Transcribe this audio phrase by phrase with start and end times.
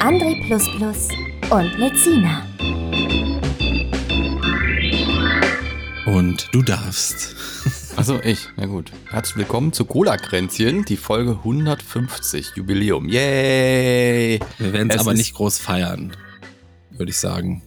[0.00, 0.40] André
[1.50, 2.46] und Lezina.
[6.06, 7.34] Und du darfst.
[7.96, 8.48] Achso, ich.
[8.56, 8.92] Na gut.
[9.10, 13.08] Herzlich willkommen zu Cola-Kränzchen, die Folge 150, Jubiläum.
[13.08, 14.38] Yay!
[14.58, 16.16] Wir werden es aber nicht groß feiern,
[16.92, 17.62] würde ich sagen.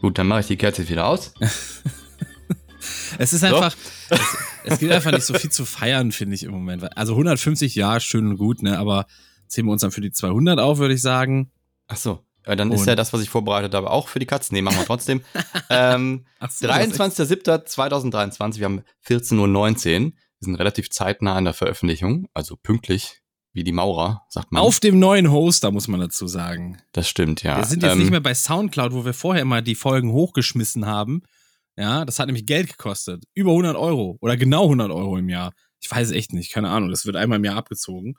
[0.00, 1.34] Gut, dann mache ich die Kerze wieder aus.
[3.18, 3.74] es ist einfach,
[4.10, 4.20] es,
[4.62, 6.96] es, gibt einfach nicht so viel zu feiern, finde ich im Moment.
[6.96, 9.06] Also 150, ja, schön und gut, ne, aber
[9.48, 11.50] zählen wir uns dann für die 200 auf, würde ich sagen.
[11.88, 12.24] Ach so.
[12.46, 12.76] Ja, dann und?
[12.76, 14.54] ist ja das, was ich vorbereitet habe, auch für die Katzen.
[14.54, 15.22] Nee, machen wir trotzdem.
[15.70, 19.48] ähm, so, 23.07.2023, wir haben 14.19 Uhr.
[19.50, 23.22] Wir sind relativ zeitnah in der Veröffentlichung, also pünktlich
[23.54, 24.62] wie die Maurer, sagt man.
[24.62, 26.82] Auf dem neuen Hoster, muss man dazu sagen.
[26.92, 27.56] Das stimmt, ja.
[27.56, 30.86] Wir sind jetzt ähm, nicht mehr bei Soundcloud, wo wir vorher immer die Folgen hochgeschmissen
[30.86, 31.22] haben.
[31.76, 33.24] Ja, das hat nämlich Geld gekostet.
[33.34, 35.52] Über 100 Euro oder genau 100 Euro im Jahr.
[35.80, 36.90] Ich weiß echt nicht, keine Ahnung.
[36.90, 38.16] Das wird einmal im Jahr abgezogen.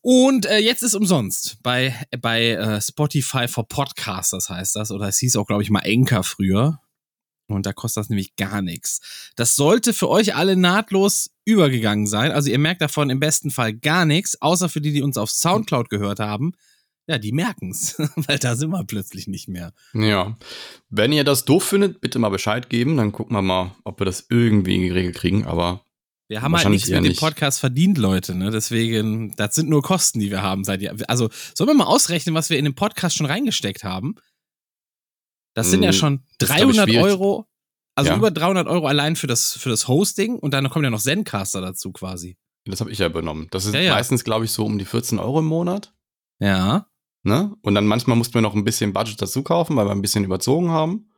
[0.00, 4.90] Und äh, jetzt ist umsonst bei, bei äh, Spotify for Podcasters heißt das.
[4.90, 6.80] Oder es hieß auch, glaube ich, mal Anchor früher.
[7.48, 9.32] Und da kostet das nämlich gar nichts.
[9.36, 12.30] Das sollte für euch alle nahtlos übergegangen sein.
[12.32, 15.30] Also ihr merkt davon im besten Fall gar nichts, außer für die, die uns auf
[15.30, 16.52] Soundcloud gehört haben.
[17.06, 19.72] Ja, die merken's, weil da sind wir plötzlich nicht mehr.
[19.94, 20.38] Ja.
[20.90, 24.04] Wenn ihr das doof findet, bitte mal Bescheid geben, dann gucken wir mal, ob wir
[24.04, 25.84] das irgendwie geregelt kriegen, aber
[26.30, 28.52] wir haben halt nichts mit dem Podcast verdient, Leute, ne?
[28.52, 30.80] Deswegen, das sind nur Kosten, die wir haben seit.
[31.10, 34.14] Also, sollen wir mal ausrechnen, was wir in den Podcast schon reingesteckt haben?
[35.54, 37.48] Das sind ja hm, schon 300 Euro,
[37.96, 38.16] also ja.
[38.16, 41.60] über 300 Euro allein für das, für das Hosting und dann kommt ja noch Zencaster
[41.60, 42.38] dazu quasi.
[42.64, 43.48] Das habe ich ja übernommen.
[43.50, 43.94] Das ist ja, ja.
[43.94, 45.92] meistens, glaube ich, so um die 14 Euro im Monat.
[46.38, 46.86] Ja.
[47.24, 47.56] Ne?
[47.62, 50.22] Und dann manchmal mussten wir noch ein bisschen Budget dazu kaufen, weil wir ein bisschen
[50.22, 51.10] überzogen haben.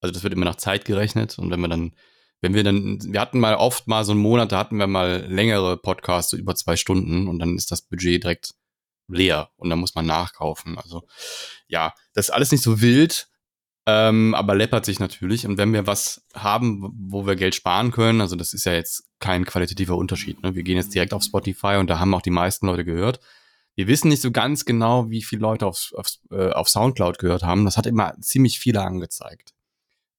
[0.00, 1.38] Also das wird immer nach Zeit gerechnet.
[1.38, 1.92] Und wenn wir dann
[2.40, 5.26] wenn wir dann, wir hatten mal oft mal so einen Monat, da hatten wir mal
[5.28, 8.54] längere Podcasts, so über zwei Stunden und dann ist das Budget direkt
[9.08, 10.78] leer und dann muss man nachkaufen.
[10.78, 11.06] Also
[11.66, 13.28] ja, das ist alles nicht so wild,
[13.86, 15.46] ähm, aber läppert sich natürlich.
[15.46, 19.04] Und wenn wir was haben, wo wir Geld sparen können, also das ist ja jetzt
[19.18, 20.42] kein qualitativer Unterschied.
[20.42, 20.54] Ne?
[20.54, 23.18] Wir gehen jetzt direkt auf Spotify und da haben auch die meisten Leute gehört.
[23.74, 27.44] Wir wissen nicht so ganz genau, wie viele Leute auf, auf, äh, auf Soundcloud gehört
[27.44, 27.64] haben.
[27.64, 29.54] Das hat immer ziemlich viele angezeigt.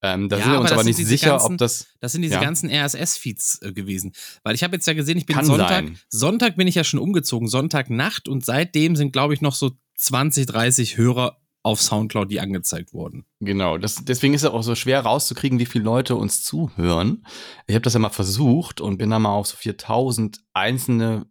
[0.01, 1.87] Ähm, da ja, sind wir uns aber, aber nicht sicher, ganzen, ob das.
[1.99, 2.41] Das sind diese ja.
[2.41, 4.13] ganzen RSS-Feeds äh, gewesen.
[4.43, 5.69] Weil ich habe jetzt ja gesehen, ich bin Kann Sonntag.
[5.69, 5.99] Sein.
[6.07, 10.45] Sonntag bin ich ja schon umgezogen, Sonntagnacht und seitdem sind, glaube ich, noch so 20,
[10.45, 13.25] 30 Hörer auf Soundcloud, die angezeigt wurden.
[13.41, 17.25] Genau, das, deswegen ist es auch so schwer rauszukriegen, wie viele Leute uns zuhören.
[17.67, 21.27] Ich habe das ja mal versucht und bin da mal auf so 4000 einzelne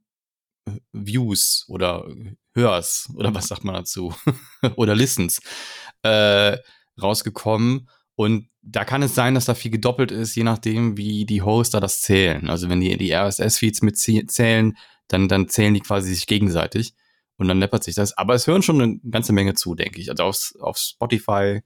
[0.67, 2.07] äh, Views oder
[2.55, 4.15] Hörs oder was sagt man dazu
[4.77, 5.41] oder Listens
[6.03, 6.59] äh,
[7.01, 11.41] rausgekommen und da kann es sein, dass da viel gedoppelt ist, je nachdem, wie die
[11.41, 12.51] Hoster das zählen.
[12.51, 16.95] Also wenn die die RSS-Feeds mitzählen, dann, dann zählen die quasi sich gegenseitig
[17.37, 18.19] und dann läppert sich das.
[18.19, 20.11] Aber es hören schon eine ganze Menge zu, denke ich.
[20.11, 21.61] Also auf, auf Spotify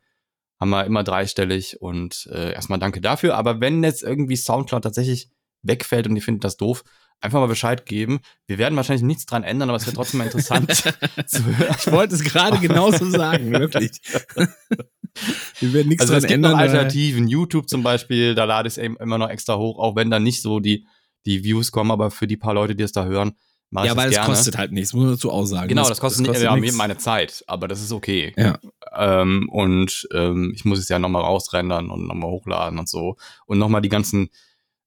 [0.60, 3.34] haben wir immer dreistellig und äh, erstmal danke dafür.
[3.34, 5.30] Aber wenn jetzt irgendwie Soundcloud tatsächlich
[5.62, 6.84] wegfällt und ihr findet das doof,
[7.22, 8.20] einfach mal Bescheid geben.
[8.46, 10.74] Wir werden wahrscheinlich nichts dran ändern, aber es wird trotzdem mal interessant
[11.26, 11.76] zu hören.
[11.78, 13.92] Ich wollte es gerade genauso sagen, wirklich.
[15.60, 16.54] Wir werden nichts also dran ändern.
[16.54, 20.18] Alternativen, YouTube zum Beispiel, da lade ich es immer noch extra hoch, auch wenn da
[20.18, 20.86] nicht so die,
[21.26, 23.32] die Views kommen, aber für die paar Leute, die es da hören,
[23.70, 24.14] mache ja, ich das gerne.
[24.14, 25.68] Ja, weil es kostet halt nichts, muss man dazu auch sagen.
[25.68, 28.32] Genau, das, das kostet, das kostet nicht ja, meine Zeit, aber das ist okay.
[28.36, 28.58] Ja.
[28.96, 33.16] Ähm, und ähm, ich muss es ja nochmal rausrendern und nochmal hochladen und so.
[33.46, 34.30] Und nochmal die ganzen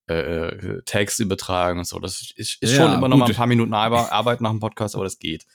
[0.07, 1.99] äh, Tags übertragen und so.
[1.99, 4.95] Das ist, ist ja, schon immer noch mal ein paar Minuten Arbeit nach dem Podcast,
[4.95, 5.45] aber das geht.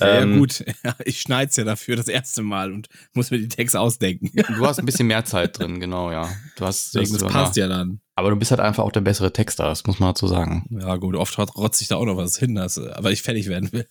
[0.00, 0.64] Ja, ähm, ja gut,
[1.04, 4.30] ich schneide es ja dafür das erste Mal und muss mir die Tags ausdenken.
[4.56, 6.28] Du hast ein bisschen mehr Zeit drin, genau, ja.
[6.56, 8.00] Du hast, das, das passt ja dann.
[8.14, 10.66] Aber du bist halt einfach auch der bessere Texter, das muss man dazu sagen.
[10.70, 13.72] Ja gut, oft rotze ich da auch noch was hin, dass, aber ich fertig werden
[13.72, 13.86] will.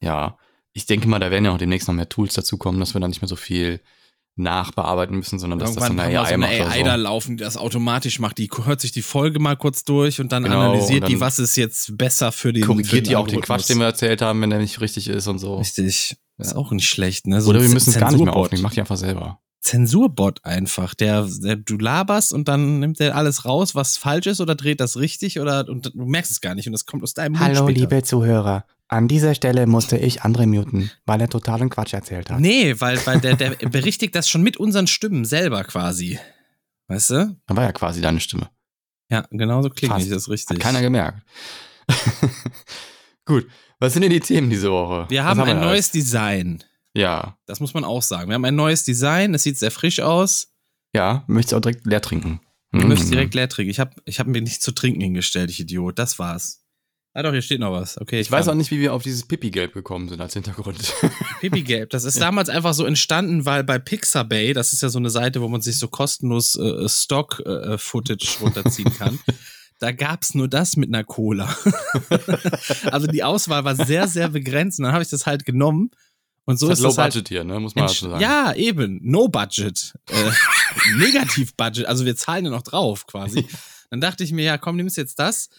[0.00, 0.36] ja,
[0.72, 3.10] ich denke mal, da werden ja auch demnächst noch mehr Tools dazukommen, dass wir dann
[3.10, 3.80] nicht mehr so viel
[4.36, 6.84] nachbearbeiten müssen, sondern dass Irgendwann das so eine AI, so eine AI so.
[6.84, 8.38] da laufen, die das automatisch macht.
[8.38, 11.20] Die hört sich die Folge mal kurz durch und dann genau, analysiert und dann die,
[11.20, 14.40] was ist jetzt besser für den Korrigiert die auch den Quatsch, den wir erzählt haben,
[14.40, 15.56] wenn der nicht richtig ist und so.
[15.56, 16.16] Richtig.
[16.38, 16.46] Ja.
[16.46, 17.40] Ist auch nicht schlecht, ne?
[17.40, 19.38] So Oder wir müssen es gar nicht mehr aufnehmen, mach die einfach selber.
[19.60, 24.40] Zensurbot einfach, der, der du laberst und dann nimmt der alles raus, was falsch ist
[24.40, 27.14] oder dreht das richtig oder und du merkst es gar nicht und das kommt aus
[27.14, 27.78] deinem Mund Hallo, später.
[27.78, 28.64] liebe Zuhörer.
[28.92, 32.40] An dieser Stelle musste ich André muten, weil er totalen Quatsch erzählt hat.
[32.40, 36.18] Nee, weil, weil der, der berichtigt das schon mit unseren Stimmen selber quasi.
[36.88, 37.36] Weißt du?
[37.46, 38.50] Dann war ja quasi deine Stimme.
[39.10, 40.10] Ja, genau so klingt Fast.
[40.12, 40.56] das richtig.
[40.56, 41.22] Hat keiner gemerkt.
[43.24, 43.46] Gut,
[43.78, 45.06] was sind denn die Themen diese Woche?
[45.08, 45.90] wir Was haben ein da neues alles?
[45.92, 46.64] Design.
[46.94, 48.28] Ja, Das muss man auch sagen.
[48.28, 49.32] Wir haben ein neues Design.
[49.34, 50.48] Es sieht sehr frisch aus.
[50.94, 52.40] ja, möchtest du auch direkt leer trinken?
[52.72, 52.88] Du Mm.
[52.88, 53.70] möchtest direkt leer trinken.
[53.70, 55.98] Ich habe ich hab mir nichts zu trinken hingestellt, ich Idiot.
[55.98, 56.61] Das war's.
[57.14, 58.00] Ah doch, hier steht noch was.
[58.00, 60.78] Okay, Ich weiß auch nicht, wie wir auf dieses Pipi-Gelb gekommen sind als Hintergrund.
[61.40, 61.90] Pipi-Gelb.
[61.90, 65.42] Das ist damals einfach so entstanden, weil bei Pixabay, das ist ja so eine Seite,
[65.42, 69.18] wo man sich so kostenlos äh, Stock-Footage runterziehen kann.
[69.78, 71.54] Da gab's nur das mit einer Cola.
[72.90, 74.78] also die Auswahl war sehr, sehr begrenzt.
[74.78, 75.90] Und dann habe ich das halt genommen.
[76.44, 77.60] Und so das ist ist das Low halt Budget hier, ne?
[77.60, 78.22] Muss man dazu sagen.
[78.22, 79.00] Ja, eben.
[79.02, 79.92] No Budget.
[80.08, 81.84] Äh, Negativ Budget.
[81.86, 83.46] Also wir zahlen ja noch drauf quasi.
[83.90, 85.50] Dann dachte ich mir, ja, komm, nimmst jetzt das.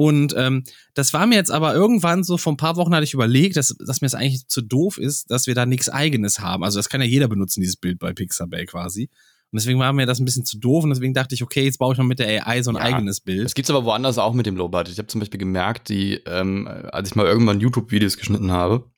[0.00, 0.62] Und ähm,
[0.94, 3.74] das war mir jetzt aber irgendwann so, vor ein paar Wochen hatte ich überlegt, dass,
[3.84, 6.62] dass mir das eigentlich zu doof ist, dass wir da nichts eigenes haben.
[6.62, 9.10] Also das kann ja jeder benutzen, dieses Bild bei Pixabay quasi.
[9.50, 11.78] Und deswegen war mir das ein bisschen zu doof und deswegen dachte ich, okay, jetzt
[11.78, 12.82] baue ich mal mit der AI so ein Ja.
[12.82, 13.44] eigenes Bild.
[13.44, 14.92] Es gibt's aber woanders auch mit dem Low Budget.
[14.92, 18.88] Ich habe zum Beispiel gemerkt, die, ähm, als ich mal irgendwann YouTube-Videos geschnitten habe,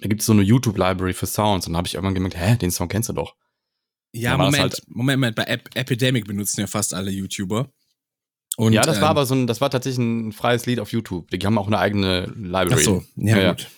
[0.00, 1.66] da gibt's so eine YouTube-Library für Sounds.
[1.66, 3.34] Und dann habe ich irgendwann gemerkt, hä, den Song kennst du doch.
[4.14, 7.70] Ja, Da das Moment, halt- Moment, Moment, bei Ep Epidemic benutzen ja fast alle YouTuber.
[8.56, 10.92] Und, ja, das war ähm, aber so ein, das war tatsächlich ein freies Lied auf
[10.92, 11.30] YouTube.
[11.30, 12.74] Die haben auch eine eigene Library.
[12.74, 13.50] Ach so, ja, Ja, ja.
[13.52, 13.68] gut.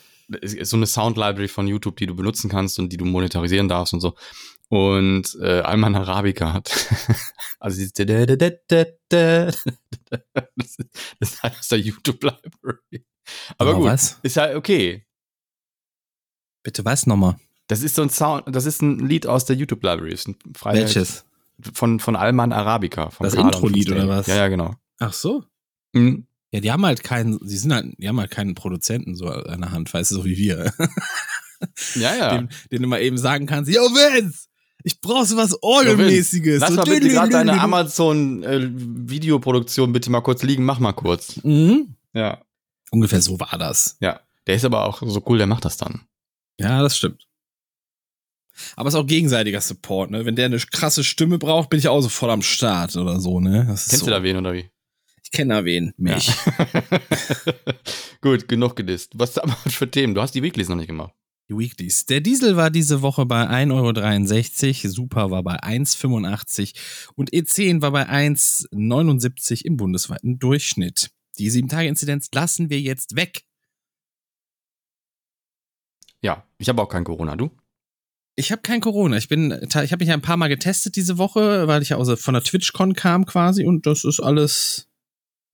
[0.42, 3.94] Ist so eine Sound-Library von YouTube, die du benutzen kannst und die du monetarisieren darfst
[3.94, 4.16] und so.
[4.68, 6.70] Und äh, Alman Arabica hat,
[7.60, 7.92] also dieses
[10.56, 10.76] das
[11.20, 13.04] ist, halt aus der YouTube-Library.
[13.56, 14.18] Aber Aber gut, was?
[14.22, 15.06] ist ja okay.
[16.64, 17.36] Bitte was nochmal?
[17.68, 19.54] Das ist so ein Sound, das ist ein Lied aus der
[20.26, 21.24] ein freies- Welches?
[21.72, 23.10] Von, von Alman Arabica.
[23.10, 24.26] Von Das Intro-Lied oder was?
[24.26, 24.74] Ja, ja, genau.
[24.98, 25.44] Ach so.
[25.92, 26.26] Mhm.
[26.52, 29.60] Ja, die haben halt keinen, sie sind halt, die haben halt keinen Produzenten so an
[29.60, 30.72] der Hand, weißt du, so wie wir.
[31.94, 32.36] Ja, ja.
[32.36, 34.48] Den, den du mal eben sagen kannst, yo Vince,
[34.84, 36.60] ich brauch so was Orgelmäßiges.
[36.60, 40.64] Lass so mal bitte gerade deine Amazon-Videoproduktion bitte mal kurz liegen.
[40.64, 41.42] Mach mal kurz.
[41.42, 41.94] Mhm.
[42.12, 42.42] Ja.
[42.90, 43.96] Ungefähr so war das.
[44.00, 44.20] Ja.
[44.46, 46.02] Der ist aber auch so cool, der macht das dann.
[46.58, 47.26] Ja, das stimmt.
[48.76, 50.24] Aber es ist auch gegenseitiger Support, ne?
[50.24, 53.40] Wenn der eine krasse Stimme braucht, bin ich auch so voll am Start oder so,
[53.40, 53.64] ne?
[53.66, 54.04] Kennst so.
[54.06, 54.70] du da wen oder wie?
[55.22, 55.92] Ich kenne da wen.
[55.96, 56.30] Mich.
[58.20, 59.12] Gut, genug gedisst.
[59.14, 60.14] Was ist aber für Themen?
[60.14, 61.12] Du hast die Weeklies noch nicht gemacht.
[61.48, 62.06] Die Weeklies.
[62.06, 66.74] Der Diesel war diese Woche bei 1,63 Euro, Super war bei 1,85
[67.14, 71.10] und E10 war bei 1,79 im bundesweiten Durchschnitt.
[71.38, 73.42] Die 7-Tage-Inzidenz lassen wir jetzt weg.
[76.22, 77.36] Ja, ich habe auch kein Corona.
[77.36, 77.50] Du?
[78.38, 79.16] Ich habe kein Corona.
[79.16, 81.96] Ich bin, ich habe mich ja ein paar Mal getestet diese Woche, weil ich ja
[81.96, 84.88] aus, von der TwitchCon kam quasi und das ist alles.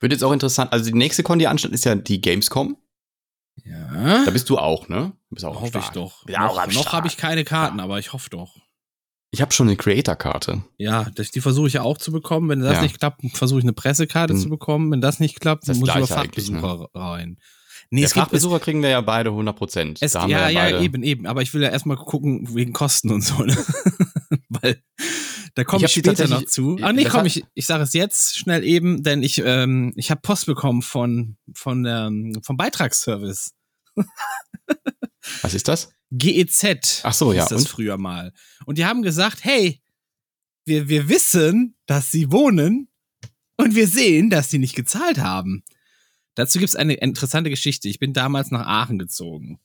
[0.01, 0.73] Wird jetzt auch interessant.
[0.73, 2.75] Also die nächste Con, die ansteht, ist ja die Gamescom.
[3.63, 4.25] Ja.
[4.25, 5.13] Da bist du auch, ne?
[5.29, 6.27] Du bist auch hoffe ich doch.
[6.27, 8.57] Ja, noch noch habe ich keine Karten, aber ich hoffe doch.
[9.31, 10.63] Ich habe schon eine Creator-Karte.
[10.77, 12.49] Ja, das, die versuche ich ja auch zu bekommen.
[12.49, 12.81] Wenn das Ja.
[12.83, 14.39] nicht klappt, versuche ich eine Pressekarte Hm.
[14.39, 14.91] zu bekommen.
[14.91, 16.59] Wenn das nicht klappt, dann muss ich über eigentlich, ne?
[16.59, 17.37] Fachbesucher rein.
[17.93, 19.99] Nee, Der es gibt, Fachbesucher kriegen wir ja beide 100 Prozent.
[20.01, 21.27] es, ja, ja, eben, eben.
[21.27, 23.55] Aber ich will ja erstmal gucken, wegen Kosten und so, ne?
[24.49, 24.81] Weil
[25.53, 26.79] da komme Ich ich, später noch zu.
[26.81, 30.21] Ah, nee, komm, ich, ich sage es jetzt schnell eben, denn ich, ähm, ich habe
[30.21, 33.53] Post bekommen von, von ähm, vom Beitragsservice.
[35.43, 35.93] Was ist das?
[36.09, 37.01] GEZ.
[37.03, 37.69] Ach so, ja, Ist das und?
[37.69, 38.33] früher mal.
[38.65, 39.83] Und die haben gesagt, hey,
[40.65, 42.87] wir, wir wissen, dass sie wohnen
[43.57, 45.63] und wir sehen, dass sie nicht gezahlt haben.
[46.35, 47.89] Dazu gibt's eine interessante Geschichte.
[47.89, 49.59] Ich bin damals nach Aachen gezogen.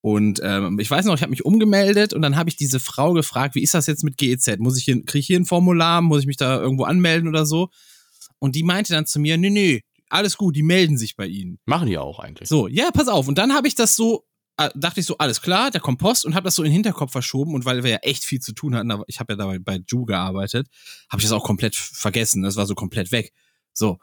[0.00, 3.14] Und ähm, ich weiß noch, ich habe mich umgemeldet und dann habe ich diese Frau
[3.14, 4.58] gefragt, wie ist das jetzt mit GEZ?
[4.58, 6.02] Muss ich hier, kriege ich hier ein Formular?
[6.02, 7.70] Muss ich mich da irgendwo anmelden oder so?
[8.38, 11.58] Und die meinte dann zu mir, nee, nee, alles gut, die melden sich bei Ihnen.
[11.64, 12.50] Machen die auch eigentlich.
[12.50, 13.28] So, ja, pass auf.
[13.28, 14.26] Und dann habe ich das so,
[14.58, 17.12] äh, dachte ich so, alles klar, der Kompost und habe das so in den Hinterkopf
[17.12, 17.54] verschoben.
[17.54, 20.04] Und weil wir ja echt viel zu tun hatten, ich habe ja dabei bei Ju
[20.04, 20.68] gearbeitet,
[21.10, 22.42] habe ich das auch komplett vergessen.
[22.42, 23.32] Das war so komplett weg.
[23.72, 23.98] So.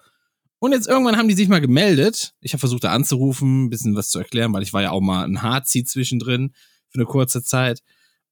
[0.61, 2.35] Und jetzt irgendwann haben die sich mal gemeldet.
[2.39, 5.01] Ich habe versucht, da anzurufen, ein bisschen was zu erklären, weil ich war ja auch
[5.01, 6.53] mal ein Harzi zwischendrin
[6.87, 7.81] für eine kurze Zeit.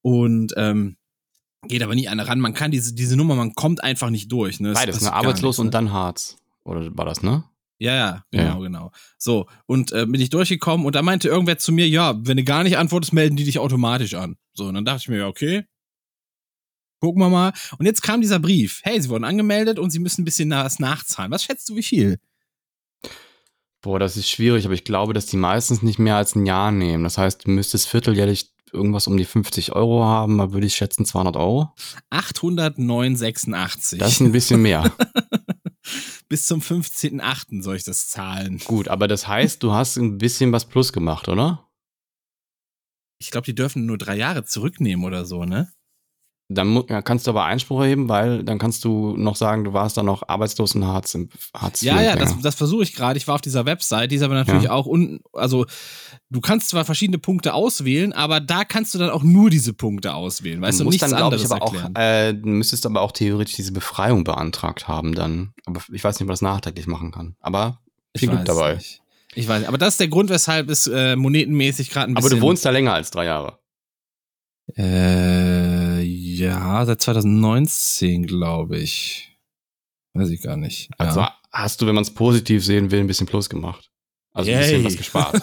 [0.00, 0.96] Und ähm,
[1.66, 2.38] geht aber nie einer ran.
[2.38, 4.60] Man kann diese, diese Nummer, man kommt einfach nicht durch.
[4.60, 4.74] Ne?
[4.74, 5.12] Beides, ne?
[5.12, 5.70] Arbeitslos nichts, und ne?
[5.72, 6.36] dann Harz.
[6.62, 7.42] Oder war das, ne?
[7.78, 8.44] Ja, ja, Ja.
[8.44, 8.92] genau, genau.
[9.18, 12.44] So, und äh, bin ich durchgekommen und da meinte irgendwer zu mir, ja, wenn du
[12.44, 14.36] gar nicht antwortest, melden die dich automatisch an.
[14.52, 15.64] So, und dann dachte ich mir, ja, okay.
[17.00, 17.52] Gucken wir mal.
[17.78, 18.80] Und jetzt kam dieser Brief.
[18.82, 21.30] Hey, sie wurden angemeldet und sie müssen ein bisschen was nachzahlen.
[21.30, 22.18] Was schätzt du, wie viel?
[23.82, 26.70] Boah, das ist schwierig, aber ich glaube, dass die meistens nicht mehr als ein Jahr
[26.70, 27.02] nehmen.
[27.02, 31.04] Das heißt, du müsstest vierteljährlich irgendwas um die 50 Euro haben, da würde ich schätzen
[31.04, 31.72] 200 Euro.
[32.10, 33.96] 809,86.
[33.98, 34.94] Das ist ein bisschen mehr.
[36.28, 37.62] bis zum 15.8.
[37.62, 38.60] soll ich das zahlen.
[38.64, 41.68] Gut, aber das heißt, du hast ein bisschen was plus gemacht, oder?
[43.18, 45.72] Ich glaube, die dürfen nur drei Jahre zurücknehmen oder so, ne?
[46.52, 49.96] Dann ja, kannst du aber Einspruch erheben, weil dann kannst du noch sagen, du warst
[49.96, 53.16] dann noch arbeitslos und Hartz, im- Hartz Ja, ja, das, das versuche ich gerade.
[53.18, 54.72] Ich war auf dieser Website, die ist aber natürlich Ja.
[54.72, 55.64] auch un, also
[56.28, 60.12] du kannst zwar verschiedene Punkte auswählen, aber da kannst du dann auch nur diese Punkte
[60.12, 61.94] auswählen, weißt du, musst nichts dann, glaube ich, anderes aber erklären.
[61.96, 65.52] auch, äh, du müsstest aber auch theoretisch diese Befreiung beantragt haben dann.
[65.66, 67.36] Aber ich weiß nicht, ob man das nachträglich machen kann.
[67.38, 67.78] Aber
[68.16, 68.74] viel Ich Glück dabei.
[68.74, 69.00] Nicht.
[69.36, 72.24] Ich weiß nicht, aber das ist der Grund, weshalb es äh, monetenmäßig gerade ein Aber
[72.24, 72.40] bisschen.
[72.40, 73.58] du wohnst da länger als drei Jahre.
[74.76, 75.89] Äh,
[76.40, 79.36] ja, seit 2019, glaube ich.
[80.14, 80.90] Weiß ich gar nicht.
[80.98, 81.36] Also ja.
[81.52, 83.90] hast du, wenn man es positiv sehen will, ein bisschen Plus gemacht.
[84.32, 84.84] Also ein bisschen Yay.
[84.84, 85.42] was gespart.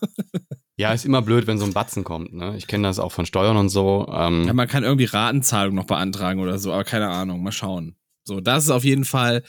[0.76, 2.32] ja, ist immer blöd, wenn so ein Batzen kommt.
[2.34, 2.56] Ne?
[2.56, 4.06] Ich kenne das auch von Steuern und so.
[4.12, 7.96] Ähm, ja, man kann irgendwie Ratenzahlung noch beantragen oder so, aber keine Ahnung, mal schauen.
[8.24, 9.42] So, das ist auf jeden Fall,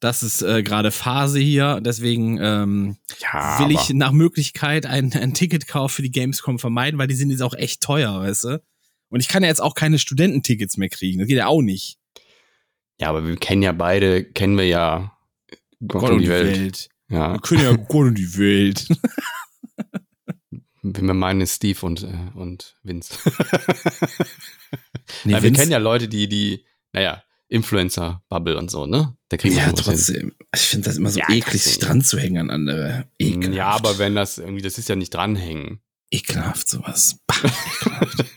[0.00, 5.32] das ist äh, gerade Phase hier, deswegen ähm, ja, will ich nach Möglichkeit ein, ein
[5.32, 8.62] Ticketkauf für die Gamescom vermeiden, weil die sind jetzt auch echt teuer, weißt du?
[9.10, 11.98] Und ich kann ja jetzt auch keine Studententickets mehr kriegen, das geht ja auch nicht.
[13.00, 15.16] Ja, aber wir kennen ja beide, kennen wir ja
[15.86, 16.88] Gott, und die Welt.
[17.08, 18.86] Ja, Wir können ja Gott und die Welt.
[20.82, 23.14] wenn wir meinen ist Steve und, äh, und Vince.
[25.24, 29.16] Nee, wir Vince- kennen ja Leute, die, die, naja, Influencer-Bubble und so, ne?
[29.30, 29.84] Da kriegen wir Ja, was hin.
[29.84, 30.34] trotzdem.
[30.54, 31.60] Ich finde das immer so Ja, eklig, trotzdem.
[31.60, 33.08] sich dran zu hängen an andere.
[33.18, 33.54] Ekelhaft.
[33.56, 35.80] Ja, aber wenn das irgendwie, das ist ja nicht dranhängen.
[36.10, 37.16] Ekelhaft, sowas.
[37.26, 37.34] Bah,
[37.82, 38.24] ekelhaft.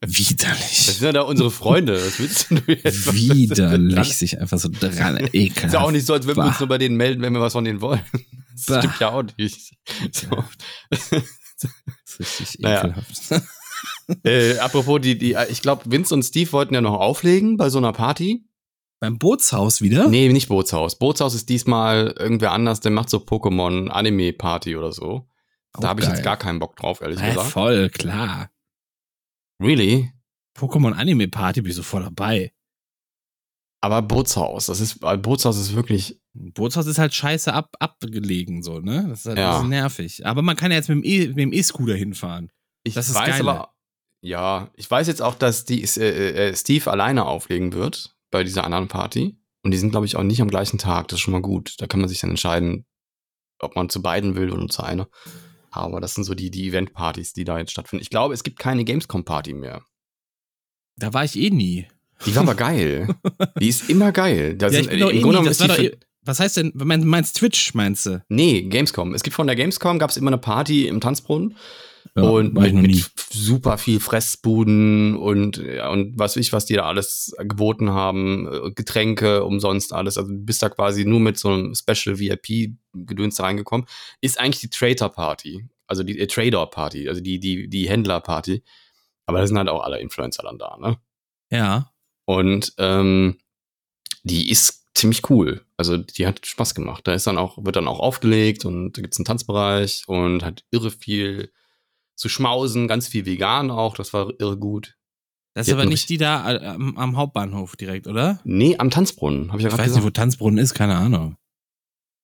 [0.00, 0.78] Das Widerlich.
[0.78, 2.00] sind ja da unsere Freunde.
[2.00, 3.12] Was willst du jetzt?
[3.14, 5.28] Widerlich, sich einfach so dran.
[5.32, 5.64] Ekelhaft.
[5.66, 7.40] Ist ja auch nicht so, als würden wir uns nur bei denen melden, wenn wir
[7.40, 8.00] was von denen wollen.
[8.54, 8.78] Das Bah.
[8.80, 9.72] stimmt ja auch nicht.
[10.12, 10.44] So.
[10.88, 11.12] Das
[12.16, 12.84] ist richtig Naja.
[12.84, 13.42] ekelhaft.
[14.24, 17.78] äh, apropos, die, die, ich glaube, Vince und Steve wollten ja noch auflegen bei so
[17.78, 18.44] einer Party.
[19.00, 20.08] Beim Bootshaus wieder?
[20.08, 20.96] Nee, nicht Bootshaus.
[20.98, 25.27] Bootshaus ist diesmal irgendwer anders, der macht so Pokémon-Anime-Party oder so.
[25.80, 26.16] Da Auch habe ich geil.
[26.16, 27.50] jetzt gar keinen Bock drauf, ehrlich Ja, gesagt.
[27.50, 28.50] voll, klar.
[29.62, 30.12] Really?
[30.56, 32.52] Pokémon Anime Party bin ich sofort dabei.
[33.80, 38.80] Aber Bootshaus, das ist, äh, Bootshaus ist wirklich, Bootshaus ist halt scheiße ab, abgelegen, so,
[38.80, 39.06] ne?
[39.08, 39.50] Das ist halt Ja.
[39.50, 40.26] ein bisschen nervig.
[40.26, 42.50] Aber man kann ja jetzt mit dem E- E-Scooter hinfahren.
[42.84, 43.48] ich Das ist weiß geil.
[43.48, 43.74] aber,
[44.20, 48.64] ja, ich weiß jetzt auch, dass die, äh, äh, Steve alleine auflegen wird bei dieser
[48.64, 49.38] anderen Party.
[49.64, 51.08] Und die sind, glaube ich, auch nicht am gleichen Tag.
[51.08, 51.74] Das ist schon mal gut.
[51.78, 52.86] Da kann man sich dann entscheiden,
[53.60, 55.08] ob man zu beiden will oder zu einer.
[55.70, 58.02] Aber das sind so die, die Event-Partys, die da jetzt stattfinden.
[58.02, 59.82] Ich glaube, es gibt keine Gamescom-Party mehr.
[60.96, 61.86] Da war ich eh nie.
[62.26, 63.14] Die war aber geil.
[63.60, 64.56] Die ist immer geil.
[64.56, 65.44] Da ja, sind, ich bin doch im eh Grunde nie.
[65.44, 68.04] genommen Das ist war die doch für- eh, was heißt denn, mein- meinst Twitch, meinst
[68.06, 68.22] du?
[68.28, 69.14] Nee, Gamescom.
[69.14, 71.56] Es gibt von der Gamescom gab es immer eine Party im Tanzbrunnen
[72.22, 76.84] Ja, und mit, mit super viel Fressbuden und ja, und was ich, was die da
[76.84, 80.18] alles geboten haben, äh, Getränke umsonst alles.
[80.18, 83.86] Also du bist da quasi nur mit so einem Special VIP Gedöns reingekommen.
[84.20, 88.20] Ist eigentlich die Trader Party, also die äh, Trader Party, also die die die Händler
[88.20, 88.62] Party.
[89.26, 90.98] Aber da sind halt auch alle Influencer dann da, ne?
[91.50, 91.92] Ja.
[92.24, 93.38] Und ähm,
[94.22, 95.64] die ist ziemlich cool.
[95.76, 97.06] Also die hat Spaß gemacht.
[97.06, 100.64] Da ist dann auch, wird dann auch aufgelegt und da gibt's einen Tanzbereich und hat
[100.70, 101.52] irre viel
[102.18, 104.96] zu schmausen, ganz viel vegan auch, das war irre gut.
[105.54, 108.40] Das ist aber nicht die da äh, am, am Hauptbahnhof direkt, oder?
[108.44, 110.10] Nee, am Tanzbrunnen, habe ich ja Ich gerade weiß nicht, wo.
[110.10, 111.36] Tanzbrunnen ist, keine Ahnung.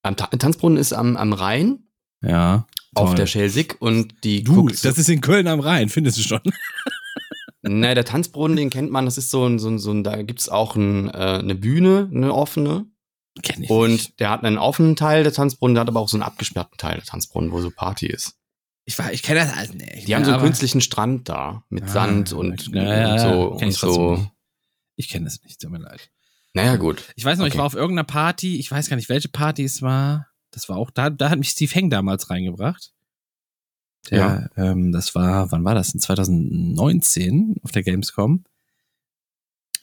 [0.03, 1.89] Am Ta Tanzbrunnen ist am, am Rhein,
[2.23, 2.67] Ja.
[2.95, 3.17] auf toll.
[3.17, 6.41] der Schelsig und die Du, das ist in Köln am Rhein, findest du schon.
[7.67, 10.21] Ne, der Tanzbrunnen, den kennt man, das ist so ein, so ein, so ein da
[10.21, 12.85] gibt's auch ein, äh, eine Bühne, eine offene.
[13.43, 14.21] Kenn ich Und nicht.
[14.21, 16.97] der hat einen offenen Teil der Tanzbrunnen, der hat aber auch so einen abgesperrten Teil
[16.97, 18.37] der Tanzbrunnen, wo so Party ist.
[18.87, 20.07] Ich, war- ich kenne das halt nicht.
[20.09, 23.19] Die haben so einen künstlichen Strand da mit Ah, Sand und, ja, ja, und ja,
[23.19, 23.51] so.
[23.57, 24.15] kenn Und ich trotzdem so.
[24.17, 24.31] nicht.
[24.97, 26.11] Ich kenne das nicht, tut mir leid.
[26.53, 27.03] Naja, gut.
[27.17, 27.59] Ich weiß noch, ich Okay.
[27.59, 30.29] war auf irgendeiner Party, ich weiß gar nicht, welche Party es war.
[30.53, 32.93] Das war auch, da, da hat mich Steve Heng damals reingebracht.
[34.11, 35.95] Der, ähm, das war, wann war das?
[35.95, 38.45] In 2019 auf der Gamescom.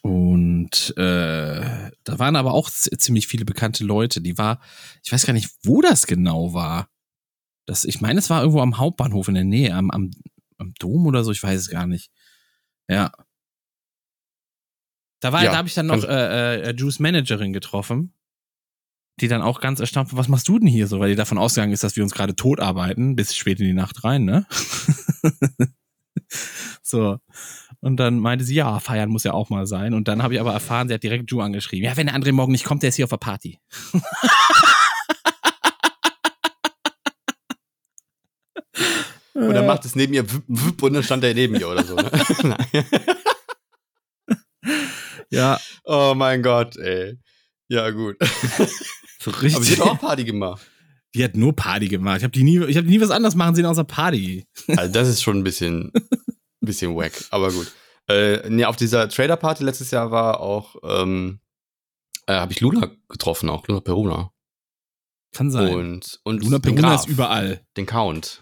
[0.04, 4.22] Und äh, da waren aber auch ziemlich viele bekannte Leute.
[4.22, 4.60] Die war,
[5.04, 6.88] ich weiß gar nicht, wo das genau war.
[7.68, 10.12] Das, ich meine, es war irgendwo am Hauptbahnhof in der Nähe, am, am,
[10.58, 12.12] am Dom oder so, ich weiß es gar nicht.
[12.90, 13.12] Ja.
[15.22, 18.14] Da war, Ja, da habe ich dann noch kann- äh, äh, Juice Managerin getroffen,
[19.20, 21.00] die dann auch ganz erstaunt war, was machst du denn hier so?
[21.00, 23.74] Weil die davon ausgegangen ist, dass wir uns gerade tot arbeiten, bis spät in die
[23.74, 24.48] Nacht rein, ne?
[26.82, 27.20] so.
[27.82, 29.94] Und dann meinte sie, ja, feiern muss ja auch mal sein.
[29.94, 31.86] Und dann habe ich aber erfahren, sie hat direkt Ju angeschrieben.
[31.86, 33.60] Ja, wenn der andere morgen nicht kommt, der ist hier auf der Party.
[39.34, 41.86] Und dann macht es neben ihr wupp, wupp, und dann stand er neben ihr oder
[41.86, 41.96] so.
[41.96, 42.12] Ne?
[45.32, 47.18] Ja, oh mein Gott, ey.
[47.70, 48.18] Ja, gut.
[49.20, 49.80] So Aber sie richtig.
[49.80, 50.70] hat auch Party gemacht.
[51.16, 52.18] Die hat nur Party gemacht.
[52.18, 54.46] Ich habe die nie, ich habe nie was anderes machen sehen außer Party.
[54.68, 55.92] Also das ist schon ein bisschen,
[56.60, 57.72] bisschen wack, aber gut.
[58.08, 61.40] Äh, nee, auf dieser Trader-Party letztes Jahr war auch, ähm,
[62.28, 64.32] äh, habe ich Luna getroffen, auch Luna Peruna.
[65.34, 65.74] Kann sein.
[65.74, 67.66] Und, und Luna Peruna ist überall.
[67.78, 68.42] Den Count.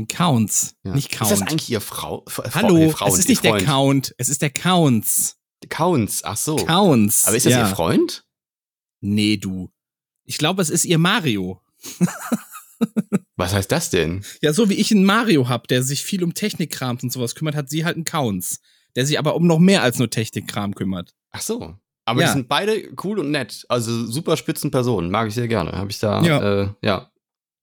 [0.00, 0.94] Den Counts, Ja.
[0.94, 1.30] nicht Count.
[1.32, 2.24] Ist das eigentlich ihr Frau?
[2.28, 3.64] Frau- Hallo, Freund, es ist nicht der Freund?
[3.66, 5.36] Count, es ist der Counts.
[5.68, 6.56] Counts, ach so.
[6.56, 7.24] Counts.
[7.26, 7.60] Aber ist das ja.
[7.68, 8.24] ihr Freund?
[9.00, 9.70] Nee, du.
[10.24, 11.60] Ich glaube, es ist ihr Mario.
[13.36, 14.24] Was heißt das denn?
[14.42, 17.54] Ja, so wie ich einen Mario hab, der sich viel um Technikkram und sowas kümmert,
[17.54, 18.60] hat sie halt einen Counts,
[18.96, 21.14] der sich aber um noch mehr als nur Technikkram kümmert.
[21.30, 21.74] Ach so.
[22.06, 22.28] Aber Ja.
[22.28, 23.64] die sind beide cool und nett.
[23.68, 25.10] Also super spitzen Personen.
[25.10, 25.72] Mag ich sehr gerne.
[25.72, 26.62] Habe ich da, Ja.
[26.62, 27.10] äh, ja.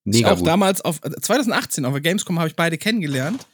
[0.07, 0.47] Ich Mega auch gut.
[0.47, 3.45] damals auf äh, 2018 auf der Gamescom habe ich beide kennengelernt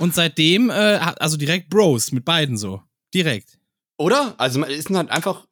[0.00, 2.82] und seitdem äh, also direkt Bros mit beiden so
[3.14, 3.58] direkt.
[3.98, 4.34] Oder?
[4.36, 5.46] Also es sind halt einfach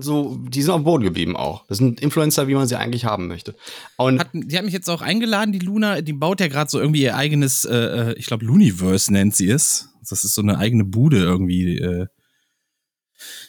[0.00, 1.64] so, die sind auf dem Boden geblieben auch.
[1.66, 3.54] Das sind Influencer, wie man sie eigentlich haben möchte.
[3.96, 6.78] Und Hat, die hat mich jetzt auch eingeladen, die Luna, die baut ja gerade so
[6.78, 9.88] irgendwie ihr eigenes, äh, äh, ich glaube Luniverse nennt sie es.
[10.08, 12.06] Das ist so eine eigene Bude irgendwie äh,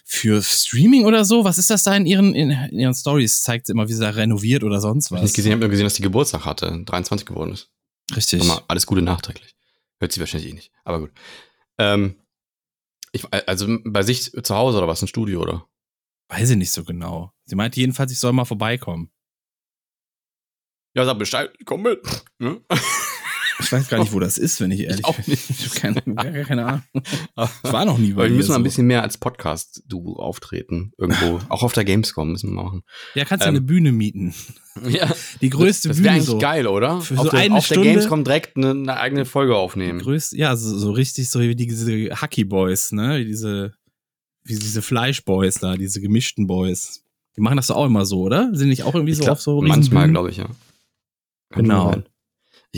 [0.09, 1.43] für Streaming oder so.
[1.43, 3.43] Was ist das da in ihren in, in ihren Stories?
[3.43, 5.33] Zeigt sie immer, wie sie da renoviert oder sonst hab ich was.
[5.33, 7.69] gesehen, habe nur gesehen, dass die Geburtstag hatte, 23 geworden ist.
[8.15, 8.39] Richtig.
[8.39, 9.55] Nochmal, alles Gute nachträglich.
[9.99, 10.71] Hört sie wahrscheinlich eh nicht.
[10.85, 11.11] Aber gut.
[11.77, 12.15] Ähm,
[13.11, 15.01] ich, also bei sich zu Hause oder was?
[15.01, 15.67] Ein Studio oder?
[16.29, 17.33] Weiß ich nicht so genau.
[17.45, 19.09] Sie meinte jedenfalls, ich soll mal vorbeikommen.
[20.95, 22.01] Ja, sag Bescheid, komm mit.
[22.39, 22.61] Ne?
[23.59, 25.25] Ich weiß gar nicht, wo das ist, wenn ich ehrlich auch bin.
[25.27, 25.49] nicht.
[25.49, 26.83] Ich habe keine, keine Ahnung.
[27.63, 28.63] Ich war noch nie bei wir müssen mal ein so.
[28.65, 30.91] bisschen mehr als Podcast-Du auftreten.
[30.97, 31.39] Irgendwo.
[31.49, 32.83] auch auf der Gamescom müssen wir machen.
[33.15, 34.33] Ja, kannst du ähm, eine Bühne mieten.
[34.87, 35.11] Ja.
[35.41, 36.37] Die größte das wäre Bühne eigentlich so.
[36.37, 37.01] geil, oder?
[37.01, 39.99] Für auf so der, eine auf der Stunde- Gamescom direkt eine, eine eigene Folge aufnehmen.
[39.99, 43.17] größte, ja, so, so richtig so wie die, diese Hacky Boys, ne?
[43.17, 43.73] Wie diese,
[44.43, 47.03] wie diese Fleischboys da, diese gemischten Boys.
[47.35, 48.49] Die machen das doch auch immer so, oder?
[48.53, 50.45] Sind nicht auch irgendwie Ich so glaub, auf so manchmal, glaube ich, ja.
[51.49, 51.95] Kann Genau.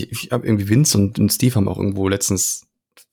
[0.04, 2.66] Ich, ich habe irgendwie Vince und, und Steve haben auch irgendwo letztens,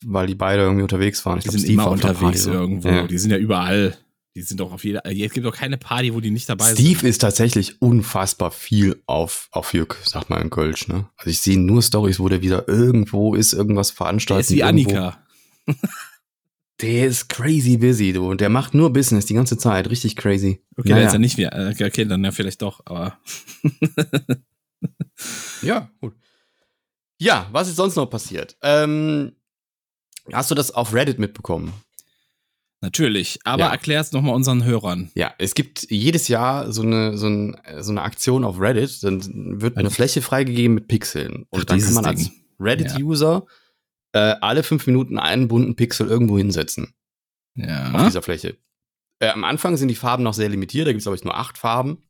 [0.05, 1.39] weil die beide irgendwie unterwegs waren.
[1.39, 2.89] Ich Die glaub, sind Steve immer der unterwegs irgendwo.
[2.89, 3.07] Ja.
[3.07, 3.97] Die sind ja überall.
[4.35, 6.99] Die sind doch auf jeder, es gibt doch keine Party, wo die nicht dabei Steve
[7.01, 7.09] sind.
[7.09, 11.09] ist tatsächlich unfassbar viel auf, auf Jück, sagt man in Kölsch, ne?
[11.17, 14.51] Also ich sehe nur Stories, wo der wieder irgendwo ist, irgendwas Der veranstaltet.
[14.51, 15.19] ist wie Annika.
[16.83, 18.29] Der ist crazy busy, du.
[18.31, 19.89] Und der macht nur Business die ganze Zeit.
[19.89, 20.61] Richtig crazy.
[20.77, 20.97] Okay, Naja.
[20.97, 23.19] der ist ja nicht wie, äh, okay, dann ja vielleicht doch, aber.
[25.63, 26.15] Ja, gut.
[27.19, 28.57] Ja, was ist sonst noch passiert?
[28.63, 29.33] Ähm,
[30.33, 31.73] hast du das auf Reddit mitbekommen?
[32.83, 33.39] Natürlich.
[33.45, 33.71] Aber Ja.
[33.71, 35.11] erklär's nochmal unseren Hörern.
[35.15, 39.61] Ja, es gibt jedes Jahr so eine, so, ein, so eine Aktion auf Reddit, dann
[39.63, 41.47] wird eine Fläche freigegeben mit Pixeln.
[41.51, 42.31] Und Ach, dann kann man als.
[42.59, 43.47] Reddit-User
[44.13, 46.95] äh, alle fünf Minuten einen bunten Pixel irgendwo hinsetzen
[47.59, 48.05] auf Ja.
[48.07, 48.57] dieser Fläche.
[49.19, 51.37] Äh, am Anfang sind die Farben noch sehr limitiert, da gibt es, glaube ich, nur
[51.37, 52.06] acht Farben.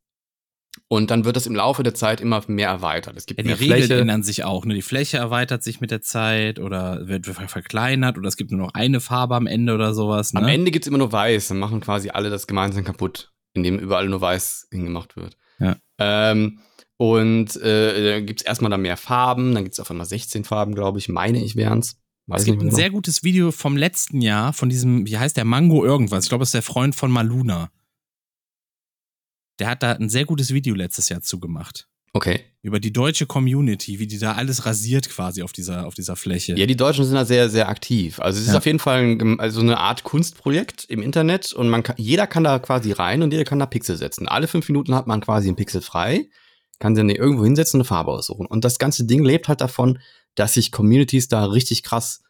[0.89, 3.17] Und dann wird das im Laufe der Zeit immer mehr erweitert.
[3.17, 4.01] Es gibt Ja, die mehr Regeln Fläche.
[4.01, 4.65] ändern sich auch.
[4.65, 4.75] Ne?
[4.75, 8.61] Die Fläche erweitert sich mit der Zeit oder wird ver- verkleinert oder es gibt nur
[8.61, 10.33] noch eine Farbe am Ende oder sowas.
[10.33, 10.41] Ne?
[10.41, 14.09] Am Ende gibt's immer nur weiß, dann machen quasi alle das gemeinsam kaputt, indem überall
[14.09, 15.37] nur weiß hingemacht wird.
[15.59, 15.77] Ja.
[15.99, 16.61] Ähm,
[16.99, 20.99] und äh, dann gibt's erstmal da mehr Farben, dann gibt's auf einmal 16 Farben, glaube
[21.01, 21.97] ich, meine ich wären's.
[22.29, 25.37] Weiß Es gibt ein mehr sehr gutes Video vom letzten Jahr von diesem, wie heißt
[25.37, 26.25] der, Mango irgendwas.
[26.25, 27.71] Ich glaube, das ist der Freund von Maluna.
[29.59, 31.89] Der hat da ein sehr gutes Video letztes Jahr zugemacht.
[32.13, 32.41] Okay.
[32.63, 36.55] Über die deutsche Community, wie die da alles rasiert quasi auf dieser, auf dieser Fläche.
[36.59, 38.19] Ja, die Deutschen sind da sehr, sehr aktiv.
[38.21, 38.59] Also es ist Ja.
[38.59, 42.43] auf jeden Fall ein, also eine Art Kunstprojekt im Internet und man kann, jeder kann
[42.43, 44.29] da quasi rein und jeder kann da Pixel setzen.
[44.29, 46.29] Alle fünf Minuten hat man quasi einen Pixel frei,
[46.79, 48.47] kann dann irgendwo hinsetzen und eine Farbe aussuchen.
[48.47, 49.99] Und das ganze Ding lebt halt davon,
[50.37, 52.23] dass sich Communities da richtig krass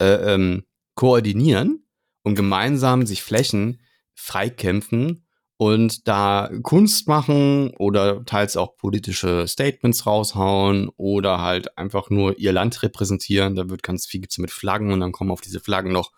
[0.00, 1.84] äh, ähm, koordinieren
[2.22, 3.80] und gemeinsam sich Flächen
[4.14, 5.25] freikämpfen
[5.58, 12.52] und da Kunst machen oder teils auch politische Statements raushauen oder halt einfach nur ihr
[12.52, 13.54] Land repräsentieren.
[13.56, 16.12] Da wird ganz viel gibt's mit Flaggen und dann kommen auf diese Flaggen noch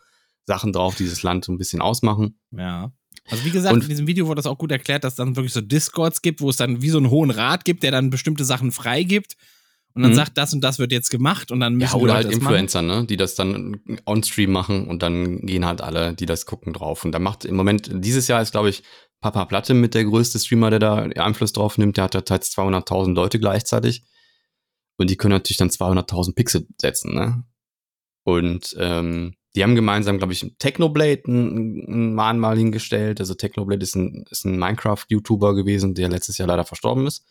[0.46, 2.38] Sachen drauf, die dieses Land so ein bisschen ausmachen.
[2.50, 2.90] Ja.
[3.30, 5.36] Also wie gesagt, Und- in diesem Video wurde das auch gut erklärt, dass es dann
[5.36, 8.10] wirklich so Discords gibt, wo es dann wie so einen hohen Rat gibt, der dann
[8.10, 9.34] bestimmte Sachen freigibt
[9.94, 10.16] und dann Mhm.
[10.16, 12.42] sagt, das und das wird jetzt gemacht und dann müssen Ja, oder halt das machen.
[12.44, 16.72] Influencer, ne, die das dann on-stream machen und dann gehen halt alle, die das gucken,
[16.72, 17.04] drauf.
[17.04, 18.82] Und da macht im Moment, dieses Jahr ist, glaube ich,
[19.20, 21.96] Papa Platte mit der größte Streamer, der da Einfluss drauf nimmt.
[21.96, 24.04] Der hat da teils 200.000 Leute gleichzeitig.
[24.96, 27.44] Und die können natürlich dann 200.000 Pixel setzen, ne?
[28.24, 33.20] Und ähm, die haben gemeinsam, glaube ich, Technoblade ein, ein Mahnmal hingestellt.
[33.20, 37.24] Also Technoblade ist ein, ist ein Minecraft-YouTuber gewesen, der letztes Jahr leider verstorben ist.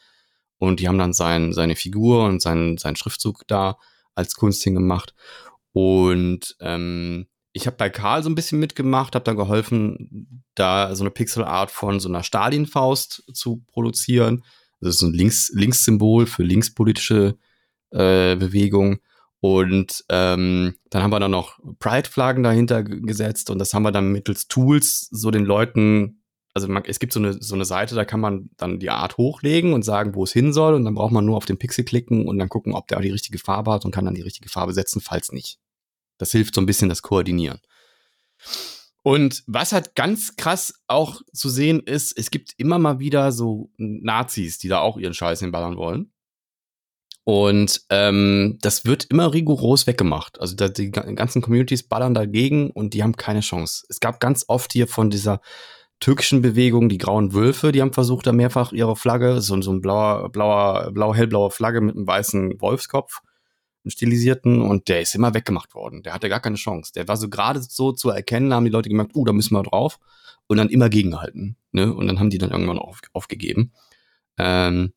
[0.57, 3.77] Und die haben dann sein, seine Figur und seinen, seinen Schriftzug da
[4.15, 5.13] als Kunst hingemacht.
[5.71, 11.03] Und ähm, ich habe bei Karl so ein bisschen mitgemacht, habe dann geholfen, da so
[11.03, 14.43] eine Pixelart von so einer Stalinfaust zu produzieren.
[14.79, 17.37] Das ist ein Links Linkssymbol für linkspolitische
[17.89, 18.99] äh, Bewegung.
[19.39, 24.11] Und ähm, dann haben wir dann noch Pride-Flaggen dahinter gesetzt und das haben wir dann
[24.11, 28.03] mittels Tools so den Leuten, also man, es gibt so eine, so eine Seite, da
[28.03, 31.11] kann man dann die Art hochlegen und sagen, wo es hin soll und dann braucht
[31.11, 33.71] man nur auf den Pixel klicken und dann gucken, ob der auch die richtige Farbe
[33.71, 35.59] hat und kann dann die richtige Farbe setzen, falls nicht.
[36.17, 37.59] Das hilft so ein bisschen das Koordinieren.
[39.03, 43.71] Und was halt ganz krass auch zu sehen ist, es gibt immer mal wieder so
[43.77, 46.11] Nazis, die da auch ihren Scheiß hinballern wollen.
[47.23, 50.39] Und ähm, das wird immer rigoros weggemacht.
[50.39, 53.85] Also da, die ga- ganzen Communities ballern dagegen und die haben keine Chance.
[53.89, 55.41] Es gab ganz oft hier von dieser
[55.99, 59.81] türkischen Bewegung die Grauen Wölfe, die haben versucht, da mehrfach ihre Flagge, so, so ein
[59.81, 63.19] blauer, blauer, blau, hellblauer Flagge mit einem weißen Wolfskopf,
[63.87, 66.03] einen stilisierten, und der ist immer weggemacht worden.
[66.03, 66.91] Der hatte gar keine Chance.
[66.93, 69.63] Der war so gerade so zu erkennen, haben die Leute gemerkt, uh, da müssen wir
[69.63, 69.99] drauf,
[70.47, 71.57] und dann immer gegengehalten.
[71.71, 71.93] Ne?
[71.93, 73.71] Und dann haben die dann irgendwann auf, aufgegeben.
[74.37, 74.93] Ähm,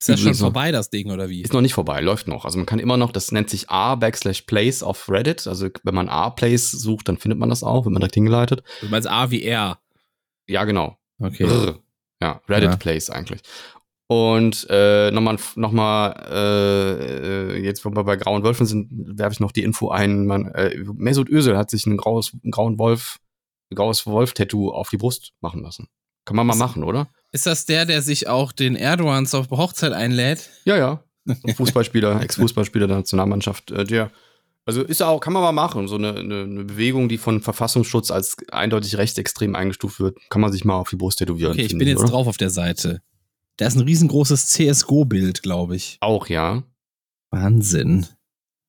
[0.00, 0.46] Ist das schon so.
[0.46, 1.42] vorbei, das Ding, oder wie?
[1.42, 2.44] ist noch nicht vorbei, läuft noch.
[2.44, 5.46] Also man kann immer noch, das nennt sich R backslash plays auf Reddit.
[5.46, 8.62] Also wenn man R plays sucht, dann findet man das auch, wenn man direkt hingeleitet.
[8.80, 9.78] Du meinst A wie R.
[10.46, 10.98] Ja, genau.
[11.18, 11.44] Okay.
[11.44, 11.78] Brr.
[12.20, 12.76] Ja, Reddit Ja.
[12.76, 13.40] plays eigentlich.
[14.14, 19.32] Und äh, nochmal, noch mal, äh, äh, jetzt wo wir bei Grauen Wölfen sind, werfe
[19.32, 20.26] ich noch die Info ein.
[20.26, 23.18] Man, äh, Mesut Özil hat sich ein graues, einen grauen Wolf,
[23.72, 25.88] ein graues Wolf-Tattoo auf die Brust machen lassen.
[26.26, 27.08] Kann man mal machen, oder?
[27.32, 30.48] Ist das der, der sich auch den Erdogans auf Hochzeit einlädt?
[30.64, 31.02] Ja, ja.
[31.56, 34.12] Fußballspieler, Ex-Fußballspieler der Nationalmannschaft, äh, der.
[34.64, 35.88] Also ist auch, kann man mal machen.
[35.88, 40.52] So eine, eine, eine Bewegung, die von Verfassungsschutz als eindeutig rechtsextrem eingestuft wird, kann man
[40.52, 41.52] sich mal auf die Brust tätowieren.
[41.52, 42.10] Okay, ich bin jetzt oder?
[42.10, 43.02] drauf auf der Seite.
[43.56, 45.98] Da ist ein riesengroßes CSGO-Bild, glaube ich.
[46.00, 46.64] Auch, ja.
[47.30, 48.06] Wahnsinn.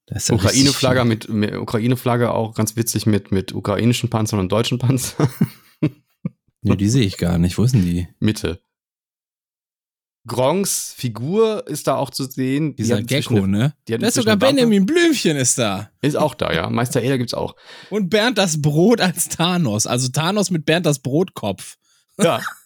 [0.10, 5.30] Ja Ukraine-Flagge mit, mit Ukraine-Flagge auch ganz witzig mit, mit ukrainischen Panzern und deutschen Panzern.
[6.68, 7.60] Nee, die sehe ich gar nicht.
[7.60, 8.08] Wo ist denn die?
[8.20, 8.60] Mitte.
[10.28, 12.72] Gronks Figur ist da auch zu sehen.
[12.76, 13.74] Die Dieser Gecko, eine- ne?
[13.88, 14.36] die Da ist sogar.
[14.36, 15.92] Benjamin Blümchen ist da.
[16.02, 16.68] Ist auch da, ja.
[16.72, 17.56] Meister Eder gibt's auch.
[17.92, 19.86] Und Bernd das Brot als Thanos.
[19.86, 21.78] Also Thanos mit Bernd das Brotkopf.
[22.20, 22.42] Ja.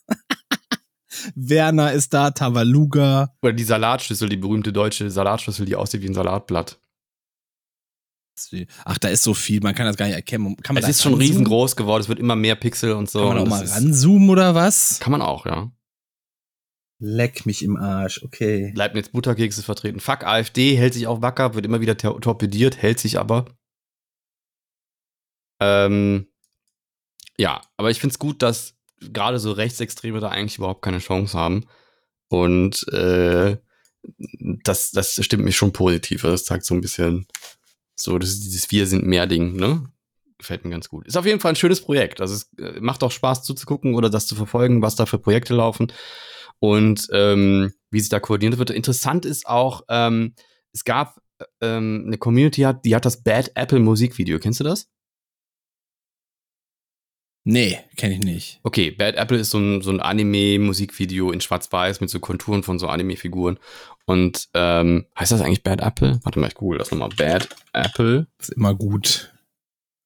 [1.35, 3.35] Werner ist da, Tavaluga.
[3.41, 6.79] Oder die Salatschüssel, die berühmte deutsche Salatschüssel, die aussieht wie ein Salatblatt.
[8.85, 10.55] Ach, da ist so viel, man kann das gar nicht erkennen.
[10.57, 11.27] Kann man Es ist schon ranzoomen?
[11.29, 13.19] riesengroß geworden, es wird immer mehr Pixel und so.
[13.19, 14.99] Kann man auch mal ranzoomen oder was?
[15.01, 15.71] Kann man auch, ja.
[17.01, 18.71] Leck mich im Arsch, okay.
[18.75, 19.99] Leibniz Butterkeks ist vertreten.
[19.99, 23.45] Fuck, AfD hält sich auch wacker, wird immer wieder tor- torpediert, hält sich aber.
[25.61, 26.27] Ähm,
[27.37, 31.37] ja, aber ich finde es gut, dass gerade so Rechtsextreme da eigentlich überhaupt keine Chance
[31.37, 31.65] haben.
[32.29, 33.57] Und äh,
[34.63, 36.21] das, das stimmt mich schon positiv.
[36.21, 37.27] Das zeigt so ein bisschen
[37.95, 39.83] so, das ist dieses Wir sind mehr Ding, ne?
[40.37, 41.05] Gefällt mir ganz gut.
[41.05, 42.21] Ist auf jeden Fall ein schönes Projekt.
[42.21, 45.53] Also es äh, macht auch Spaß zuzugucken oder das zu verfolgen, was da für Projekte
[45.53, 45.91] laufen
[46.59, 48.69] und ähm, wie sich da koordiniert wird.
[48.69, 50.33] Interessant ist auch, ähm,
[50.71, 51.19] es gab
[51.61, 54.39] ähm, eine Community, hat, die hat das Bad Apple Musikvideo.
[54.39, 54.89] Kennst du das?
[57.45, 58.59] Nee, kenne ich nicht.
[58.63, 62.79] Okay, Bad Apple ist so ein, so ein Anime-Musikvideo in Schwarz-Weiß mit so Konturen von
[62.79, 63.57] so Anime-Figuren.
[64.05, 66.19] Und ähm, heißt das eigentlich Bad Apple?
[66.23, 67.09] Warte mal, ich google das nochmal.
[67.17, 68.27] Bad Apple.
[68.39, 69.33] Ist immer gut.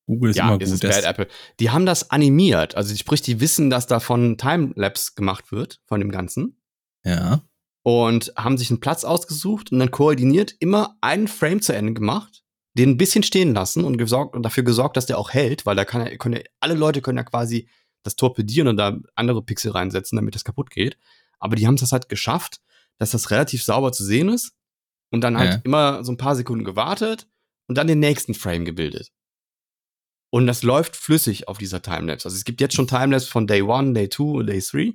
[0.07, 0.73] Google ist ja, immer ist gut.
[0.75, 1.27] es Das- Bad Apple.
[1.59, 2.75] Die haben das animiert.
[2.75, 6.57] Also sprich, die wissen, dass davon Timelapse gemacht wird von dem Ganzen.
[7.03, 7.41] ja.
[7.85, 12.42] und haben sich einen Platz ausgesucht und dann koordiniert immer einen Frame zu Ende gemacht,
[12.75, 15.85] den ein bisschen stehen lassen und, gesorgt, dafür gesorgt, dass der auch hält, weil da
[15.85, 17.67] kann er, können ja, alle Leute können ja quasi
[18.03, 20.97] das torpedieren und da andere Pixel reinsetzen, damit das kaputt geht.
[21.39, 22.59] Aber die haben es halt geschafft,
[22.97, 24.53] dass das relativ sauber zu sehen ist
[25.11, 25.61] und dann halt Ja.
[25.63, 27.27] immer so ein paar Sekunden gewartet
[27.67, 29.11] und dann den nächsten Frame gebildet.
[30.31, 32.25] Und das läuft flüssig auf dieser Timelapse.
[32.27, 34.93] Also es gibt jetzt schon Timelapse von Day 1, Day 2 und Day 3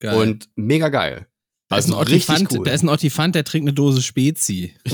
[0.00, 0.16] Geil.
[0.16, 1.26] und mega geil.
[1.68, 2.64] da ist, ein Ottifant, cool.
[2.64, 4.74] da ist ein Ottifant, der trinkt eine Dose Spezi.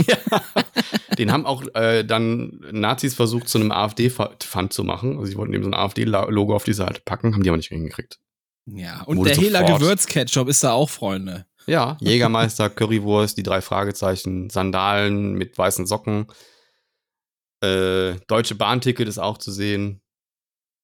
[1.18, 5.18] Den haben auch äh, dann Nazis versucht, zu einem AfD-Pfand zu machen.
[5.18, 7.68] Also sie wollten eben so ein AfD-Logo auf die Seite packen, haben die aber nicht
[7.68, 8.18] hingekriegt.
[8.66, 9.62] Ja, und Wurde der Hela.
[9.62, 11.46] Gewürzketchup ist da auch, Freunde.
[11.66, 16.26] Ja, Jägermeister, Currywurst, die drei Fragezeichen, Sandalen mit weißen Socken.
[17.62, 20.00] Äh, Deutsche Bahnticket ist auch zu sehen.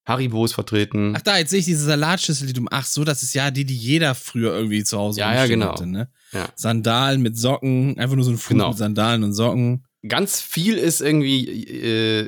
[0.05, 1.15] Haribo ist vertreten.
[1.17, 2.65] Ach da, jetzt sehe ich diese Salatschüssel, die du.
[2.73, 5.73] Ach so, das ist ja die, die jeder früher irgendwie zu Hause Ja, ja, genau.
[5.73, 6.11] hatte, ne?
[6.33, 6.49] Ja.
[6.57, 8.71] Sandalen mit Socken, einfach nur so ein Fuß Genau.
[8.71, 9.87] mit Sandalen und Socken.
[10.09, 11.65] Ganz viel ist irgendwie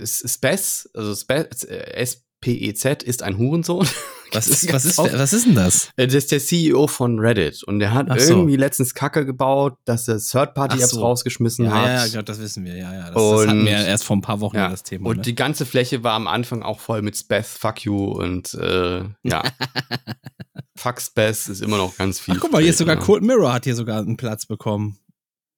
[0.00, 3.87] äh, Spez, also Spe äh, S-P-E-Z ist ein Hurensohn.
[4.32, 5.90] Was ist, was ist, was ist denn das?
[5.96, 8.32] Äh, Das ist der CEO von Reddit und der hat Ach so.
[8.32, 11.02] irgendwie letztens Kacke gebaut, dass er Third-Party-Apps so.
[11.02, 11.87] rausgeschmissen Ja, hat.
[11.87, 13.10] ja, ja, das wissen wir, ja, ja.
[13.10, 14.70] Das, das hatten Und- wir erst vor ein paar Wochen Ja.
[14.70, 15.10] das Thema.
[15.10, 15.22] Und ne?
[15.22, 19.42] die ganze Fläche war am Anfang auch voll mit Speth, fuck you und äh, ja.
[20.76, 22.34] fuck Speth ist immer noch ganz viel.
[22.37, 24.98] Ach, guck mal, hier ist sogar Cold Mirror hat hier sogar einen Platz bekommen.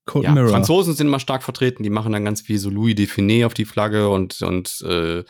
[0.07, 0.33] Cold ja.
[0.33, 0.51] Mirror.
[0.51, 3.65] Franzosen sind immer stark vertreten, die machen dann ganz viel so Louis Define auf die
[3.65, 5.25] Flagge und, und äh,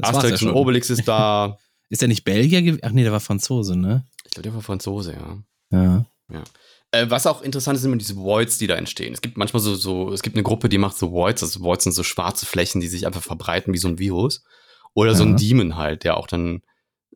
[0.00, 0.54] Asterix ja und.
[0.56, 1.56] Obelix ist da.
[1.88, 2.60] Ist der nicht Belgier?
[2.60, 4.06] gew- Ach nee, der war Franzose, ne?
[4.24, 6.06] ich glaube, der war Franzose, ja.
[6.30, 6.42] Ja.
[6.90, 9.12] Äh, was auch interessant ist, sind immer diese Voids, die da entstehen.
[9.12, 11.84] Es gibt manchmal so, so, es gibt eine Gruppe, die macht so Voids, also Voids
[11.84, 14.42] sind so schwarze Flächen, die sich einfach verbreiten wie so ein Virus.
[14.94, 15.30] Oder so Ja.
[15.30, 16.62] ein Demon halt, der auch dann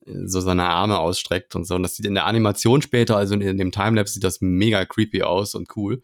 [0.05, 1.75] äh, so seine Arme ausstreckt und so.
[1.75, 5.23] Und das sieht in der Animation später, also in dem Timelapse, sieht das mega creepy
[5.23, 6.03] aus und cool.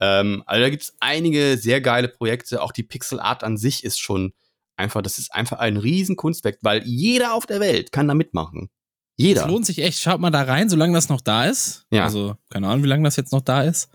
[0.00, 2.62] Ähm, also da gibt's einige sehr geile Projekte.
[2.62, 4.32] Auch die Pixel Art an sich ist schon
[4.76, 8.70] einfach, das ist einfach ein riesen Kunstwerk, weil jeder auf der Welt kann da mitmachen.
[9.16, 9.42] Jeder.
[9.42, 10.00] Es lohnt sich echt.
[10.00, 11.86] Schaut mal da rein, solange das noch da ist.
[11.90, 12.04] Ja.
[12.04, 13.90] Also, keine Ahnung, wie lange das jetzt noch da ist.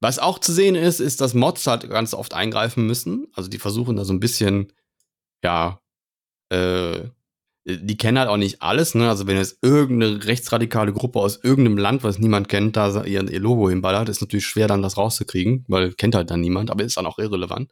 [0.00, 3.26] Was auch zu sehen ist, ist, dass Mods halt ganz oft eingreifen müssen.
[3.34, 4.72] Also die versuchen da so ein bisschen,
[5.44, 5.80] ja,
[6.50, 7.02] äh,
[7.64, 9.08] die kennen halt auch nicht alles, ne?
[9.08, 13.40] Also wenn jetzt irgendeine rechtsradikale Gruppe aus irgendeinem Land, was niemand kennt, da ihr, ihr
[13.40, 16.96] Logo hinballert, ist natürlich schwer dann das rauszukriegen, weil kennt halt dann niemand, aber ist
[16.96, 17.70] dann auch irrelevant.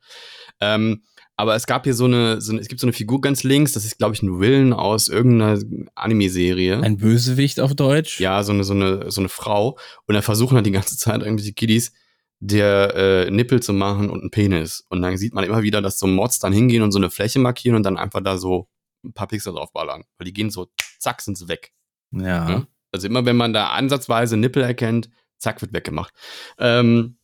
[0.60, 1.02] Ähm,
[1.36, 3.72] aber es gab hier so eine, so eine, es gibt so eine Figur ganz links,
[3.72, 5.60] das ist, glaube ich, ein Willen aus irgendeiner
[5.94, 6.80] Anime-Serie.
[6.80, 8.18] Ein Bösewicht auf Deutsch.
[8.18, 9.78] Ja, so eine, so eine, so eine Frau.
[10.06, 11.92] Und dann versuchen halt die ganze Zeit irgendwelche Kiddies
[12.40, 14.84] der äh, Nippel zu machen und einen Penis.
[14.88, 17.38] Und dann sieht man immer wieder, dass so Mods dann hingehen und so eine Fläche
[17.38, 18.68] markieren und dann einfach da so
[19.04, 20.04] ein paar Pixel draufballern.
[20.18, 21.72] Weil die gehen so, zack, sind sie weg.
[22.10, 22.50] Ja.
[22.50, 22.66] Ja.
[22.92, 26.12] Also immer wenn man da ansatzweise Nippel erkennt, zack, wird weggemacht.
[26.58, 27.18] Ähm,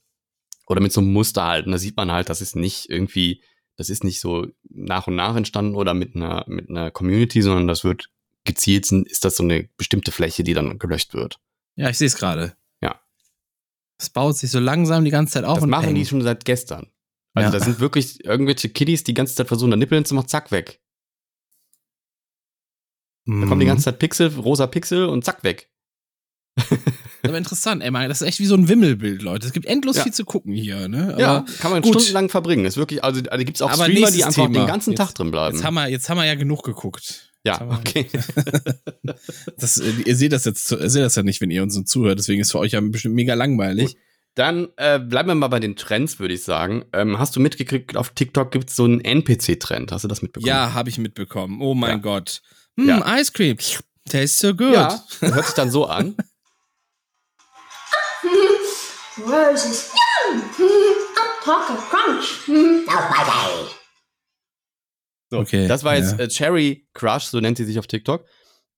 [0.66, 1.66] oder mit so einem Muster halt.
[1.66, 3.42] Und da sieht man halt, das ist nicht irgendwie,
[3.76, 7.66] das ist nicht so nach und nach entstanden oder mit einer, mit einer Community, sondern
[7.66, 8.08] das wird
[8.44, 11.38] gezielt, ist das so eine bestimmte Fläche, die dann gelöscht wird.
[11.76, 12.56] Ja, ich sehe es gerade.
[12.82, 13.00] Ja.
[13.98, 16.06] Es baut sich so langsam die ganze Zeit auf Das und machen die peng.
[16.06, 16.90] schon seit gestern.
[17.32, 17.58] Also Ja.
[17.58, 20.80] da sind wirklich irgendwelche Kiddies, die die ganze Zeit versuchen, da Nippel hinzumachen, zack, weg.
[23.26, 25.70] Da kommen die ganze Zeit Pixel, rosa Pixel und zack, weg.
[27.22, 29.46] Aber interessant, ey, Mann, das ist echt wie so ein Wimmelbild, Leute.
[29.46, 30.02] Es gibt endlos Ja.
[30.02, 31.14] viel zu gucken hier, ne?
[31.14, 31.94] Aber ja, kann man gut.
[31.94, 32.64] stundenlang verbringen.
[32.66, 34.60] Ist wirklich, also da gibt es auch Aber Streamer, die einfach Thema.
[34.60, 35.56] den ganzen Jetzt- Tag drin bleiben.
[35.56, 37.32] Jetzt haben, wir, jetzt haben wir ja genug geguckt.
[37.44, 38.06] Ja, okay.
[39.58, 41.82] Das, äh, ihr seht das jetzt, ihr seht das ja nicht, wenn ihr uns so
[41.82, 42.18] zuhört.
[42.18, 43.96] Deswegen ist für euch ja bestimmt mega langweilig.
[44.34, 46.84] Dann äh, bleiben wir mal bei den Trends, würde ich sagen.
[46.92, 49.92] Ähm, hast du mitgekriegt, auf TikTok gibt es so einen NPC-Trend.
[49.92, 50.48] Hast du das mitbekommen?
[50.48, 51.60] Ja, habe ich mitbekommen.
[51.60, 51.96] Oh mein Ja.
[51.98, 52.42] Gott.
[52.78, 53.18] Hm, Ja.
[53.18, 53.56] Ice Cream.
[54.08, 54.72] Tastes so good.
[54.72, 56.16] Ja, hört sich dann so an.
[59.18, 59.92] Roses.
[60.28, 60.42] Yum!
[61.42, 62.48] Chocolate crunch.
[62.48, 63.70] Mm, That was my day.
[65.30, 66.24] So, Okay, Das war jetzt ja.
[66.24, 68.24] äh, Cherry Crush, so nennt sie sich auf TikTok.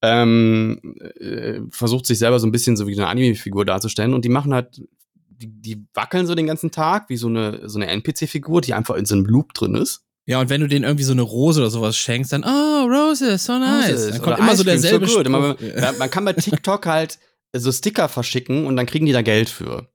[0.02, 0.80] Ähm,
[1.20, 4.52] äh, versucht sich selber so ein bisschen so wie eine Anime-Figur darzustellen und die machen
[4.54, 4.80] halt,
[5.28, 8.94] die, die wackeln so den ganzen Tag wie so eine, so eine NPC-Figur, die einfach
[8.96, 10.05] in so einem Loop drin ist.
[10.28, 13.44] Ja, und wenn du denen irgendwie so eine Rose oder sowas schenkst, dann, oh, Roses,
[13.44, 13.92] so nice.
[13.92, 15.24] Roses dann oder kommt immer Ice so derselbe Spruch.
[15.76, 17.18] ja, man kann bei TikTok halt
[17.56, 19.88] so Sticker verschicken und dann kriegen die da Geld für.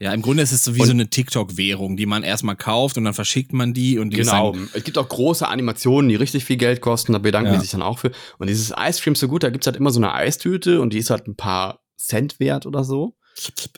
[0.00, 2.96] Ja, im Grunde ist es so wie Und- so eine TikTok-Währung, die man erstmal kauft
[2.98, 4.52] und dann verschickt man die und die Genau.
[4.52, 7.56] dann, Es gibt auch große Animationen, die richtig viel Geld kosten, da bedanken Ja.
[7.56, 8.12] die sich dann auch für.
[8.38, 10.98] Und dieses Ice Cream so gut, da gibt's halt immer so eine Eistüte und die
[10.98, 13.16] ist halt ein paar Cent wert oder so.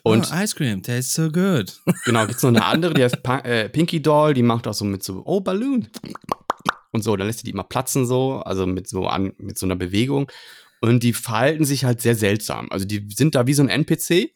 [0.03, 1.79] Und oh, Ice Cream, tastes so good.
[2.05, 5.03] genau, gibt's noch eine andere, die heißt äh, Pinky Doll, die macht auch so mit
[5.03, 5.87] so, oh, Balloon.
[6.91, 9.65] Und so, dann lässt sie die immer platzen so, also mit so an, mit so
[9.65, 10.29] einer Bewegung.
[10.81, 12.67] Und die verhalten sich halt sehr seltsam.
[12.71, 14.31] Also die sind da wie so ein NPC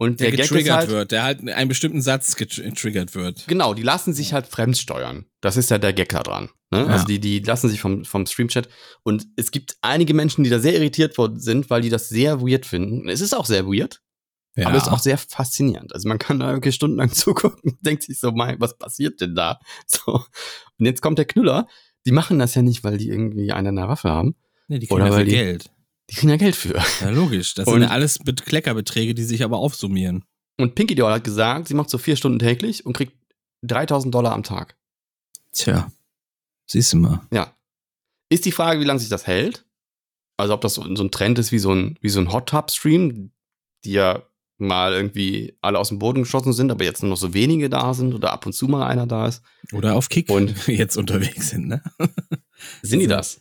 [0.00, 3.46] und Der der, getriggert halt, wird, der halt in einen bestimmten Satz getriggert wird.
[3.48, 5.26] Genau, die lassen sich halt fremdsteuern.
[5.40, 6.50] Das ist ja der da dran.
[6.70, 6.78] Ne?
[6.78, 6.86] Ja.
[6.86, 8.68] Also die, die lassen sich vom, vom Streamchat.
[9.02, 12.40] Und es gibt einige Menschen, die da sehr irritiert worden sind, weil die das sehr
[12.40, 13.08] weird finden.
[13.08, 14.00] Es ist auch sehr weird,
[14.62, 14.68] Ja.
[14.68, 15.92] aber es ist auch sehr faszinierend.
[15.94, 19.34] Also man kann da wirklich stundenlang zugucken und denkt sich so, mein, was passiert denn
[19.34, 19.60] da?
[19.86, 20.12] So.
[20.78, 21.66] Und jetzt kommt der Knüller.
[22.06, 24.34] Die machen das ja nicht, weil die irgendwie eine in der Waffe haben.
[24.68, 25.70] nee, die kriegen oder ja die- Geld.
[26.10, 26.80] Die kriegen ja Geld für.
[27.02, 27.54] Ja, logisch.
[27.54, 30.24] Das Und- sind ja alles Be- Kleckerbeträge, die sich aber aufsummieren.
[30.58, 33.12] Und Pinky Doll hat gesagt, sie macht so vier Stunden täglich und kriegt
[33.62, 34.76] 3000 Dollar am Tag.
[35.52, 35.90] Tja,
[36.66, 37.20] siehst du mal.
[37.30, 37.52] Ja.
[38.30, 39.64] Ist die Frage, wie lange sich das hält?
[40.36, 42.48] Also ob das so, so ein Trend ist wie so ein, wie so ein Hot
[42.48, 43.32] Tub Stream,
[43.84, 44.22] die ja
[44.58, 47.94] mal irgendwie alle aus dem Boden geschossen sind, aber jetzt nur noch so wenige da
[47.94, 49.42] sind oder ab und zu mal einer da ist.
[49.72, 51.82] Oder auf Kick Und- jetzt unterwegs sind, ne?
[52.82, 53.10] Sind die So.
[53.10, 53.40] das?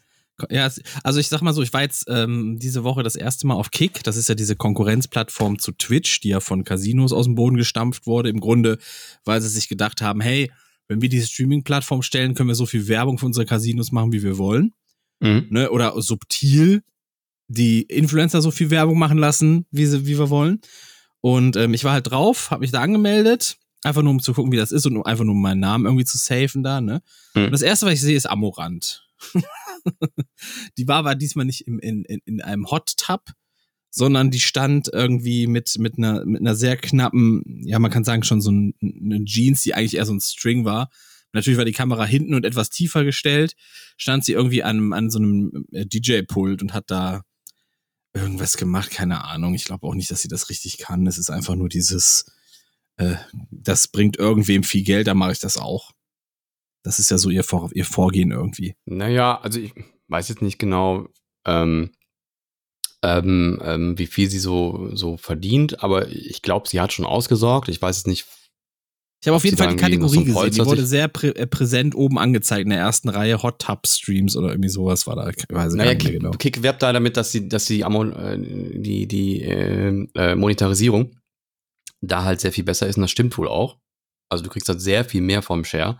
[0.52, 0.70] Ja,
[1.04, 3.72] also ich sag mal so, ich war jetzt ähm, diese Woche das erste Mal auf
[3.72, 4.04] Kick.
[4.04, 8.06] Das ist ja diese Konkurrenzplattform zu Twitch, die ja von Casinos aus dem Boden gestampft
[8.06, 8.30] wurde.
[8.30, 8.78] Im Grunde,
[9.26, 10.52] weil sie sich gedacht haben, hey,
[10.88, 14.22] wenn wir diese Streaming-Plattform stellen, können wir so viel Werbung für unsere Casinos machen, wie
[14.22, 14.74] wir wollen.
[15.20, 15.48] Mhm.
[15.50, 15.72] Ne?
[15.72, 16.84] Oder subtil
[17.48, 20.60] die Influencer so viel Werbung machen lassen, wie, sie, wie wir wollen.
[21.22, 24.52] Und ähm, ich war halt drauf, habe mich da angemeldet, einfach nur um zu gucken,
[24.52, 27.02] wie das ist und um, einfach nur um meinen Namen irgendwie zu safen da, ne?
[27.34, 27.46] Hm.
[27.46, 29.08] Und das erste, was ich sehe, ist Amorant.
[30.78, 33.32] die war aber diesmal nicht im, in, in, in einem Hot Tub,
[33.90, 38.24] sondern die stand irgendwie mit, mit, einer, mit einer sehr knappen, ja, man kann sagen,
[38.24, 40.90] schon so ein, eine Jeans, die eigentlich eher so ein String war.
[41.34, 43.54] Natürlich war die Kamera hinten und etwas tiefer gestellt,
[43.98, 47.24] stand sie irgendwie an, an so einem äh, DJ-Pult und hat da
[48.18, 49.54] irgendwas gemacht, keine Ahnung.
[49.54, 51.08] Ich glaube auch nicht, dass sie das richtig kann.
[51.08, 52.26] Es ist einfach nur dieses,
[52.98, 53.16] äh,
[53.52, 55.92] das bringt irgendwem viel Geld, da mache ich das auch.
[56.84, 58.76] Das ist ja so ihr, Vor ihr Vorgehen irgendwie.
[58.86, 59.74] Naja, also ich
[60.08, 61.08] weiß jetzt nicht genau,
[61.46, 61.92] ähm,
[63.04, 67.70] ähm, ähm, wie viel sie so, so verdient, aber ich glaube, sie hat schon ausgesorgt.
[67.70, 68.26] Ich weiß es nicht.
[69.20, 70.52] Ich habe auf jeden Fall die Kategorie gesehen.
[70.52, 73.42] Die wurde sehr prä äh, präsent oben angezeigt in der ersten Reihe.
[73.42, 75.30] Hot Tub Streams oder irgendwie sowas war da.
[75.30, 76.32] Ich weiß Naja, Kick, genau.
[76.32, 78.38] Kick werbt da damit, dass sie, dass Amo- äh,
[78.80, 81.16] die, die äh, äh, Monetarisierung
[82.02, 83.78] da halt sehr viel besser ist und das stimmt wohl auch.
[84.30, 85.98] Also du kriegst halt sehr viel mehr vom Share.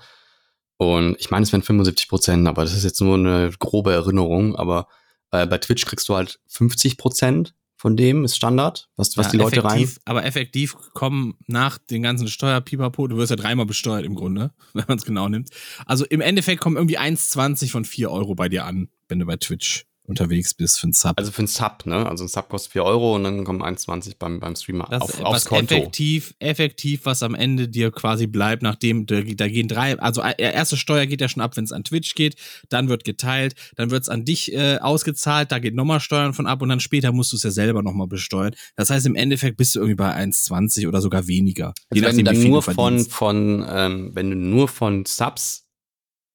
[0.78, 4.56] Und ich meine, es wären 75 Prozent, aber das ist jetzt nur eine grobe Erinnerung.
[4.56, 4.88] Aber
[5.32, 9.32] äh, bei Twitch kriegst du halt 50 Prozent von dem ist Standard, was, was Ja,
[9.32, 9.78] die Leute rein.
[9.78, 14.52] effektiv, Aber effektiv kommen nach den ganzen Steuerpipapo, du wirst ja dreimal besteuert im Grunde,
[14.74, 15.50] wenn man es genau nimmt.
[15.86, 19.38] Also im Endeffekt kommen irgendwie 1,20 von 4 Euro bei dir an, wenn du bei
[19.38, 21.14] Twitch unterwegs bist für einen Sub.
[21.18, 22.08] Also für einen Sub, ne?
[22.08, 25.10] Also ein Sub kostet 4 Euro und dann kommen 1,20 beim, beim Streamer das auf,
[25.10, 25.76] ist aufs was Konto.
[25.76, 30.36] effektiv, effektiv, was am Ende dir quasi bleibt, nachdem da, da gehen drei, also äh,
[30.38, 32.38] erste Steuer geht ja schon ab, wenn es an Twitch geht,
[32.70, 36.48] dann wird geteilt, dann wird es an dich äh, ausgezahlt, da geht nochmal Steuern von
[36.48, 38.56] ab und dann später musst du es ja selber nochmal besteuern.
[38.76, 41.74] Das heißt, im Endeffekt bist du irgendwie bei 1,20 oder sogar weniger.
[41.90, 45.06] Also wenn du dann wie viel nur du von, von ähm, wenn du nur von
[45.06, 45.66] Subs,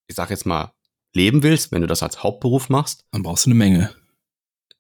[0.09, 0.73] ich sag jetzt mal,
[1.13, 3.91] leben willst, wenn du das als Hauptberuf machst, Dann brauchst du eine Menge.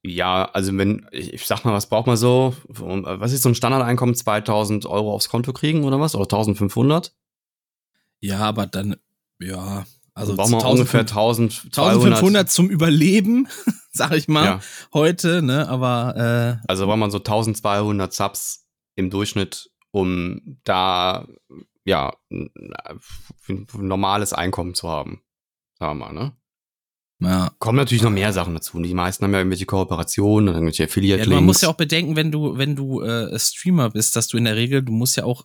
[0.02, 2.74] ja, also wenn, ich, ich sag mal, was braucht man so, äh,
[3.20, 7.14] was ist so ein Standardeinkommen, 2000 Euro aufs Konto kriegen oder was, oder 1500?
[8.20, 8.96] Ja, aber dann,
[9.40, 11.78] ja, also man 1000 ungefähr 1200.
[11.78, 13.48] 1500 zum Überleben,
[13.92, 14.60] sag ich mal, Ja.
[14.94, 21.26] heute, ne, aber äh, Also braucht man so 1200 Subs im Durchschnitt, um da,
[21.84, 22.50] ja, ein
[23.74, 25.22] normales Einkommen zu haben.
[25.94, 26.32] Mal, ne?
[27.20, 27.50] ja.
[27.58, 28.80] Kommen natürlich noch mehr Sachen dazu.
[28.80, 30.88] Die meisten haben ja irgendwelche Kooperationen und irgendwelche ja.
[30.88, 31.34] Affiliate-Links.
[31.34, 34.44] Man muss ja auch bedenken, wenn du, wenn du äh, Streamer bist, dass du in
[34.44, 35.44] der Regel, du musst ja auch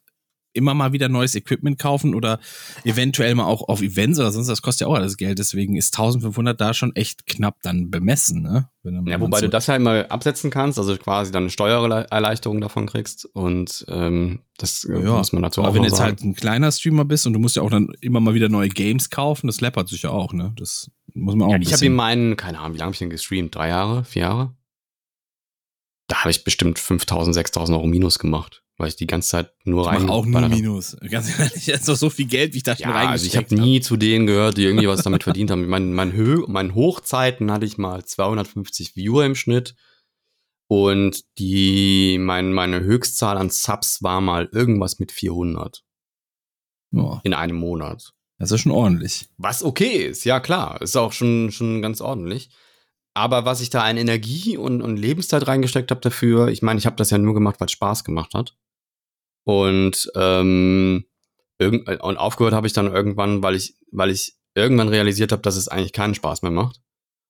[0.53, 2.39] immer mal wieder neues Equipment kaufen oder
[2.83, 5.39] eventuell mal auch auf Events oder sonst, das kostet ja auch alles Geld.
[5.39, 8.69] Deswegen ist 1500 da schon echt knapp dann bemessen, ne?
[8.83, 12.85] Ja, wobei man du das ja immer absetzen kannst, also quasi dann eine Steuererleichterung davon
[12.87, 16.09] kriegst und ähm, das äh, Ja, muss man dazu aber auch wenn du jetzt sagen.
[16.09, 18.69] halt ein kleiner Streamer bist und du musst ja auch dann immer mal wieder neue
[18.69, 20.53] Games kaufen, das läppert sich ja auch, ne?
[20.55, 22.99] Das muss man auch ja, ich habe in meinen, keine Ahnung, wie lange habe ich
[22.99, 23.53] denn gestreamt?
[23.55, 24.05] Drei Jahre?
[24.05, 24.53] Vier Jahre?
[26.07, 29.83] Da habe ich bestimmt 5000, 6000 Euro Minus gemacht, weil ich die ganze Zeit nur
[29.83, 30.09] Ich rein.
[30.09, 30.49] auch nur hab.
[30.51, 30.95] Minus.
[31.09, 33.45] Ganz ehrlich, ist doch so viel Geld, wie ich da schon Ja, also ich habe
[33.47, 35.67] reingesteckt nie zu denen gehört, die irgendwie was damit verdient haben.
[35.67, 39.75] Mein, mein Hö meinen Hochzeiten hatte ich mal 250 Viewer im Schnitt.
[40.69, 45.83] Und die, mein, meine Höchstzahl an Subs war mal irgendwas mit 400
[46.91, 48.13] Ja, in einem Monat.
[48.37, 49.29] das ist schon ordentlich.
[49.37, 52.49] Was okay ist, ja klar, ist auch schon, schon ganz ordentlich.
[53.13, 56.85] Aber was ich da an Energie und, und Lebenszeit reingesteckt habe dafür, ich meine, ich
[56.85, 58.55] habe das ja nur gemacht, weil es Spaß gemacht hat.
[59.47, 61.05] Und, ähm,
[61.57, 65.55] irgend, und aufgehört habe ich dann irgendwann, weil ich, weil ich irgendwann realisiert habe, dass
[65.55, 66.81] es eigentlich keinen Spaß mehr macht.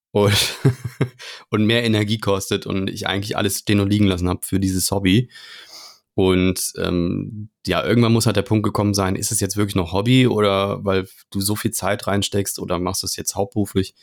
[0.10, 0.34] Und,
[1.52, 4.90] und mehr Energie kostet und ich eigentlich alles stehen und liegen lassen habe für dieses
[4.90, 5.30] Hobby.
[6.16, 9.94] Und ähm, ja, irgendwann muss halt der Punkt gekommen sein, ist es jetzt wirklich noch
[9.94, 13.94] Hobby oder weil du so viel Zeit reinsteckst oder machst du es jetzt hauptberuflich?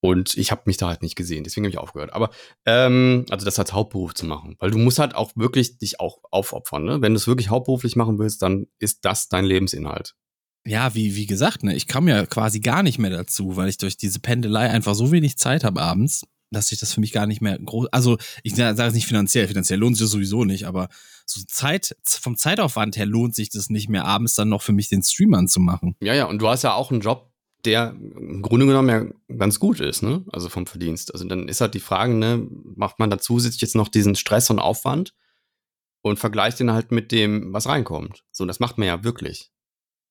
[0.00, 2.12] Und ich habe mich da halt nicht gesehen, deswegen habe ich aufgehört.
[2.12, 2.30] Aber
[2.64, 6.18] ähm, also das als Hauptberuf zu machen, weil du musst halt auch wirklich dich auch
[6.30, 6.84] aufopfern.
[6.84, 7.02] Ne?
[7.02, 10.14] Wenn du es wirklich hauptberuflich machen willst, dann ist das dein Lebensinhalt.
[10.66, 13.78] Ja, wie, wie gesagt, ne, ich kam ja quasi gar nicht mehr dazu, weil ich
[13.78, 17.26] durch diese Pendelei einfach so wenig Zeit habe abends, dass sich das für mich gar
[17.26, 17.88] nicht mehr groß.
[17.92, 20.88] Also, ich sage es nicht finanziell, finanziell lohnt sich das sowieso nicht, aber
[21.24, 24.88] so Zeit, vom Zeitaufwand her lohnt sich das nicht mehr, abends dann noch für mich
[24.88, 25.96] den Stream anzumachen.
[26.00, 27.29] Ja, ja, und du hast ja auch einen Job,
[27.66, 30.24] der im Grunde genommen ja ganz gut ist, ne?
[30.32, 31.12] Also vom Verdienst.
[31.12, 32.46] Also dann ist halt die Frage, ne,
[32.76, 35.14] macht man da zusätzlich jetzt noch diesen Stress und Aufwand
[36.02, 38.24] und vergleicht den halt mit dem, was reinkommt.
[38.32, 39.50] So, das macht man ja wirklich.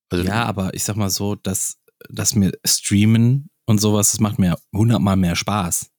[0.10, 1.78] Also Ja, aber ich sag mal so, dass,
[2.10, 5.92] dass mir Streamen und sowas, das macht mir hundertmal mehr Spaß.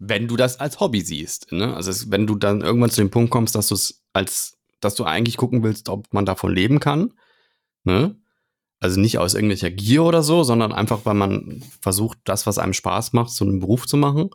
[0.00, 1.74] wenn du das als Hobby siehst, ne?
[1.74, 4.94] Also es, wenn du dann irgendwann zu dem Punkt kommst, dass du es als, dass
[4.94, 7.14] du eigentlich gucken willst, ob man davon leben kann,
[7.84, 8.16] ne?
[8.80, 12.74] Also nicht aus irgendwelcher Gier oder so, sondern einfach, weil man versucht, das, was einem
[12.74, 14.30] Spaß macht, zu einem Beruf zu machen.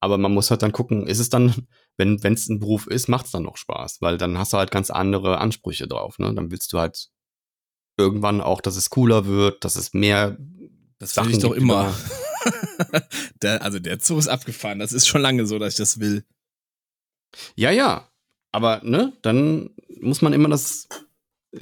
[0.00, 1.66] Aber man muss halt dann gucken, ist es dann,
[1.96, 4.70] wenn es ein Beruf ist, macht es dann noch Spaß, weil dann hast du halt
[4.70, 6.18] ganz andere Ansprüche drauf.
[6.18, 6.34] Ne?
[6.34, 7.10] Dann willst du halt
[7.96, 10.36] irgendwann auch, dass es cooler wird, dass es mehr.
[10.98, 11.94] Das Sachen will ich doch immer.
[13.42, 14.78] der, also der Zug ist abgefahren.
[14.78, 16.24] Das ist schon lange so, dass ich das will.
[17.54, 18.10] Ja, ja.
[18.52, 19.70] Aber ne, dann
[20.00, 20.88] muss man immer das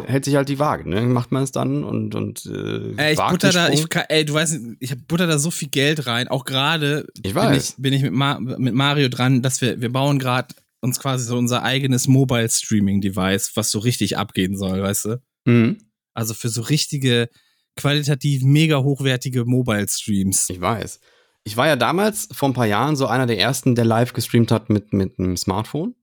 [0.05, 1.03] hält sich halt die Waage, ne?
[1.03, 4.35] Macht man es dann und und äh, Ey, ich butter da, ich, kann- ey, du
[4.35, 6.29] weißt, ich hab butter da so viel Geld rein.
[6.29, 10.19] Auch gerade bin ich, bin ich mit, Ma mit Mario dran, dass wir, wir bauen
[10.19, 15.05] gerade uns quasi so unser eigenes Mobile Streaming Device, was so richtig abgehen soll, weißt
[15.07, 15.23] du?
[15.47, 15.79] Mhm.
[16.13, 17.29] Also für so richtige,
[17.77, 20.49] qualitativ mega hochwertige Mobile Streams.
[20.51, 21.01] Ich weiß.
[21.45, 24.51] Ich war ja damals vor ein paar Jahren so einer der ersten, der live gestreamt
[24.51, 25.95] hat mit, mit einem Smartphone.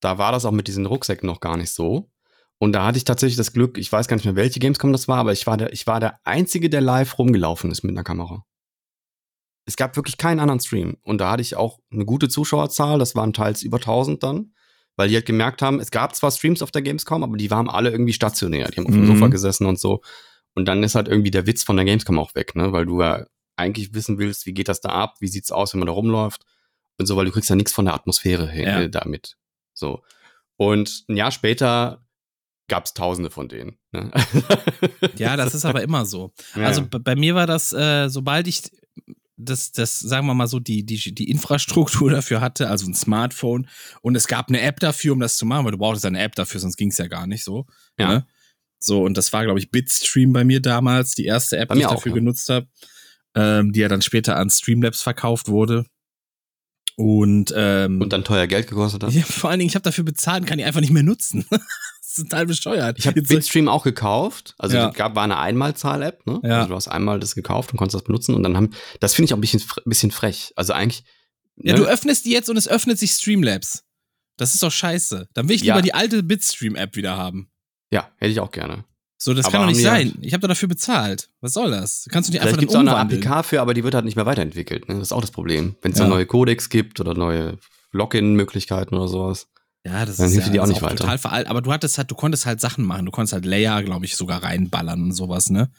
[0.00, 2.10] Da war das auch mit diesen Rucksäcken noch gar nicht so.
[2.58, 5.06] Und da hatte ich tatsächlich das Glück, ich weiß gar nicht mehr, welche Gamescom das
[5.06, 8.02] war, aber ich war der, ich war der Einzige, der live rumgelaufen ist mit einer
[8.04, 8.44] Kamera.
[9.64, 10.96] Es gab wirklich keinen anderen Stream.
[11.02, 14.54] Und da hatte ich auch eine gute Zuschauerzahl, das waren teils über 1000 dann,
[14.96, 17.68] weil die halt gemerkt haben, es gab zwar Streams auf der Gamescom, aber die waren
[17.68, 18.68] alle irgendwie stationär.
[18.70, 19.14] Die haben auf dem Mhm.
[19.14, 20.00] Sofa gesessen und so.
[20.54, 22.72] Und dann ist halt irgendwie der Witz von der Gamescom auch weg, ne?
[22.72, 23.24] Weil du ja
[23.56, 26.44] eigentlich wissen willst, wie geht das da ab, wie sieht's aus, wenn man da rumläuft
[26.98, 28.80] und so, weil du kriegst ja nichts von der Atmosphäre her, Ja.
[28.80, 29.36] äh, damit.
[29.74, 30.02] So.
[30.56, 32.04] Und ein Jahr später
[32.68, 33.78] gab's tausende von denen.
[33.92, 34.10] Ne?
[35.16, 36.32] Ja, das ist aber immer so.
[36.54, 36.64] Ja.
[36.66, 38.70] Also bei mir war das, äh, sobald ich
[39.38, 43.68] das, das, sagen wir mal so, die, die, die Infrastruktur dafür hatte, also ein Smartphone
[44.02, 46.34] und es gab eine App dafür, um das zu machen, weil du brauchtest eine App
[46.34, 47.66] dafür, sonst ging es ja gar nicht so.
[47.98, 48.08] Ja.
[48.08, 48.26] Ne?
[48.80, 51.86] So, und das war, glaube ich, Bitstream bei mir damals, die erste App, die ich
[51.86, 52.16] auch, dafür ja.
[52.16, 52.68] genutzt habe,
[53.34, 55.86] ähm, die ja dann später an Streamlabs verkauft wurde.
[56.96, 59.12] Und, ähm, und dann teuer Geld gekostet hat.
[59.12, 61.44] ja, vor allen Dingen, ich habe dafür bezahlt und kann die einfach nicht mehr nutzen.
[62.18, 62.98] total bescheuert.
[62.98, 64.54] Ich habe Bitstream auch gekauft.
[64.58, 64.88] Also Ja.
[64.90, 66.40] es gab war eine Einmalzahl-App, ne?
[66.44, 66.58] Ja.
[66.58, 69.26] Also du hast einmal das gekauft und konntest das benutzen und dann haben, das finde
[69.26, 70.52] ich auch ein bisschen, bisschen frech.
[70.56, 71.04] Also eigentlich.
[71.56, 71.80] Ja, ne?
[71.80, 73.84] du öffnest die jetzt und es öffnet sich Streamlabs.
[74.36, 75.28] Das ist doch scheiße.
[75.34, 75.74] Dann will ich Ja.
[75.74, 77.50] lieber die alte Bitstream-App wieder haben.
[77.90, 78.84] Ja, hätte ich auch gerne.
[79.20, 80.14] So, das Aber kann doch nicht sein.
[80.20, 81.28] Ich habe doch dafür bezahlt.
[81.40, 82.06] Was soll das?
[82.08, 83.26] Kannst du nicht einfach gibt es dann auch eine umwandeln?
[83.26, 84.88] APK für, aber die wird halt nicht mehr weiterentwickelt.
[84.88, 84.94] Ne?
[84.94, 85.74] Das ist auch das Problem.
[85.82, 86.04] Wenn es Ja.
[86.04, 87.58] da neue Codecs gibt oder neue
[87.90, 89.48] Login-Möglichkeiten oder sowas.
[89.86, 90.96] Ja, das Dann ist hilft ja die auch das nicht auch weiter.
[90.96, 91.50] total veraltet.
[91.50, 93.06] Aber du hattest halt, du konntest halt Sachen machen.
[93.06, 95.70] Du konntest halt Layer, glaube ich, sogar reinballern und sowas, ne?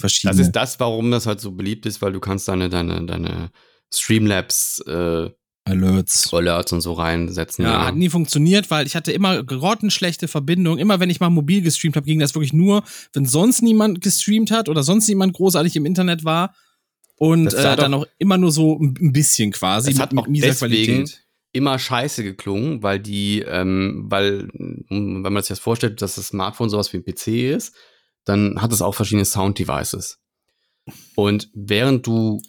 [0.00, 0.36] Verschiedene.
[0.36, 3.50] Das ist das, warum das halt so beliebt ist, weil du kannst deine, deine, deine
[3.92, 5.30] Streamlabs äh,
[5.64, 6.32] Alerts.
[6.32, 7.64] Alerts und so reinsetzen.
[7.64, 10.78] Ja, hat nie funktioniert, weil ich hatte immer grottenschlechte Verbindung.
[10.78, 14.50] Immer wenn ich mal mobil gestreamt habe, ging das wirklich nur, wenn sonst niemand gestreamt
[14.50, 16.54] hat oder sonst niemand großartig im Internet war.
[17.16, 19.90] Und Das äh, dann auch immer nur so ein bisschen quasi.
[19.90, 21.10] Es hat auch mieser deswegen
[21.52, 26.28] immer scheiße geklungen, weil die, ähm, weil, mm, wenn man sich das vorstellt, dass das
[26.28, 27.74] Smartphone sowas wie ein PC ist,
[28.24, 30.18] dann hat es auch verschiedene Sound-Devices.
[31.14, 32.40] Und während du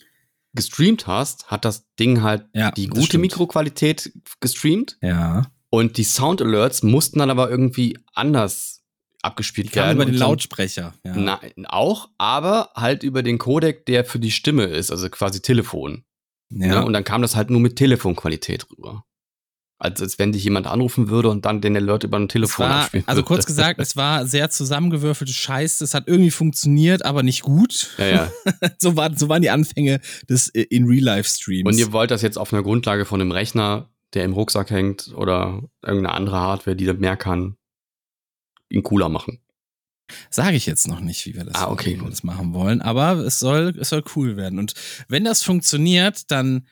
[0.54, 3.22] gestreamt hast, hat das Ding halt Ja, die gute stimmt.
[3.24, 5.52] Mikroqualität gestreamt Ja.
[5.70, 8.84] und die Sound-Alerts mussten dann aber irgendwie anders
[9.22, 9.96] abgespielt Die werden.
[9.98, 10.94] über den Lautsprecher.
[11.06, 11.16] Ja.
[11.16, 16.04] Nein, auch, aber halt über den Codec, der für die Stimme ist, also quasi Telefon.
[16.50, 16.68] Ja.
[16.68, 16.86] Ne?
[16.86, 19.06] Und dann kam das halt nur mit Telefonqualität rüber.
[19.82, 22.82] Als, als wenn dich jemand anrufen würde und dann den Alert über ein Telefon war,
[22.82, 23.28] abspielen also würde.
[23.28, 25.86] kurz gesagt, es war sehr zusammengewürfelte Scheiße.
[25.86, 27.92] Es hat irgendwie funktioniert, aber nicht gut.
[27.98, 28.32] Ja, ja.
[28.78, 31.68] so, war, so waren die Anfänge des äh, in Real-Life-Streams.
[31.68, 35.14] Und ihr wollt das jetzt auf einer Grundlage von einem Rechner, der im Rucksack hängt
[35.16, 37.56] oder irgendeine andere Hardware, die das mehr kann,
[38.68, 39.40] ihn cooler machen.
[40.30, 42.82] Sage ich jetzt noch nicht, wie wir das, Ah, okay, wie wir das machen wollen,
[42.82, 44.60] aber es soll, es soll cool werden.
[44.60, 44.74] Und
[45.08, 46.68] wenn das funktioniert, dann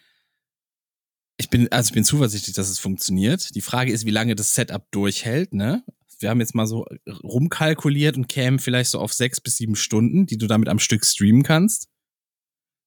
[1.40, 3.54] ich bin, also ich bin zuversichtlich, dass es funktioniert.
[3.56, 5.84] Die Frage ist, wie lange das Setup durchhält, ne?
[6.20, 6.84] Wir haben jetzt mal so
[7.24, 11.06] rumkalkuliert und kämen vielleicht so auf sechs bis sieben Stunden, die du damit am Stück
[11.06, 11.90] streamen kannst.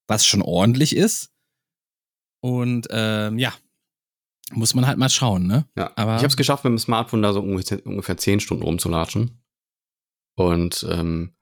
[0.07, 1.29] Was schon ordentlich ist.
[2.41, 3.53] Und ähm, ja,
[4.51, 5.65] muss man halt mal schauen, ne?
[5.77, 5.93] Ja.
[5.95, 9.40] Aber- ich habe es geschafft, mit dem Smartphone da so ungefähr, ungefähr 10 Stunden rumzulatschen.
[10.35, 11.35] Und ähm,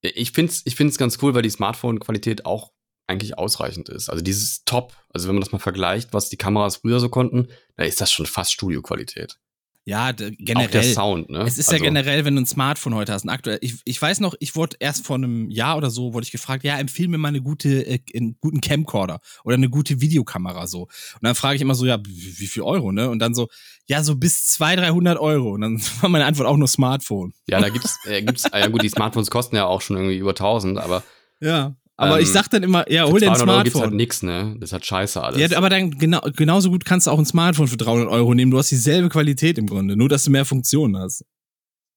[0.00, 2.72] ich finde es ich find's ganz cool, weil die Smartphone-Qualität auch
[3.06, 4.08] eigentlich ausreichend ist.
[4.08, 7.48] Also dieses Top, also wenn man das mal vergleicht, was die Kameras früher so konnten,
[7.76, 9.38] da ist das schon fast Studioqualität.
[9.84, 10.84] Ja, d- Auch der generell.
[10.84, 11.40] Sound, ne?
[11.40, 13.58] Es ist also, ja generell, wenn du ein Smartphone heute hast, ein aktuell.
[13.62, 16.64] Ich, ich weiß noch, ich wurde erst vor einem Jahr oder so, wurde ich gefragt,
[16.64, 20.82] ja, empfehl mir mal eine gute, äh, einen guten Camcorder oder eine gute Videokamera so.
[20.82, 23.08] Und dann frage ich immer so, ja, wie, viel Euro, ne?
[23.08, 23.48] Und dann so,
[23.86, 25.52] ja, so bis 200, 300 Euro.
[25.52, 27.32] Und dann war meine Antwort auch nur Smartphone.
[27.48, 30.18] Ja, da gibt's, äh, gibt's, äh, ja gut, die Smartphones kosten ja auch schon irgendwie
[30.18, 31.02] über 1000, aber
[31.40, 31.74] Ja.
[32.00, 33.96] Aber Ähm, ich sag dann immer, ja, hol dir ein 200 Euro gibt's halt Smartphone.
[33.98, 34.56] nix, ne?
[34.58, 35.38] Das hat scheiße alles.
[35.38, 38.50] Ja, aber dann genau, genauso gut kannst du auch ein Smartphone für 300 Euro nehmen.
[38.50, 41.26] Du hast dieselbe Qualität im Grunde, nur dass du mehr Funktionen hast.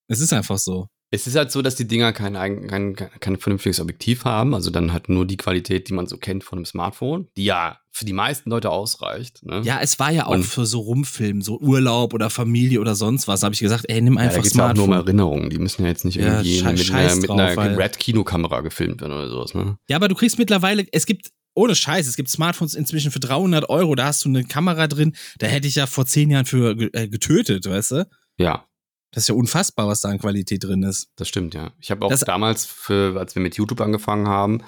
[0.07, 0.87] Es ist einfach so.
[1.11, 2.33] Es ist halt so, dass die Dinger kein,
[2.67, 6.43] kein, kein, vernünftiges Objektiv haben, also dann halt nur die Qualität, die man so kennt
[6.43, 9.43] von einem Smartphone, die ja für die meisten Leute ausreicht.
[9.45, 9.61] Ne?
[9.63, 13.27] Ja, es war ja auch Und- für so Rumfilmen, so Urlaub oder Familie oder sonst
[13.27, 13.41] was.
[13.41, 14.99] Da habe ich gesagt, ey, nimm Ja, da einfach geht's ja auch nur Smartphone.
[15.01, 15.49] um Erinnerungen.
[15.51, 19.01] Die müssen ja jetzt nicht Ja, irgendwie mit, einer, mit drauf, einer weil- Red-Kinokamera gefilmt
[19.01, 19.53] werden oder sowas.
[19.53, 19.77] Ne?
[19.87, 23.69] Ja, aber du kriegst mittlerweile, es gibt, ohne Scheiß, es gibt Smartphones inzwischen für 300
[23.69, 26.71] Euro, da hast du eine Kamera drin, da hätte ich ja vor zehn Jahren für
[26.93, 28.07] äh, getötet, weißt du?
[28.39, 28.65] Ja,
[29.13, 31.09] Das ist ja unfassbar, was da an Qualität drin ist.
[31.15, 31.71] das stimmt, ja.
[31.79, 34.61] Ich habe auch Das- damals, für, als wir mit YouTube angefangen haben,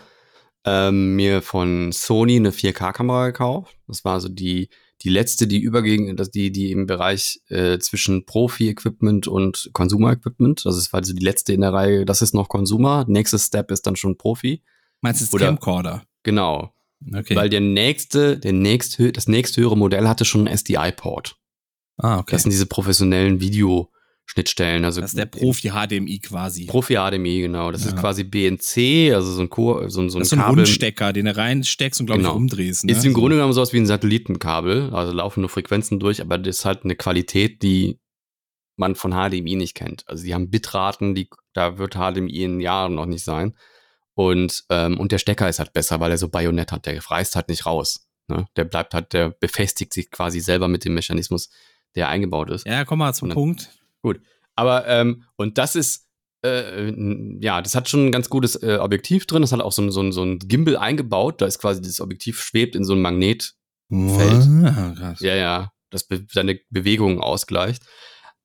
[0.65, 3.75] ähm, mir von Sony eine 4K-Kamera gekauft.
[3.87, 4.69] Das war so die,
[5.03, 10.65] die letzte, die überging, dass die, die im Bereich äh, zwischen Profi-Equipment und Consumer-Equipment.
[10.65, 13.05] Also es war so die letzte in der Reihe, das ist noch Consumer.
[13.07, 14.63] Nächstes Step ist dann schon Profi.
[15.01, 16.03] Meinst du, das Oder- Camcorder?
[16.23, 16.73] Genau.
[17.15, 17.35] Okay.
[17.35, 21.35] Weil der nächste, der nächsthö das nächsthöhere Modell hatte schon einen SDI-Port.
[21.97, 22.31] ah, okay.
[22.31, 23.39] Das sind diese professionellen
[24.35, 24.85] Videoschnittstellen.
[24.85, 26.65] Also Das ist der Profi-HDMI quasi.
[26.65, 27.71] Profi HDMI, genau.
[27.71, 27.89] Das Ja.
[27.89, 30.59] ist quasi BNC, also so ein, Ko so, so ein das ist so ein Kabel.
[30.59, 32.31] Rundstecker, den du reinsteckst und, glaube Genau.
[32.31, 32.85] ich, rumdrehst.
[32.85, 32.91] Ne?
[32.91, 36.57] Ist im Grunde genommen sowas wie ein Satellitenkabel, also laufen nur Frequenzen durch, aber das
[36.59, 37.99] ist halt eine Qualität, die
[38.77, 40.03] man von HDMI nicht kennt.
[40.07, 43.55] Also die haben Bitraten, die, da wird HDMI in Jahren noch nicht sein.
[44.17, 47.35] Und, ähm, und der Stecker ist halt besser, weil er so Bajonett hat, der reißt
[47.35, 48.07] halt nicht raus.
[48.27, 48.47] Ne?
[48.55, 51.49] Der bleibt halt, der befestigt sich quasi selber mit dem Mechanismus,
[51.95, 52.65] der eingebaut ist.
[52.65, 53.69] Ja, komm mal zum dann- Punkt.
[54.55, 56.07] Aber, ähm, und das ist,
[56.45, 56.93] äh,
[57.41, 59.41] ja, das hat schon ein ganz gutes äh, Objektiv drin.
[59.41, 61.41] Das hat auch so ein, so, ein, so ein Gimbal eingebaut.
[61.41, 63.53] Da ist quasi das Objektiv schwebt in so einem Magnet.
[63.89, 64.47] Feld.
[64.65, 65.15] Ah.
[65.19, 67.83] Ja, ja, das be seine Bewegungen ausgleicht.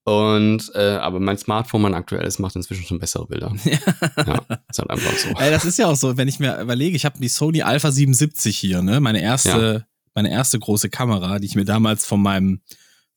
[0.04, 3.54] Und, äh, aber mein Smartphone, mein aktuelles, macht inzwischen schon bessere Bilder.
[3.64, 5.28] ja, ist halt einfach so.
[5.38, 7.92] Ey, das ist ja auch so, wenn ich mir überlege, ich habe die Sony Alpha
[7.92, 9.00] 77 hier, ne?
[9.00, 12.62] Meine erste, meine erste große Kamera, die ich mir damals von meinem,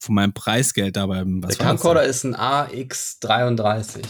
[0.03, 1.57] von meinem Preisgeld da beim, was das
[2.01, 2.09] denn?
[2.09, 4.01] ist ein AX33.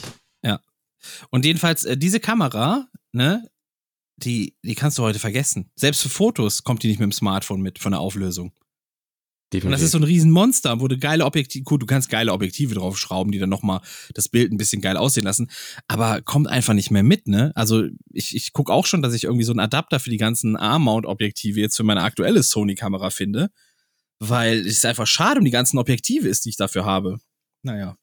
[1.30, 3.48] Und jedenfalls, äh, diese Kamera, ne,
[4.18, 5.72] die, die kannst du heute vergessen.
[5.76, 8.54] Selbst für Fotos kommt die nicht mit dem Smartphone mit von der Auflösung.
[9.66, 12.74] Und das ist so ein Riesenmonster, wo du geile Objektive, gut, du kannst geile Objektive
[12.74, 13.82] draufschrauben, die dann nochmal
[14.16, 15.52] das Bild ein bisschen geil aussehen lassen,
[15.88, 17.52] aber kommt einfach nicht mehr mit, ne?
[17.54, 20.56] Also ich, ich guck auch schon, dass ich irgendwie so einen Adapter für die ganzen
[20.56, 23.52] Arm-Mount-Objektive jetzt für meine aktuelle Sony-Kamera finde,
[24.30, 27.20] weil es ist einfach schade um die ganzen Objektive ist, die ich dafür habe.
[27.62, 27.98] Naja.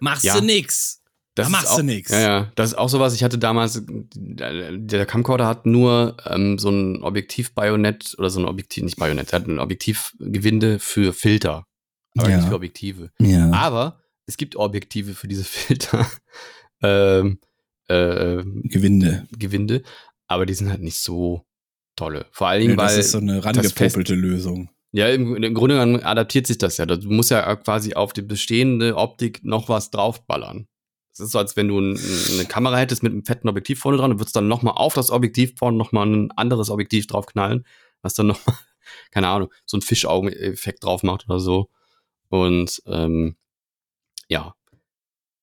[0.00, 0.38] Machst Ja.
[0.38, 1.02] du nix.
[1.34, 2.10] Da ist machst auch, du nix.
[2.10, 3.14] Ja, ja, das ist auch sowas.
[3.14, 8.82] Ich hatte damals, der Camcorder hat nur ähm, so ein Objektiv-Bajonett oder so ein Objektiv,
[8.82, 11.64] nicht Bajonett, er hat ein Objektivgewinde für Filter,
[12.16, 12.38] aber Ja.
[12.38, 13.12] nicht für Objektive.
[13.20, 13.52] Ja.
[13.52, 16.10] Aber es gibt Objektive für diese Filter.
[16.82, 17.38] ähm,
[17.86, 19.26] äh, Gewinde.
[19.30, 19.82] Gewinde,
[20.26, 21.46] aber die sind halt nicht so
[21.96, 22.26] tolle.
[22.32, 24.70] Vor allen Dingen, Ja, das weil ist so eine rangepopelte Lösung.
[24.92, 26.86] Ja, im, im Grunde genommen adaptiert sich das ja.
[26.86, 30.66] Du musst ja quasi auf die bestehende Optik noch was draufballern.
[31.12, 31.98] Es ist so, als wenn du ein,
[32.32, 35.10] eine Kamera hättest mit einem fetten Objektiv vorne dran, du würdest dann nochmal auf das
[35.10, 37.66] Objektiv vorne nochmal ein anderes Objektiv draufknallen,
[38.02, 38.56] was dann nochmal,
[39.10, 41.68] keine Ahnung, so ein Fischaugen-Effekt drauf macht oder so.
[42.28, 43.36] Und ähm,
[44.28, 44.54] ja,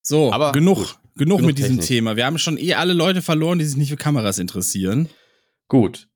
[0.02, 0.98] So, Aber genug, gut.
[1.16, 1.86] genug, Genug mit diesem Technik.
[1.86, 2.16] Thema.
[2.16, 5.08] Wir haben schon eh alle Leute verloren, die sich nicht für Kameras interessieren.
[5.68, 6.08] gut.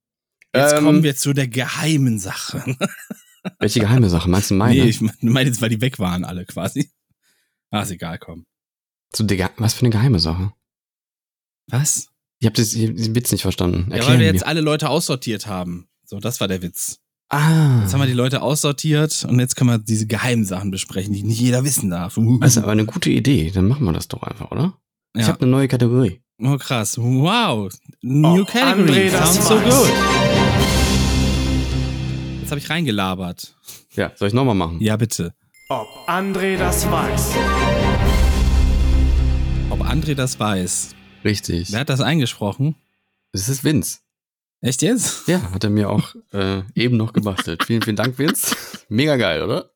[0.55, 2.77] Jetzt Ähm, kommen wir zu der geheimen Sache.
[3.59, 4.29] Welche geheime Sache?
[4.29, 4.75] Meinst du meine?
[4.83, 6.91] Nee, ich meine jetzt, weil die weg waren alle quasi.
[7.71, 8.45] Ah, ist egal, komm.
[9.13, 10.53] Zu der, was für eine geheime Sache?
[11.69, 12.09] Was?
[12.41, 13.87] Ich habe diesen Witz nicht verstanden.
[13.91, 14.33] Ja, Erklär weil wir mir.
[14.33, 15.89] jetzt alle Leute aussortiert haben.
[16.05, 16.99] So, das war der Witz.
[17.29, 21.13] ah, Jetzt haben wir die Leute aussortiert und jetzt können wir diese geheimen Sachen besprechen,
[21.15, 22.19] die nicht jeder wissen darf.
[22.41, 23.51] Das ist aber eine gute Idee.
[23.55, 24.77] Dann machen wir das doch einfach, oder?
[25.15, 25.29] Ich ja.
[25.29, 26.21] habe eine neue Kategorie.
[26.43, 26.99] Oh, krass.
[26.99, 27.71] Wow.
[28.03, 29.09] New Oh, Category.
[29.09, 30.30] André, das Sounds so war's.
[32.51, 33.55] Jetzt habe ich reingelabert.
[33.93, 34.81] Ja, soll ich nochmal machen?
[34.81, 35.35] Ja, bitte.
[35.69, 37.31] Ob André das weiß.
[39.71, 40.97] Ob André das weiß.
[41.25, 41.71] Richtig.
[41.71, 42.75] Wer hat das eingesprochen?
[43.31, 44.01] Das ist Vince.
[44.63, 45.29] Echt jetzt?
[45.29, 47.63] Ja, hat er mir auch äh, eben noch gebastelt.
[47.63, 48.57] vielen, vielen Dank, Vince.
[48.89, 49.71] Mega geil, oder?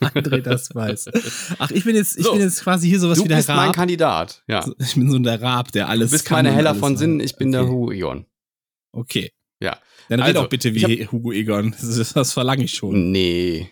[0.00, 1.10] André das weiß.
[1.58, 2.32] Ach, ich bin jetzt, ich So.
[2.32, 3.74] bin jetzt quasi hier sowas du wie der bist mein Raab.
[3.74, 4.42] Kandidat.
[4.48, 4.64] Ja.
[4.78, 6.96] Ich bin so der Raab, der alles Du bist und Heller von.
[6.96, 7.70] Sinn, ich bin der Okay.
[7.70, 8.26] Hu Egon.
[8.92, 9.32] Okay.
[10.08, 11.74] Dann red Also, auch bitte wie Hugo Egon.
[11.80, 13.10] Das, das verlange ich schon.
[13.12, 13.70] Nee.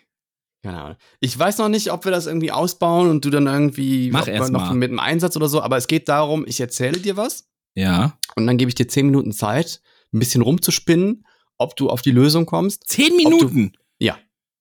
[0.62, 0.96] Keine Ahnung.
[1.20, 4.50] Ich weiß noch nicht, ob wir das irgendwie ausbauen und du dann irgendwie Mach erst
[4.52, 4.74] noch mal.
[4.74, 8.18] mit einem Einsatz oder so, aber es geht darum, ich erzähle dir was Ja.
[8.34, 9.82] und dann gebe ich dir zehn Minuten Zeit,
[10.14, 11.26] ein bisschen rumzuspinnen,
[11.58, 12.88] ob du auf die Lösung kommst.
[12.88, 13.72] Zehn du- Minuten?
[13.98, 14.16] Ja.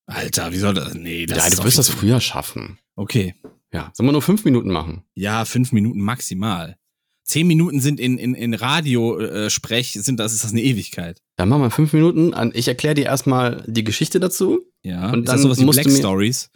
[0.05, 0.93] Alter, wie soll das?
[0.93, 2.79] Nee, das ja, ist du doch wirst das früher schaffen.
[2.97, 3.35] Okay.
[3.71, 3.89] Ja.
[3.95, 5.03] Sollen wir nur fünf Minuten machen?
[5.15, 6.77] Ja, fünf Minuten maximal.
[7.25, 11.21] Zehn Minuten sind in, in, in Radio-Sprech, sind das, ist das eine Ewigkeit.
[11.37, 12.33] Dann machen wir fünf Minuten.
[12.33, 14.59] An- Ich erkläre dir erstmal die Geschichte dazu.
[14.83, 15.11] Ja.
[15.11, 16.49] Und ist dann das sowas wie Black Stories?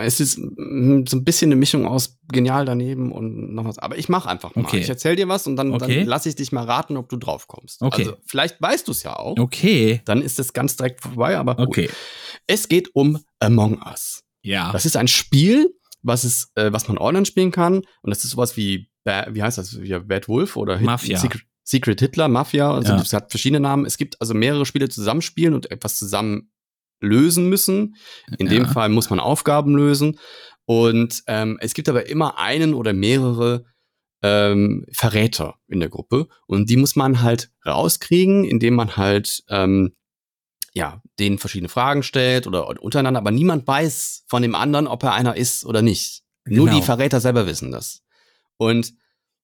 [0.00, 3.78] Es ist mm, so ein bisschen eine Mischung aus genial daneben und noch was.
[3.78, 4.64] Aber ich mache einfach mal.
[4.64, 4.80] Okay.
[4.80, 6.00] Ich erzähl dir was und dann, Okay.
[6.00, 7.80] dann lasse ich dich mal raten, ob du drauf kommst.
[7.80, 8.02] Okay.
[8.02, 9.38] Also vielleicht weißt du es ja auch.
[9.38, 10.02] Okay.
[10.04, 11.68] Dann ist es ganz direkt vorbei, aber gut.
[11.68, 11.90] Okay.
[12.48, 14.24] Es geht um Among Us.
[14.42, 14.72] Ja.
[14.72, 17.76] Das ist ein Spiel, was es, äh, was man online spielen kann.
[18.02, 18.88] Und das ist sowas wie,
[19.30, 21.18] wie heißt das, wie Bad Wolf oder Hit- Mafia.
[21.18, 22.72] Secret, Secret Hitler, Mafia.
[22.72, 23.00] Also Ja.
[23.00, 23.84] es hat verschiedene Namen.
[23.86, 26.50] Es gibt also mehrere Spiele zusammenspielen und etwas zusammen
[27.00, 27.94] lösen müssen.
[28.38, 28.68] In dem Ja.
[28.72, 30.18] Fall muss man Aufgaben lösen.
[30.64, 33.64] Und ähm, es gibt aber immer einen oder mehrere
[34.22, 36.26] ähm, Verräter in der Gruppe.
[36.46, 39.94] Und die muss man halt rauskriegen, indem man halt ähm,
[40.74, 45.12] ja, denen verschiedene Fragen stellt oder untereinander, aber niemand weiß von dem anderen, ob er
[45.14, 46.22] einer ist oder nicht.
[46.46, 46.78] Nur Genau.
[46.78, 48.02] die Verräter selber wissen das.
[48.58, 48.94] Und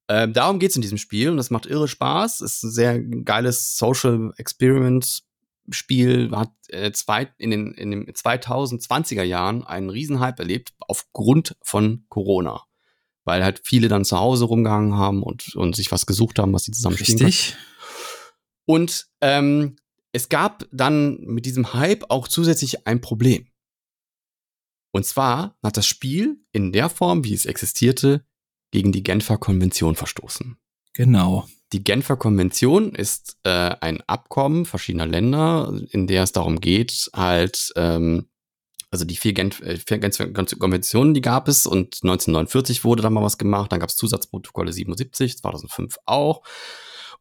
[0.08, 2.42] ähm, darum geht's in diesem Spiel und das macht irre Spaß.
[2.42, 5.24] Ist ein sehr geiles Social Experiment
[5.70, 12.04] Spiel, hat äh, zwei, in, den, in den 2020er Jahren einen Riesenhype erlebt aufgrund von
[12.10, 12.64] Corona.
[13.24, 16.64] Weil halt viele dann zu Hause rumgehangen haben und, und sich was gesucht haben, was
[16.64, 17.28] sie zusammen spielen können.
[17.28, 17.56] Richtig.
[18.66, 19.76] Und ähm,
[20.12, 23.48] es gab dann mit diesem Hype auch zusätzlich ein Problem.
[24.92, 28.24] Und zwar hat das Spiel in der Form, wie es existierte,
[28.74, 30.56] gegen die Genfer Konvention verstoßen.
[30.94, 31.46] Genau.
[31.72, 37.72] Die Genfer Konvention ist äh, ein Abkommen verschiedener Länder, in der es darum geht, halt,
[37.76, 38.26] ähm,
[38.90, 43.10] also die vier, Genf äh, vier Genfer Konventionen, die gab es und 1949 wurde da
[43.10, 46.42] mal was gemacht, dann gab es Zusatzprotokolle 77, 2005 auch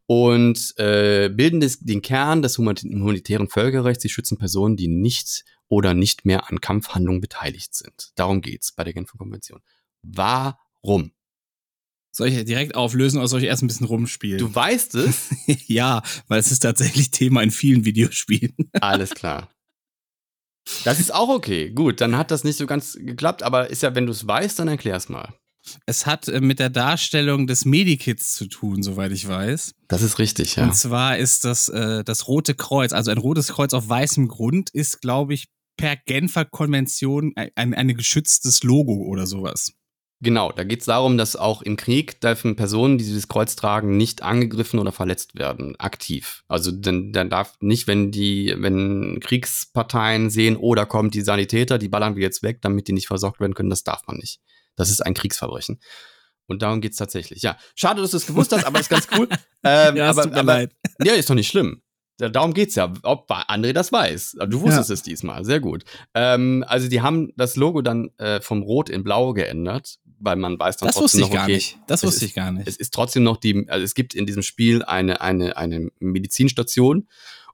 [0.06, 4.02] und äh, bilden des, den Kern des humanit- humanitären Völkerrechts.
[4.02, 8.10] Sie schützen Personen, die nicht oder nicht mehr an Kampfhandlungen beteiligt sind.
[8.16, 9.60] Darum geht's bei der Genfer Konvention.
[10.02, 11.12] Warum?
[12.14, 14.38] Soll ich direkt auflösen oder soll ich erst ein bisschen rumspielen?
[14.38, 15.30] Du weißt es.
[15.66, 18.54] ja, weil es ist tatsächlich Thema in vielen Videospielen.
[18.80, 19.50] Alles klar.
[20.84, 21.70] Das ist auch okay.
[21.70, 24.60] Gut, dann hat das nicht so ganz geklappt, aber ist ja, wenn du es weißt,
[24.60, 25.34] dann erklär's mal.
[25.86, 29.74] Es hat äh, mit der Darstellung des Medikits zu tun, soweit ich weiß.
[29.88, 30.64] Das ist richtig, ja.
[30.64, 34.70] Und zwar ist das äh, das Rote Kreuz, also ein rotes Kreuz auf weißem Grund,
[34.70, 39.72] ist, glaube ich, per Genfer Konvention ein, ein, ein geschütztes Logo oder sowas.
[40.20, 43.96] Genau, da geht es darum, dass auch im Krieg dürfen Personen, die dieses Kreuz tragen,
[43.98, 46.44] nicht angegriffen oder verletzt werden, aktiv.
[46.48, 51.76] Also dann, dann darf nicht, wenn die, wenn Kriegsparteien sehen, oh, da kommt die Sanitäter,
[51.78, 54.40] die ballern wir jetzt weg, damit die nicht versorgt werden können, das darf man nicht.
[54.76, 55.78] Das ist ein Kriegsverbrechen.
[56.46, 57.42] Und darum geht's tatsächlich.
[57.42, 59.28] Ja, schade, dass du es gewusst hast, aber ist ganz cool.
[59.66, 60.72] Ähm, Ja, aber, tut mir aber, leid.
[61.02, 61.80] Ja, ist doch nicht schlimm.
[62.18, 64.36] Da- Darum geht's ja, ob André das weiß.
[64.48, 65.84] Du wusstest es diesmal, sehr gut.
[66.12, 70.58] Ähm, also die haben das Logo dann äh, vom Rot in Blau geändert, weil man
[70.58, 71.78] weiß dann Das trotzdem wusste ich noch, gar okay, nicht.
[71.86, 72.66] Das wusste ist, ich gar nicht.
[72.66, 77.08] Es ist trotzdem noch die, also es gibt in diesem Spiel eine, eine, eine Medizinstation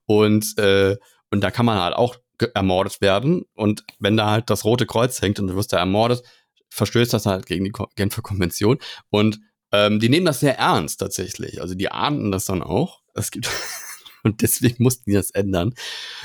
[0.06, 0.96] und, äh,
[1.30, 2.16] und da kann man halt auch
[2.54, 3.44] ermordet werden.
[3.54, 6.22] Und wenn da halt das Rote Kreuz hängt und du wirst da ermordet,
[6.70, 8.78] verstößt das halt gegen die Genfer Konvention.
[9.10, 9.40] Und
[9.72, 11.60] ähm, die nehmen das sehr ernst tatsächlich.
[11.60, 13.02] Also die ahnten das dann auch.
[13.14, 13.50] Es gibt
[14.22, 15.74] und deswegen mussten die das ändern.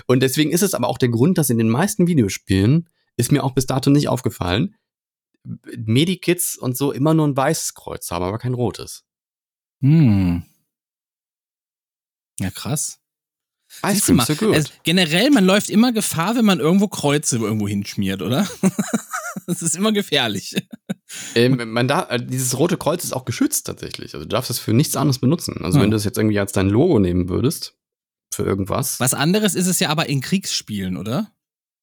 [0.07, 3.43] Und deswegen ist es aber auch der Grund, dass in den meisten Videospielen ist mir
[3.43, 4.75] auch bis dato nicht aufgefallen,
[5.77, 9.03] Medikits und so immer nur ein weißes Kreuz haben, aber kein rotes.
[9.81, 10.43] Hm.
[12.39, 12.99] Ja, krass.
[13.85, 14.55] Ice Cream so gut.
[14.55, 18.47] es, generell, man läuft immer Gefahr, wenn man irgendwo Kreuze irgendwo hinschmiert, oder?
[19.47, 20.55] das ist immer gefährlich.
[21.33, 24.13] Ähm, man darf, äh, dieses rote Kreuz ist auch geschützt tatsächlich.
[24.13, 25.63] Also du darfst es für nichts anderes benutzen.
[25.63, 25.83] Also Hm.
[25.83, 27.77] wenn du es jetzt irgendwie als dein Logo nehmen würdest,
[28.33, 28.99] für irgendwas.
[28.99, 31.31] Was anderes ist es ja aber in Kriegsspielen, oder?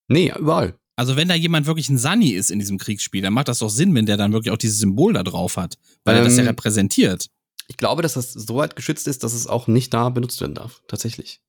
[0.09, 0.79] Nee, überall.
[0.97, 3.71] Also wenn da jemand wirklich ein Sunny ist in diesem Kriegsspiel, dann macht das doch
[3.71, 6.43] Sinn, wenn der dann wirklich auch dieses Symbol da drauf hat, weil er das ja
[6.43, 7.29] Ähm, repräsentiert.
[7.69, 10.55] Ich glaube, dass das so weit geschützt ist, dass es auch nicht da benutzt werden
[10.55, 10.83] darf.
[10.89, 11.41] Tatsächlich.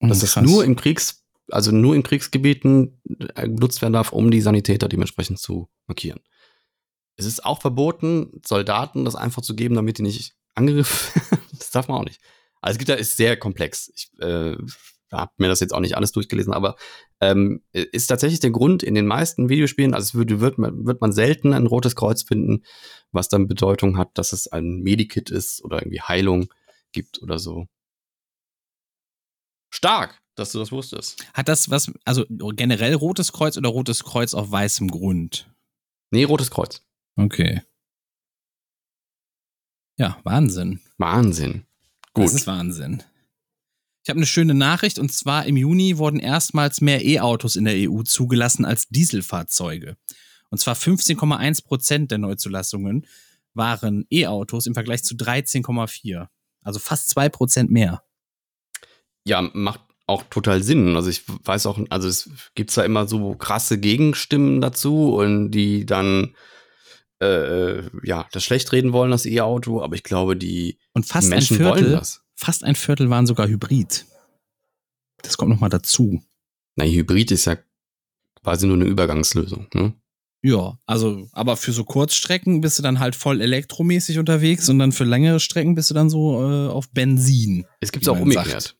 [0.00, 0.44] Dass Hm, das krass.
[0.44, 3.00] nur im Kriegs, also nur in Kriegsgebieten
[3.34, 6.20] äh, benutzt werden darf, um die Sanitäter dementsprechend zu markieren.
[7.16, 11.42] Es ist auch verboten, Soldaten das einfach zu geben, damit die nicht angegriffen werden.
[11.58, 12.20] Das darf man auch nicht.
[12.60, 13.90] Also es gibt da, ist sehr komplex.
[13.94, 14.56] Ich äh,
[15.10, 16.76] habe mir das jetzt auch nicht alles durchgelesen, aber
[17.22, 21.12] ähm, ist tatsächlich der Grund in den meisten Videospielen, also würde, wird, man, wird man
[21.12, 22.64] selten ein rotes Kreuz finden,
[23.12, 26.52] was dann Bedeutung hat, dass es ein Medikit ist oder irgendwie Heilung
[26.90, 27.68] gibt oder so.
[29.70, 31.24] Stark, dass du das wusstest.
[31.32, 35.48] Hat das was, also generell rotes Kreuz oder rotes Kreuz auf weißem Grund?
[36.10, 36.82] Nee, rotes Kreuz.
[37.14, 37.62] Okay.
[39.96, 40.80] Ja, Wahnsinn.
[40.98, 41.66] Wahnsinn.
[42.14, 42.24] Gut.
[42.24, 43.04] Das ist Wahnsinn.
[44.02, 47.74] Ich habe eine schöne Nachricht und zwar im Juni wurden erstmals mehr E-Autos in der
[47.88, 49.96] EU zugelassen als Dieselfahrzeuge.
[50.50, 53.06] Und zwar 15,1 Prozent der Neuzulassungen
[53.54, 56.26] waren E-Autos im Vergleich zu 13,4.
[56.62, 58.02] Also fast zwei Prozent mehr.
[59.24, 60.96] Ja, macht auch total Sinn.
[60.96, 65.86] Also ich weiß auch, also es gibt da immer so krasse Gegenstimmen dazu und die
[65.86, 66.34] dann
[67.20, 71.56] äh, ja das schlecht reden wollen, das E-Auto, aber ich glaube, die Und fast Menschen
[71.56, 72.21] ein Viertel, wollen das.
[72.42, 74.04] Fast ein Viertel waren sogar Hybrid.
[75.22, 76.22] Das kommt noch mal dazu.
[76.76, 77.56] Na, Hybrid ist ja
[78.42, 79.68] quasi nur eine Übergangslösung.
[79.74, 79.94] Ne?
[80.44, 84.90] Ja, also, aber für so Kurzstrecken bist du dann halt voll elektromäßig unterwegs und dann
[84.90, 87.64] für längere Strecken bist du dann so äh, auf Benzin.
[87.80, 88.48] Es gibt Wie auch umgekehrt.
[88.62, 88.76] sagt.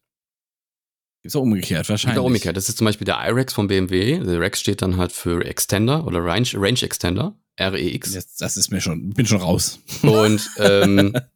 [1.23, 2.19] Gibt's auch umgekehrt, Es gibt wahrscheinlich.
[2.19, 2.57] auch umgekehrt.
[2.57, 4.19] Das ist zum Beispiel der iRex von BMW.
[4.19, 8.13] Der Rex steht dann halt für Extender oder Range, Range Extender, REX.
[8.13, 9.79] Jetzt, das ist mir schon, bin schon raus.
[10.03, 11.15] Und ähm,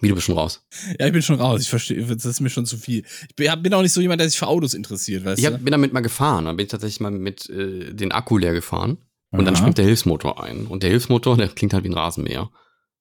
[0.00, 0.64] wie du bist schon raus.
[0.98, 1.60] Ja, ich bin schon raus.
[1.60, 3.04] Ich verstehe, das ist mir schon zu viel.
[3.28, 5.64] Ich bin, auch nicht so jemand, der sich für Autos interessiert, weißt Ich hab, du?
[5.64, 6.46] bin damit mal gefahren.
[6.46, 8.98] Dann bin ich tatsächlich mal mit äh, den Akku leer gefahren.
[9.30, 9.60] Und dann Aha.
[9.60, 10.66] springt der Hilfsmotor ein.
[10.66, 12.50] Und der Hilfsmotor, der klingt halt wie ein Rasenmäher.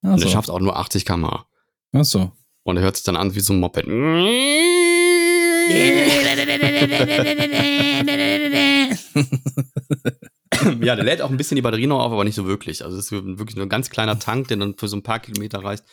[0.02, 0.30] Und der Achso.
[0.30, 1.45] schafft auch nur 80 km/h.
[1.93, 2.32] Achso.
[2.64, 3.88] Und er hört sich dann an wie so ein Moped.
[10.82, 12.84] ja, der lädt auch ein bisschen die Batterie noch auf, aber nicht so wirklich.
[12.84, 15.20] Also es ist wirklich nur ein ganz kleiner Tank, der dann für so ein paar
[15.20, 15.84] Kilometer reicht,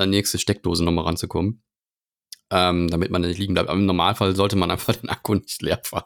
[0.00, 1.62] an die nächste Steckdose nochmal ranzukommen.
[2.50, 3.68] Ähm, damit man nicht liegen bleibt.
[3.70, 6.04] Aber im Normalfall sollte man einfach den Akku nicht leer fahren.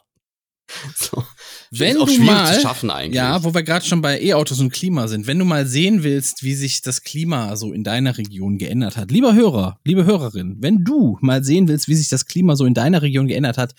[0.97, 1.23] So.
[1.71, 3.15] Wenn auch du schwierig mal- zu schaffen eigentlich.
[3.15, 5.29] Ja, wo wir gerade schon bei E-Autos und Klima sind.
[5.29, 9.13] Wenn du mal sehen willst, wie sich das Klima so in deiner Region geändert hat.
[9.13, 12.75] Lieber Hörer, liebe Hörerin, wenn du mal sehen willst, wie sich das Klima so in
[12.75, 13.75] deiner Region geändert hat,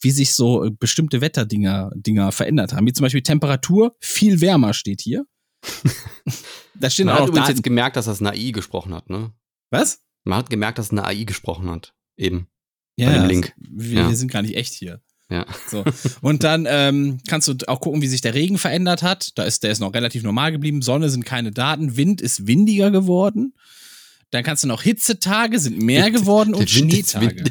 [0.00, 2.86] wie sich so äh, bestimmte Wetterdinger Dinger verändert haben.
[2.86, 5.24] Wie zum Beispiel Temperatur, viel wärmer steht hier.
[6.74, 7.56] da stehen Man auch hat übrigens Daten.
[7.58, 9.32] jetzt gemerkt, dass das eine AI gesprochen hat, ne?
[9.70, 10.02] Was?
[10.24, 11.94] Man hat gemerkt, dass eine AI gesprochen hat.
[12.16, 12.48] Eben.
[12.96, 13.54] Ja, dem ja, Link.
[13.56, 14.08] Wir, Ja.
[14.08, 15.02] wir sind gar nicht echt hier.
[15.30, 15.46] Ja.
[15.68, 15.84] So.
[16.22, 19.38] Und dann ähm, kannst du auch gucken, wie sich der Regen verändert hat.
[19.38, 20.82] Da ist, der ist noch relativ normal geblieben.
[20.82, 21.96] Sonne sind keine Daten.
[21.96, 23.54] Wind ist windiger geworden.
[24.32, 27.44] Dann kannst du noch Hitzetage sind mehr geworden und Wind Schneetage.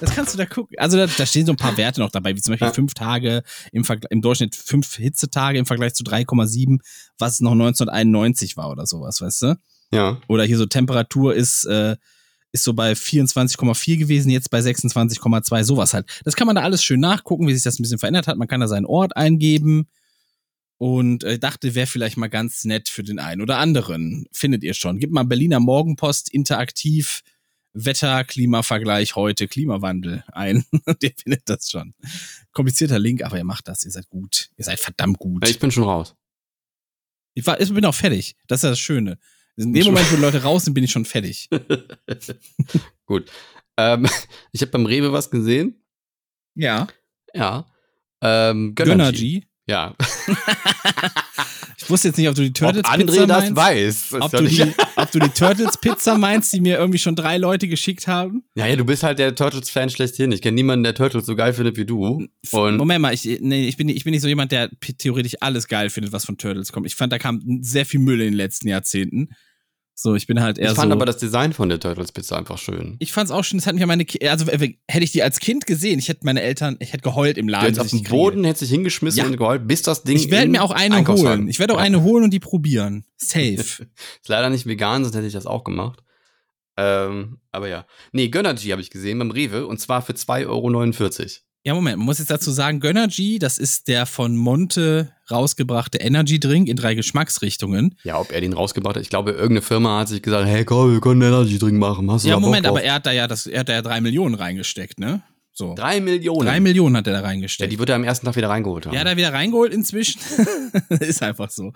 [0.00, 0.76] Das kannst du da gucken.
[0.78, 2.72] Also da, da stehen so ein paar Werte noch dabei, wie zum Beispiel Ja.
[2.74, 6.80] fünf Tage im, im Durchschnitt fünf Hitzetage im Vergleich zu 3,7,
[7.18, 9.54] was noch 1991 war oder sowas, weißt du?
[9.92, 10.20] Ja.
[10.26, 11.96] Oder hier so Temperatur ist, äh,
[12.54, 16.06] ist so bei 24,4 gewesen, jetzt bei 26,2, sowas halt.
[16.24, 18.38] Das kann man da alles schön nachgucken, wie sich das ein bisschen verändert hat.
[18.38, 19.88] Man kann da seinen Ort eingeben
[20.78, 24.26] und äh, dachte, wäre vielleicht mal ganz nett für den einen oder anderen.
[24.30, 25.00] Findet ihr schon.
[25.00, 27.22] Gebt mal Berliner Morgenpost interaktiv
[27.72, 30.64] Wetter, Klimavergleich heute, Klimawandel ein.
[30.84, 31.92] Und ihr findet das schon.
[32.52, 33.84] Komplizierter Link, aber ihr macht das.
[33.84, 34.50] Ihr seid gut.
[34.56, 35.48] Ihr seid verdammt gut.
[35.48, 36.14] Ich bin schon raus.
[37.34, 38.36] Ich, war, ich bin auch fertig.
[38.46, 39.18] Das ist ja das Schöne.
[39.56, 41.48] In dem Moment, wo Leute raus sind, bin ich schon fertig.
[43.06, 43.30] Gut.
[43.76, 44.06] Ähm,
[44.52, 45.82] ich habe beim Rewe was gesehen.
[46.54, 46.88] Ja.
[47.34, 47.66] Ja.
[48.20, 49.46] Ähm, Gönnergy.
[49.66, 49.94] Ja.
[51.76, 53.56] Ich wusste jetzt nicht, ob du die Turtles Ob André Pizza das meinst.
[53.56, 54.08] weiß.
[54.12, 54.62] Das Ob soll du, die,
[54.96, 58.42] ob du die Turtles Pizza meinst, die mir irgendwie schon drei Leute geschickt haben.
[58.54, 60.32] ja, ja, du bist halt der Turtles-Fan schlechthin.
[60.32, 62.26] Ich kenne niemanden, der Turtles so geil findet wie du.
[62.52, 65.34] Und Moment mal, ich, nee, ich, bin, nicht- ich bin nicht so jemand, der theoretisch
[65.40, 66.86] alles geil findet, was von Turtles kommt.
[66.86, 69.28] Ich fand, da kam sehr viel Müll in den letzten Jahrzehnten.
[69.96, 70.96] So, ich bin halt eher ich fand so.
[70.96, 72.96] aber das Design von der Turtles-Pizza einfach schön.
[72.98, 75.66] ich fand's auch schön, das hat mich meine, also äh, hätte ich die als Kind
[75.66, 77.66] gesehen, ich hätte meine Eltern, ich hätte geheult im Du Laden.
[77.66, 78.10] hättest auf kriege.
[78.10, 79.26] Boden, hättest dich hingeschmissen Ja.
[79.26, 81.46] und geheult, bis das Ding Ich werde mir auch eine holen.
[81.48, 81.84] Ich werde auch Ja.
[81.84, 83.04] eine holen und die probieren.
[83.16, 83.52] Safe.
[83.60, 83.88] Ist
[84.26, 86.00] leider nicht vegan, sonst hätte ich das auch gemacht.
[86.76, 87.86] Ähm, aber ja.
[88.10, 91.28] Nee, Gönnergy habe ich gesehen beim Rewe und zwar für 2,49 Euro.
[91.66, 96.38] Ja, Moment, man muss jetzt dazu sagen, Gönnergy, das ist der von Monte rausgebrachte Energy
[96.38, 97.96] Drink in drei Geschmacksrichtungen.
[98.04, 99.02] Ja, ob er den rausgebracht hat.
[99.02, 102.10] Ich glaube, irgendeine Firma hat sich gesagt, hey komm, wir können Energy Drink machen.
[102.10, 104.02] Hast du Ja, Moment, aber er hat da ja das, er hat da ja drei
[104.02, 105.22] Millionen reingesteckt, ne?
[105.56, 105.74] So.
[105.74, 106.46] Drei Millionen.
[106.46, 107.72] Drei Millionen hat er da ja, reingesteckt.
[107.72, 108.94] die wird er am ersten Tag wieder reingeholt haben.
[108.94, 110.20] Ja, da wieder reingeholt inzwischen.
[110.88, 111.72] ist einfach so.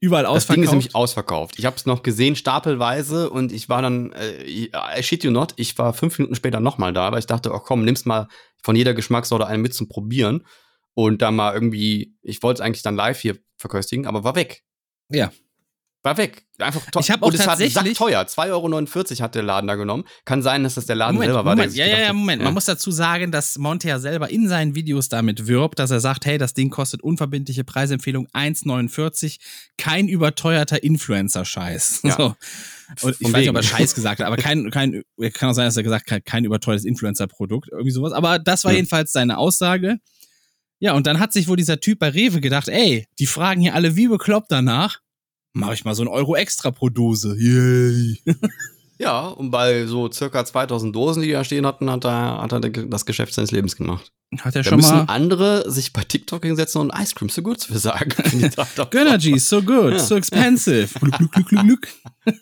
[0.00, 0.64] Überall das Ding ausverkauft.
[0.64, 1.58] ist nämlich ausverkauft.
[1.58, 4.68] Ich habe es noch gesehen, stapelweise, und ich war dann, äh,
[4.98, 7.60] I shit you not, ich war fünf Minuten später nochmal da, aber ich dachte, oh
[7.60, 8.26] komm, nimmst mal
[8.62, 10.46] von jeder Geschmackssorte einen mit zum Probieren.
[10.94, 14.64] Und da mal irgendwie, ich wollte es eigentlich dann live hier verköstigen, aber war weg.
[15.08, 15.30] Ja.
[16.02, 16.44] War weg.
[16.58, 17.02] Einfach teuer.
[17.02, 18.22] Ich hab auch Und es hat tatsächlich- teuer.
[18.26, 18.48] 2,49
[19.20, 20.04] Euro hat der Laden da genommen.
[20.24, 21.54] Kann sein, dass das der Laden Moment, selber war.
[21.56, 22.42] Moment, ja, ja, ja, Moment.
[22.42, 26.00] Man muss dazu sagen, dass Monte ja selber in seinen Videos damit wirbt, dass er
[26.00, 29.38] sagt, hey, das Ding kostet unverbindliche Preisempfehlung 1,49,
[29.76, 32.00] kein überteuerter Influencer-Scheiß.
[32.04, 32.16] Ja.
[32.16, 32.24] So.
[33.02, 33.62] Und ich Von weiß nicht, ob er.
[33.62, 35.02] Scheiß gesagt hat, aber kein, kein,
[35.34, 38.12] kann auch sein, dass er gesagt hat, kein überteuertes Influencer-Produkt, irgendwie sowas.
[38.12, 38.76] Aber das war Ja.
[38.76, 39.98] jedenfalls seine Aussage.
[40.78, 43.74] Ja, und dann hat sich wohl dieser Typ bei Rewe gedacht, ey, die fragen hier
[43.74, 45.00] alle wie bekloppt danach.
[45.52, 47.34] Mach ich mal so ein Euro extra pro Dose.
[47.38, 48.18] Yay.
[49.02, 52.60] Ja, und bei so circa 2000 Dosen, die da stehen hatten, hat er, hat er
[52.60, 54.12] das Geschäft seines Lebens gemacht.
[54.40, 55.04] Hat er Da schon müssen mal.
[55.04, 58.10] andere sich bei TikTok hinsetzen und Ice Cream so gut für sagen.
[58.90, 59.98] Gönnergy, so good, Ja.
[60.00, 60.98] so expensive.
[60.98, 61.88] Gluck, gluck, gluck, gluck.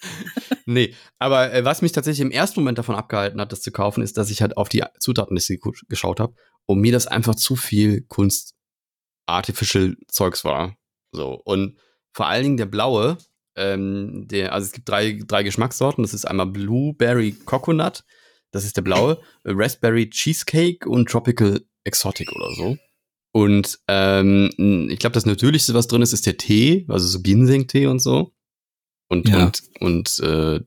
[0.66, 4.02] Nee, aber äh, was mich tatsächlich im ersten Moment davon abgehalten hat, das zu kaufen,
[4.02, 6.34] ist, dass ich halt auf die Zutatenliste geschaut habe
[6.66, 8.54] und mir das einfach zu viel Kunst
[9.26, 10.76] Artificial Zeugs war.
[11.12, 11.76] So und
[12.18, 13.16] vor allen Dingen der blaue,
[13.54, 18.02] ähm, der also es gibt drei drei Geschmackssorten, das ist einmal Blueberry Coconut,
[18.50, 22.76] das ist der blaue, Raspberry Cheesecake und Tropical Exotic oder so.
[23.30, 27.86] Und ähm, ich glaube, das Natürlichste, was drin ist, ist der Tee, also so Ginseng-Tee
[27.86, 28.32] und so.
[29.06, 29.44] Und, Ja.
[29.44, 30.60] und, und äh,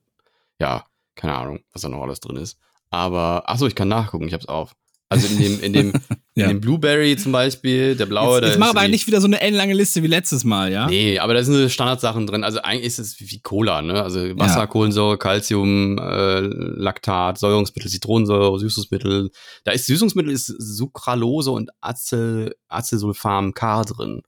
[0.57, 0.85] ja,
[1.15, 2.59] keine Ahnung, was da noch alles drin ist.
[2.91, 4.73] Aber, ach so, ich kann nachgucken, ich hab's auf.
[5.11, 5.93] Also in dem, in dem,
[6.35, 6.45] Ja.
[6.45, 9.41] in dem Blueberry zum Beispiel, der blaue, Jetzt, jetzt mach aber nicht wieder so eine
[9.41, 10.87] ellenlange Liste wie letztes Mal, ja?
[10.87, 12.45] Nee, aber da sind so Standardsachen drin.
[12.45, 14.01] Also eigentlich ist es wie Cola, ne?
[14.01, 14.67] Also Wasser, Ja.
[14.67, 19.29] Kohlensäure, Calcium, äh, Laktat, Säurungsmittel, Zitronensäure, Süßungsmittel.
[19.65, 24.21] Da ist Süßungsmittel ist Sucralose und Acetyl, Acetylsulfam K drin.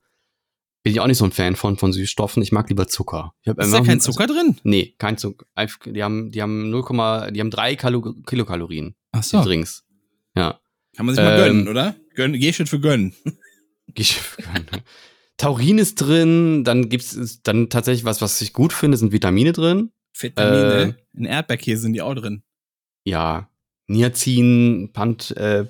[0.82, 2.42] Bin ich auch nicht so ein Fan von, von Süßstoffen.
[2.42, 3.32] Ich mag lieber Zucker.
[3.44, 4.58] Ist da kein Zucker drin?
[4.64, 5.46] Nee, kein Zucker.
[5.86, 9.42] Die haben, die haben 0, die haben drei Kalo Kilokalorien, Ach die so.
[9.42, 9.84] Drinks.
[10.36, 10.60] Ja.
[10.96, 11.96] Kann man sich mal Ähm, gönnen, oder?
[12.14, 13.14] Gönn, geh schon für gönnen.
[13.94, 14.66] Geschäft können.
[15.36, 19.90] Taurin ist drin, dann gibt's dann tatsächlich was, was ich gut finde, sind Vitamine drin.
[20.16, 20.96] Vitamine.
[21.12, 22.42] In Erdbeerkäse sind die auch drin.
[23.04, 23.50] Ja,
[23.88, 25.64] Niacin, Pant, äh,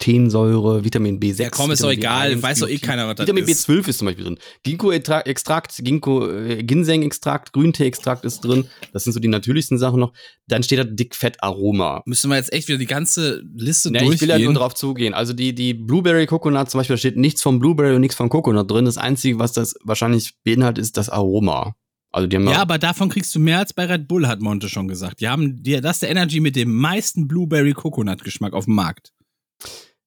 [0.00, 1.42] Pantothensäure, Vitamin B6.
[1.42, 2.32] Ja, komm, ist doch Vitamin egal.
[2.32, 3.68] B1, Weiß doch eh keiner, was das Vitamin ist.
[3.68, 4.38] B12 ist zum Beispiel drin.
[4.62, 8.66] Ginkgo-Extrakt, Ginkgo, äh, Ginseng-Extrakt, Grüntee-Extrakt ist drin.
[8.92, 10.12] Das sind so die natürlichsten Sachen noch.
[10.46, 12.02] Dann steht da Dick-Fett-Aroma.
[12.06, 14.44] Müssen wir jetzt echt wieder die ganze Liste Ja, ich will ja durchgehen?
[14.44, 15.14] nur drauf zugehen.
[15.14, 18.28] Also die, die Blueberry Coconut zum Beispiel, da steht nichts vom Blueberry und nichts vom
[18.28, 18.84] Coconut drin.
[18.86, 21.74] Das Einzige, was das wahrscheinlich beinhaltet, ist das Aroma.
[22.12, 24.68] Also die haben ja, aber davon kriegst du mehr als bei Red Bull, hat Monte
[24.68, 25.20] schon gesagt.
[25.20, 28.74] Die haben, die, das ist der Energy mit dem meisten Blueberry Coconut Geschmack auf dem
[28.74, 29.12] Markt.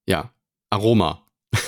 [0.06, 0.32] Ja,
[0.70, 1.26] Aroma.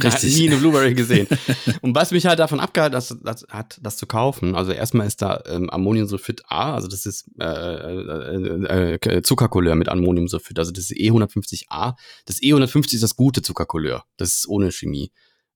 [0.00, 0.36] Ich Richtig.
[0.36, 1.26] nie eine Blueberry gesehen.
[1.80, 5.22] Und was mich halt davon abgehalten das, das, hat, das zu kaufen, also erstmal ist
[5.22, 10.90] da ähm, Ammoniumsulfid A, also das ist äh, äh, äh, Zuckercouleur mit Ammoniumsulfid, also das
[10.90, 11.96] ist E150A.
[12.26, 15.10] Das E150 ist das gute Zuckercouleur, das ist ohne Chemie.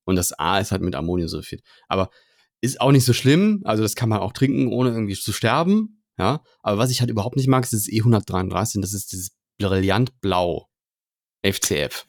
[0.05, 1.63] Und das A ist halt mit Ammoniumsulfid.
[1.87, 2.11] Aber
[2.61, 6.03] ist auch nicht so schlimm, also das kann man auch trinken, ohne irgendwie zu sterben.
[6.19, 9.31] Ja, aber was ich halt überhaupt nicht mag, ist das E133, und das ist dieses
[9.59, 10.69] Brillantblau
[11.43, 12.07] FCF.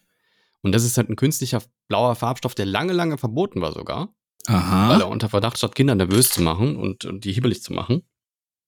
[0.62, 4.14] Und das ist halt ein künstlicher blauer Farbstoff, der lange, lange verboten war sogar,
[4.48, 5.00] weil Aha.
[5.00, 8.04] er unter Verdacht statt Kinder nervös zu machen und, und die hibbelig zu machen.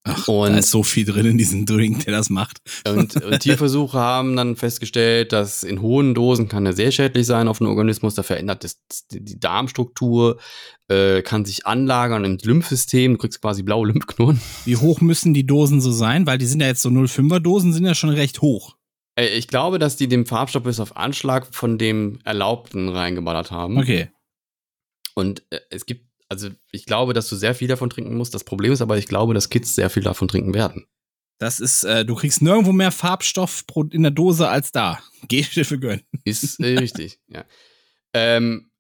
[0.07, 2.59] Ach, und- da ist so viel drin in diesem Drink, der das macht.
[2.88, 7.47] Und, und Tierversuche haben dann festgestellt, dass in hohen Dosen kann er sehr schädlich sein
[7.47, 8.13] auf den Organismus.
[8.13, 8.78] Da verändert das,
[9.09, 10.38] die Darmstruktur,
[10.89, 13.13] äh, kann sich anlagern im Lymphsystem.
[13.13, 14.39] Du kriegst quasi blaue Lymphknoten.
[14.66, 16.28] Wie hoch müssen die Dosen so sein?
[16.28, 18.74] Weil die sind ja jetzt so 0,5er Dosen, sind ja schon recht hoch.
[19.16, 23.78] Äh, ich glaube, dass die den Farbstoff bis auf Anschlag von dem Erlaubten reingeballert haben.
[23.78, 24.09] Okay.
[25.16, 28.34] Und äh, es gibt, also ich glaube, dass du sehr viel davon trinken musst.
[28.34, 30.86] Das Problem ist aber, ich glaube, dass Kids sehr viel davon trinken werden.
[31.38, 34.99] Das ist, äh, du kriegst nirgendwo mehr Farbstoff in der Dose als da.
[35.28, 36.03] Geh dir für gönnen.
[36.24, 37.45] Ist äh, richtig, ja.
[38.13, 38.72] Ähm,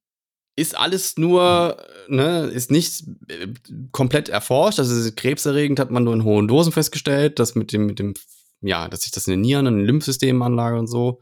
[0.57, 1.77] ist alles nur,
[2.07, 3.47] ne, ist nicht äh,
[3.91, 4.79] komplett erforscht.
[4.79, 8.13] Also krebserregend hat man nur in hohen Dosen festgestellt, dass mit dem, mit dem,
[8.67, 11.21] ja, dass sich das in den Nieren und den Lymphsystemen anlagert und so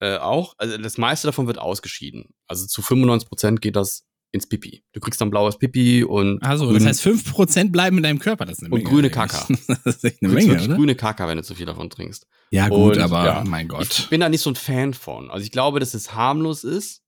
[0.00, 0.54] äh, auch.
[0.58, 2.34] Also das meiste davon wird ausgeschieden.
[2.46, 4.84] Also zu 95 Prozent geht das ins Pipi.
[4.92, 8.44] Du kriegst dann blaues Pipi und Also, das heißt, 5% bleiben in deinem Körper.
[8.46, 8.88] Das ist eine Und Menge.
[8.88, 9.12] grüne eigentlich.
[9.12, 9.46] Kaka.
[9.84, 10.76] Das ist echt du eine kriegst Menge, wirklich oder?
[10.76, 12.26] grüne Kaka, wenn du zu viel davon trinkst.
[12.52, 13.44] Ja, gut, Und, aber ja.
[13.44, 14.06] mein Ich Gott.
[14.10, 15.30] bin da nicht so ein Fan von.
[15.30, 17.02] Also ich glaube, dass es harmlos ist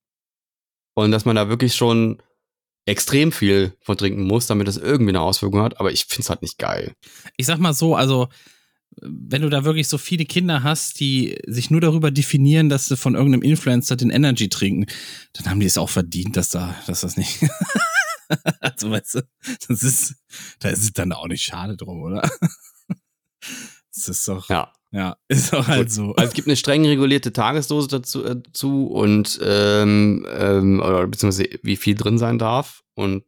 [0.95, 2.21] und dass man da wirklich schon
[2.87, 5.79] extrem viel von trinken muss, damit das irgendwie eine Auswirkung hat.
[5.79, 6.95] Aber ich finde es halt nicht geil.
[7.37, 8.29] Ich sag mal so, also,
[9.01, 12.97] wenn du da wirklich so viele Kinder hast, die sich nur darüber definieren, dass sie
[12.97, 14.87] von irgendeinem Influencer den Energy trinken,
[15.33, 17.41] dann haben die es auch verdient, dass da, dass das nicht.
[18.61, 19.21] also, weißt du,
[19.69, 20.15] das ist,
[20.61, 22.29] da ist es dann auch nicht schade drum, oder?
[23.95, 25.17] Das ist doch, ja, Ja.
[25.29, 26.15] ist doch halt so.
[26.15, 31.49] Also es gibt eine streng regulierte Tagesdose dazu äh, zu und ähm, ähm, oder beziehungsweise
[31.63, 32.83] wie viel drin sein darf.
[32.95, 33.25] Und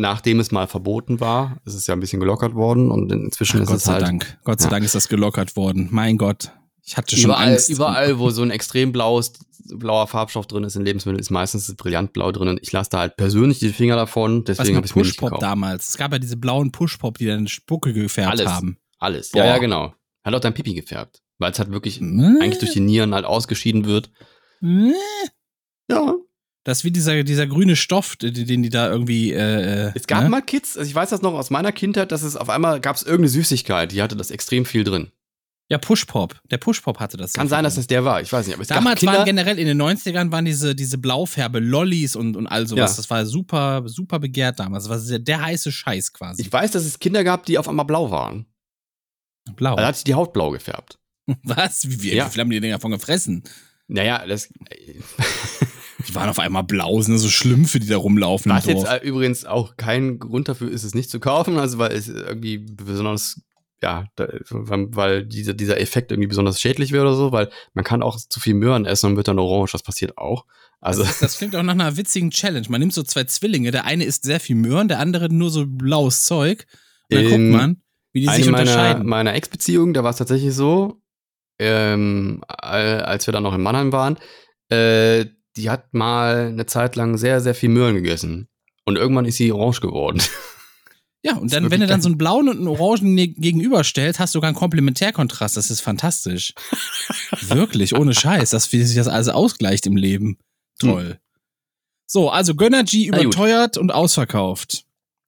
[0.00, 3.62] nachdem es mal verboten war, ist es ja ein bisschen gelockert worden und inzwischen Ach,
[3.62, 4.38] ist Gott es sei halt Dank.
[4.44, 4.70] Gott sei Ja.
[4.70, 5.88] Dank ist das gelockert worden.
[5.90, 6.52] Mein Gott.
[6.86, 7.70] Ich hatte schon überall, Angst.
[7.70, 9.32] überall, wo so ein extrem blaues,
[9.74, 12.48] blauer Farbstoff drin ist in Lebensmitteln, ist meistens das Brillantblau drin.
[12.48, 15.42] Und ich lasse da halt persönlich die Finger davon, deswegen habe ich Pushpop gekauft.
[15.42, 15.88] damals.
[15.90, 18.46] Es gab ja diese blauen Pushpop, die dann Spucke gefärbt Alles.
[18.50, 18.76] haben.
[18.98, 19.30] Alles.
[19.30, 19.38] Boah.
[19.40, 19.94] Ja, ja, genau.
[20.24, 21.22] Hat auch dein Pipi gefärbt.
[21.38, 22.04] Weil es halt wirklich Äh?
[22.04, 24.10] eigentlich durch die Nieren halt ausgeschieden wird.
[24.62, 24.92] Äh?
[25.90, 26.14] Ja.
[26.64, 29.32] Das ist wie dieser, dieser grüne Stoff, den, die da irgendwie.
[29.32, 30.30] Äh, Es gab ne?
[30.30, 32.96] mal Kids, also ich weiß das noch aus meiner Kindheit, dass es auf einmal gab
[32.96, 35.10] es irgendeine Süßigkeit, die hatte das extrem viel drin.
[35.70, 36.40] Ja, Pushpop.
[36.50, 37.32] Der Pushpop hatte das.
[37.32, 38.54] Kann sein, dass das der war, ich weiß nicht.
[38.54, 42.36] Aber es Damals gab waren generell in den 90ern waren diese, diese Blaufärbe Lollis und,
[42.36, 42.92] und all sowas.
[42.92, 42.96] Ja.
[42.96, 44.84] Das war super, super begehrt damals.
[44.84, 46.42] Das war sehr, der heiße Scheiß quasi.
[46.42, 48.44] ich weiß, dass es Kinder gab, die auf einmal blau waren.
[49.56, 49.76] Blau.
[49.76, 50.98] Da hat sich die Haut blau gefärbt.
[51.42, 51.88] Was?
[51.88, 52.26] Wie, wie, Ja.
[52.26, 53.42] wie viel haben die Dinger davon gefressen?
[53.88, 54.50] Naja, das
[56.08, 58.52] Die waren auf einmal blau, sind so schlimm für die da rumlaufen.
[58.52, 61.92] was jetzt äh, übrigens auch kein Grund dafür ist, es nicht zu kaufen, also weil
[61.92, 63.40] es irgendwie besonders,
[63.82, 68.02] ja, da, weil dieser, dieser Effekt irgendwie besonders schädlich wäre oder so, weil man kann
[68.02, 70.44] auch zu viel Möhren essen und wird dann orange, das passiert auch.
[70.80, 72.66] Also, das, das klingt auch nach einer witzigen Challenge.
[72.68, 75.64] Man nimmt so zwei Zwillinge, der eine isst sehr viel Möhren, der andere nur so
[75.66, 76.66] blaues Zeug.
[77.10, 77.82] Und dann guckt man,
[78.12, 79.06] wie die sich meiner, unterscheiden.
[79.06, 81.00] meiner Ex-Beziehung, da war es tatsächlich so,
[81.58, 84.18] ähm, al- als wir dann noch in Mannheim waren,
[84.68, 85.26] äh,
[85.56, 88.48] die hat mal eine Zeit lang sehr, sehr viel Möhren gegessen.
[88.84, 90.20] Und irgendwann ist sie orange geworden.
[91.22, 94.34] Ja, und dann, wenn du dann so einen blauen und einen orangen ne- gegenüberstellst, hast
[94.34, 95.56] du sogar einen Komplementärkontrast.
[95.56, 96.52] Das ist fantastisch.
[97.40, 98.50] Wirklich, ohne Scheiß.
[98.50, 100.36] Das, wie sich das alles ausgleicht im Leben.
[100.78, 101.18] Toll.
[102.06, 104.83] So, also Gönnergy überteuert und ausverkauft.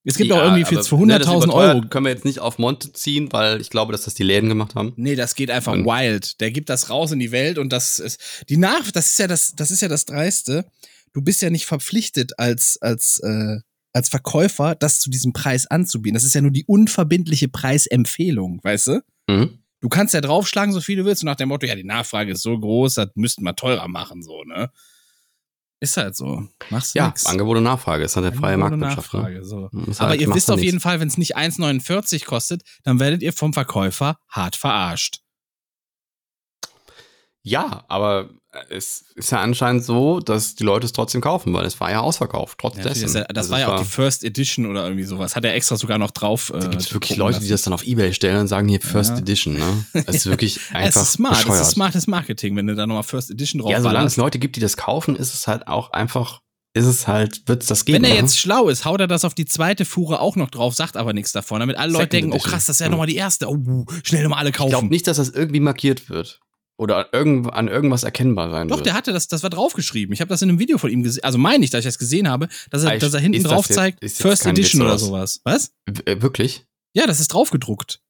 [0.08, 1.88] Es gibt Ja, auch irgendwie für, aber, für ne, das 100.000 überteuert Euro.
[1.88, 4.74] Können wir jetzt nicht auf Monte ziehen, weil ich glaube, dass das die Läden gemacht
[4.76, 4.92] haben.
[4.96, 6.40] Nee, das geht einfach Und- wild.
[6.40, 9.26] Der gibt das raus in die Welt und das ist die Nach das ist ja
[9.26, 10.64] das das ist ja das dreiste.
[11.12, 13.58] Du bist ja nicht verpflichtet als als äh,
[13.92, 16.14] als Verkäufer, das zu diesem Preis anzubieten.
[16.14, 19.00] Das ist ja nur die unverbindliche Preisempfehlung, weißt du?
[19.28, 19.58] Mhm.
[19.80, 22.32] Du kannst ja draufschlagen, so viel du willst, und nach dem Motto, ja, die Nachfrage
[22.32, 24.70] ist so groß, das müssten wir teurer machen, so, ne?
[25.78, 26.48] Ist halt so.
[26.70, 27.26] Machst du Ja, nix.
[27.26, 28.02] Angebot und Nachfrage.
[28.02, 29.12] Das hat der freie Marktwirtschaft.
[29.12, 29.20] Ne?
[29.20, 29.68] Nachfrage, so.
[29.86, 30.80] Ist Aber halt- ihr machst wisst auf jeden.
[30.80, 35.20] Fall, wenn es nicht 1,49 kostet, dann werdet ihr vom Verkäufer hart verarscht.
[37.48, 38.28] Ja, aber
[38.70, 42.00] es ist ja anscheinend so, dass die Leute es trotzdem kaufen, weil es war ja
[42.00, 43.02] ausverkauft, trotz Ja, dessen.
[43.02, 45.36] das, das Also war es ja auch die First Edition oder irgendwie sowas.
[45.36, 46.50] Hat er extra sogar noch drauf.
[46.52, 47.50] Da äh, gibt es wirklich Leute, die lassen.
[47.52, 49.18] das dann auf Ebay stellen und sagen hier First Ja.
[49.18, 49.84] Edition, ne?
[50.06, 51.60] Das ist wirklich Es einfach ist smart, bescheuert.
[51.60, 54.16] es ist smartes Marketing, wenn du da nochmal First Edition drauf ja, solange es.
[54.16, 56.40] Leute gibt, die das kaufen, ist es halt auch einfach,
[56.72, 57.96] ist es halt, wird es das geben.
[58.02, 58.20] Wenn er ne?
[58.22, 61.12] jetzt schlau ist, haut er das auf die zweite Fuhre auch noch drauf, sagt aber
[61.12, 62.50] nichts davon, damit alle Leute Second denken, oh Edition.
[62.52, 62.90] krass, das ist ja Ja.
[62.90, 63.48] nochmal die erste.
[63.50, 64.88] Oh, schnell nochmal alle ich glaube kaufen.
[64.88, 66.40] nicht, dass das irgendwie markiert wird.
[66.78, 68.86] Oder irgend, an irgendwas erkennbar sein Doch, wird.
[68.86, 70.12] der hatte das, das war draufgeschrieben.
[70.12, 71.24] Ich habe das in einem Video von ihm gesehen.
[71.24, 73.42] Also meine ich, dass ich das gesehen habe, dass er, Ah, ich- dass er hinten
[73.44, 75.00] drauf jetzt- zeigt, First Edition oder oder was?
[75.06, 75.40] sowas.
[75.44, 75.72] Was?
[75.86, 76.66] W- äh, wirklich?
[76.94, 78.00] Ja, das ist draufgedruckt.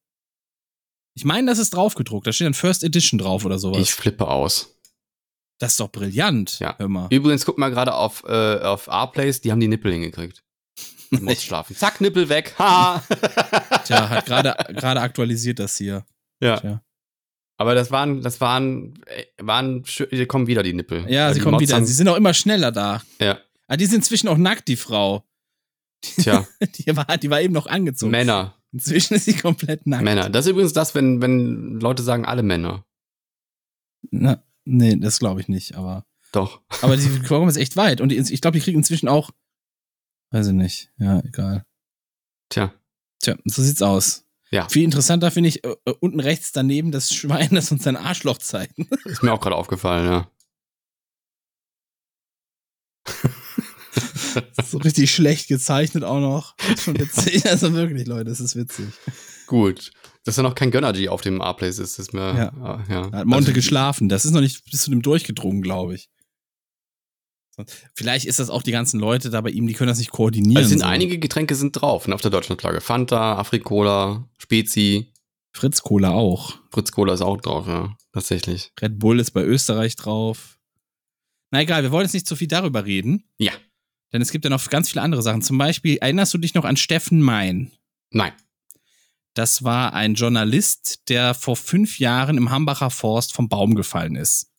[1.15, 2.27] Ich meine, das ist draufgedruckt.
[2.27, 3.81] Da steht dann First Edition drauf oder sowas.
[3.81, 4.73] Ich flippe aus.
[5.59, 6.59] das ist doch brillant.
[6.59, 6.75] Ja.
[6.79, 7.07] Hör mal.
[7.11, 10.43] Übrigens, guck mal gerade auf, äh, auf R-Place, die haben die Nippel hingekriegt.
[11.13, 11.77] Du musst schlafen.
[11.77, 12.55] Zack, Nippel weg.
[12.59, 13.01] Ha!
[13.85, 16.05] Tja, hat gerade gerade aktualisiert das hier.
[16.43, 16.59] ja.
[16.59, 16.83] Tja.
[17.59, 21.11] Aber das waren, das waren, äh, waren, die kommen wieder die Nippel.
[21.11, 21.85] Ja, Weil sie kommen Mods wieder.
[21.85, 23.03] Sie sind auch immer schneller da.
[23.21, 23.39] Ja,
[23.69, 25.25] Ah, die sind inzwischen auch nackt, die Frau.
[26.01, 26.47] tja,
[26.77, 28.13] Die war, die war eben noch angezogen.
[28.13, 30.05] Männer, Inzwischen ist sie komplett nackt.
[30.05, 30.29] Männer.
[30.31, 32.85] Das ist übrigens das, wenn, wenn Leute sagen, alle Männer.
[34.11, 36.05] Na, nee, das glaube ich nicht, aber.
[36.33, 36.61] Doch.
[36.83, 38.01] Aber die kommen jetzt echt weit.
[38.01, 39.31] Und die, ich glaube, die kriegen inzwischen auch.
[40.31, 40.93] Weiß ich nicht.
[40.99, 41.65] Ja, egal.
[42.51, 42.73] Tja,
[43.21, 44.26] Tja, so sieht's aus.
[44.51, 44.69] Ja.
[44.69, 48.39] Viel interessanter finde ich äh, äh, unten rechts daneben das Schwein, das uns sein Arschloch
[48.39, 48.79] zeigt.
[49.05, 50.31] ist mir auch gerade aufgefallen, ja.
[54.65, 56.55] so richtig schlecht gezeichnet auch noch.
[56.73, 57.45] Ist schon witzig.
[57.47, 58.87] Also wirklich, Leute, das ist witzig.
[59.47, 59.91] Gut.
[60.25, 62.53] Dass da noch kein Gönnergy auf dem R-Place ist, ist mir, Ja.
[62.57, 62.85] ja.
[62.89, 63.11] ja.
[63.11, 64.09] Da hat Monte Also, geschlafen.
[64.09, 66.09] Das ist noch nicht bis zu dem durchgedrungen, glaube ich.
[67.95, 70.59] Vielleicht ist das auch die ganzen Leute da bei ihm, die können das nicht koordinieren.
[70.59, 70.87] Also es sind so.
[70.87, 72.81] einige Getränke sind drauf, ne, auf der Deutschlandflagge.
[72.81, 75.07] Fanta, Afrikola, Spezi,
[75.53, 76.55] Fritz Cola auch.
[76.71, 77.97] Fritz Cola ist auch drauf, ja.
[78.13, 78.73] Tatsächlich.
[78.81, 80.59] Red Bull ist bei Österreich drauf.
[81.51, 83.25] Na egal, wir wollen jetzt nicht so viel darüber reden.
[83.39, 83.53] Ja.
[84.13, 85.43] Denn es gibt ja noch ganz viele andere Sachen.
[85.43, 87.73] Zum Beispiel, erinnerst du dich noch an Steffen Mein?
[88.11, 88.33] Nein.
[89.35, 94.51] Das war ein Journalist, der vor fünf Jahren im Hambacher Forst vom Baum gefallen ist.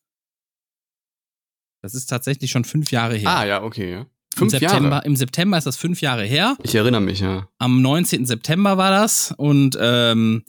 [1.88, 3.30] Das ist tatsächlich schon fünf Jahre her.
[3.30, 4.00] Ah, ja, okay, ja.
[4.02, 5.06] Im Fünf September, Jahre.
[5.06, 6.58] Im September ist das fünf Jahre her.
[6.64, 7.48] Ich erinnere mich, ja.
[7.60, 8.26] Am 19.
[8.26, 9.34] September war das.
[9.38, 10.44] Und ähm,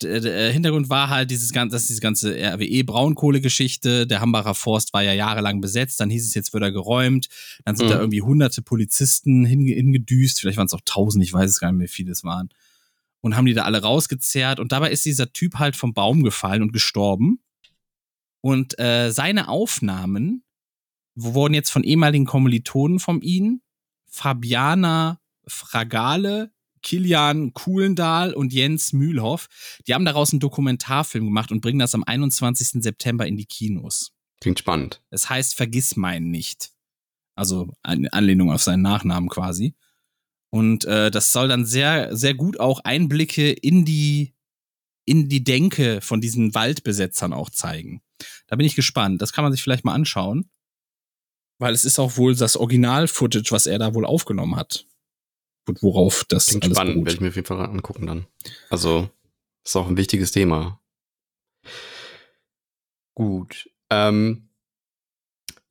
[0.00, 4.06] der, der Hintergrund war halt dieses ganze, das ist diese ganze RWE-Braunkohle-Geschichte.
[4.06, 5.98] Der Hambacher Forst war ja jahrelang besetzt.
[6.00, 7.26] Dann hieß es, jetzt wird er geräumt.
[7.64, 7.90] Dann sind Mhm.
[7.90, 10.40] da irgendwie hunderte Polizisten hinge- hingedüst.
[10.40, 12.48] Vielleicht waren es auch tausend, ich weiß es gar nicht mehr, wie viele es waren.
[13.22, 14.60] Und haben die da alle rausgezerrt.
[14.60, 17.40] Und dabei ist dieser Typ halt vom Baum gefallen und gestorben.
[18.40, 20.44] Und äh, seine Aufnahmen
[21.16, 23.62] wurden jetzt von ehemaligen Kommilitonen von ihm,
[24.06, 26.52] Fabiana Fragale,
[26.82, 29.48] Kilian Kuhlendahl und Jens Mühlhoff,
[29.86, 32.82] die haben daraus einen Dokumentarfilm gemacht und bringen das am 21.
[32.82, 34.12] September in die Kinos.
[34.40, 35.02] Klingt spannend.
[35.10, 36.70] Es heißt Vergiss meinen nicht.
[37.34, 39.74] Also eine Anlehnung auf seinen Nachnamen quasi.
[40.50, 44.34] Und äh, das soll dann sehr, sehr gut auch Einblicke in die,
[45.04, 48.00] in die Denke von diesen Waldbesetzern auch zeigen.
[48.46, 49.20] Da bin ich gespannt.
[49.20, 50.48] Das kann man sich vielleicht mal anschauen.
[51.58, 54.86] Weil es ist auch wohl das Original-Footage, was er da wohl aufgenommen hat.
[55.68, 57.06] Und worauf das Klingt alles spannend, beruht.
[57.06, 58.26] werde ich mir auf jeden Fall angucken dann.
[58.70, 59.08] Also,
[59.64, 60.80] ist auch ein wichtiges Thema.
[63.14, 63.68] Gut.
[63.90, 64.48] Ähm,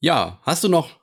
[0.02, 1.00] ja, hast du noch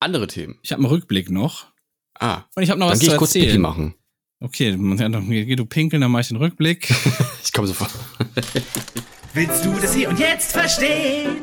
[0.00, 0.58] andere Themen?
[0.62, 1.72] Ich habe einen Rückblick noch.
[2.18, 3.62] Ah, Und ich habe noch dann was gehe zu ich kurz Pipi erzählen.
[3.62, 3.94] machen.
[4.40, 6.90] Okay, doch- geh du pinkeln, dann mach ich den Rückblick.
[7.44, 7.90] Ich komme sofort.
[9.34, 11.36] Willst du das hier und jetzt verstehen?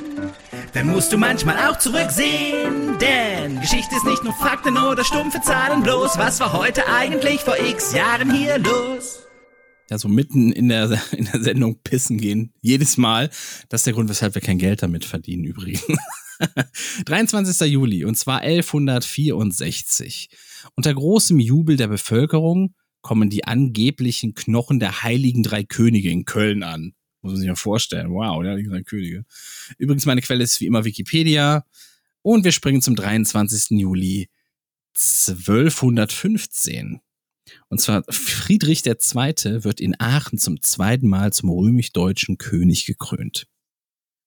[0.74, 2.98] Dann musst du manchmal auch zurücksehen.
[3.00, 6.18] Denn Geschichte ist nicht nur Fakten oder stumpfe Zahlen bloß.
[6.18, 9.28] Was war heute eigentlich vor x Jahren hier los?
[9.92, 12.54] ja, so mitten in der, in der Sendung pissen gehen.
[12.62, 13.30] Jedes Mal.
[13.68, 15.86] Das ist der Grund, weshalb wir kein Geld damit verdienen, übrigens.
[17.06, 17.70] 23.
[17.70, 20.30] Juli, und zwar 1164.
[20.76, 26.64] Unter großem Jubel der Bevölkerung kommen die angeblichen Knochen der heiligen drei Könige in Köln
[26.64, 26.94] an.
[27.22, 28.11] Muss man sich mal vorstellen.
[28.11, 29.26] Wow, die heiligen drei Könige.
[29.78, 31.65] Übrigens, meine Quelle ist wie immer Wikipedia.
[32.22, 33.80] Und wir springen zum 23.
[33.80, 34.30] Juli
[34.95, 37.01] 1215.
[37.69, 39.63] Und zwar Friedrich II.
[39.63, 43.47] wird in Aachen zum zweiten Mal zum römisch-deutschen König gekrönt.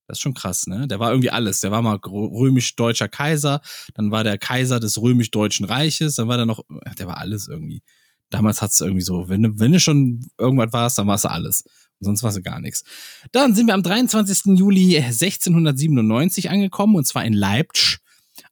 [0.06, 0.86] Das ist schon krass, ne?
[0.86, 1.60] Der war irgendwie alles.
[1.60, 3.62] Der war mal römisch-deutscher Kaiser,
[3.94, 6.62] dann war der Kaiser des römisch-deutschen Reiches, dann war der noch,
[6.98, 7.82] der war alles irgendwie.
[8.30, 11.64] Damals hat's irgendwie so, wenn du, wenn du schon irgendwas warst, dann warst du alles.
[12.00, 12.84] Sonst warst du gar nichts.
[13.32, 14.56] Dann sind wir am 23.
[14.58, 17.98] Juli 1697 angekommen, und zwar in Leipzig.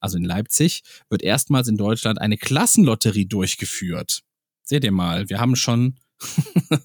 [0.00, 4.22] Also in Leipzig wird erstmals in Deutschland eine Klassenlotterie durchgeführt.
[4.62, 5.96] Seht ihr mal, wir haben schon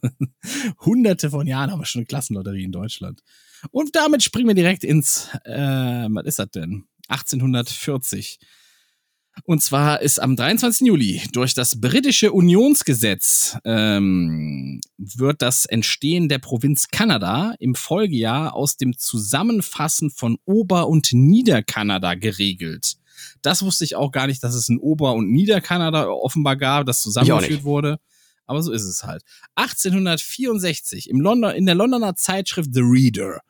[0.86, 3.22] hunderte von Jahren haben wir schon eine Klassenlotterie in Deutschland.
[3.72, 6.86] Und damit springen wir direkt ins, äh, was ist das denn?
[7.08, 8.40] 1840.
[9.44, 10.88] Und zwar ist am 23.
[10.88, 18.78] Juli durch das britische Unionsgesetz ähm, wird das Entstehen der Provinz Kanada im Folgejahr aus
[18.78, 22.96] dem Zusammenfassen von Ober- und Niederkanada geregelt.
[23.42, 27.02] Das wusste ich auch gar nicht, dass es ein Ober- und Niederkanada offenbar gab, das
[27.02, 28.00] zusammengeführt wurde.
[28.46, 29.24] Aber so ist es halt.
[29.56, 33.42] 1864 im London, in der Londoner Zeitschrift The Reader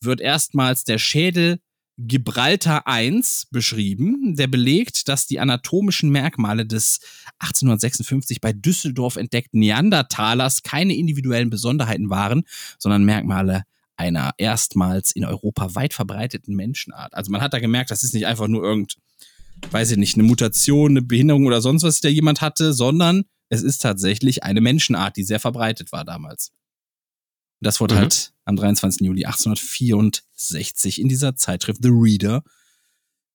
[0.00, 1.60] wird erstmals der Schädel
[1.96, 7.00] Gibraltar I beschrieben, der belegt, dass die anatomischen Merkmale des
[7.38, 12.42] 1856 bei Düsseldorf entdeckten Neandertalers keine individuellen Besonderheiten waren,
[12.78, 13.62] sondern Merkmale
[13.96, 17.14] einer erstmals in Europa weit verbreiteten Menschenart.
[17.14, 18.96] Also man hat da gemerkt, das ist nicht einfach nur irgend,
[19.70, 23.24] weiß ich nicht, eine Mutation, eine Behinderung oder sonst was, die da jemand hatte, sondern
[23.50, 26.48] es ist tatsächlich eine Menschenart, die sehr verbreitet war damals.
[27.60, 27.98] Und das wurde Mhm.
[28.00, 29.06] halt am 23.
[29.06, 32.42] Juli 1864 in dieser Zeitschrift The Reader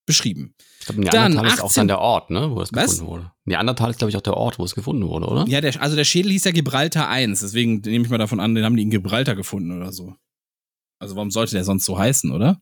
[0.05, 0.55] beschrieben.
[0.79, 2.91] Ich glaube, Dann Neandertal ist auch 18 dann der Ort, ne, wo es Was?
[2.91, 3.31] gefunden wurde.
[3.45, 5.45] Neandertal ist, glaube ich, auch der Ort, wo es gefunden wurde, oder?
[5.47, 8.55] Ja, der, also der Schädel hieß ja Gibraltar 1, deswegen nehme ich mal davon an,
[8.55, 10.15] den haben die in Gibraltar gefunden oder so.
[10.99, 12.61] Also warum sollte der sonst so heißen, oder?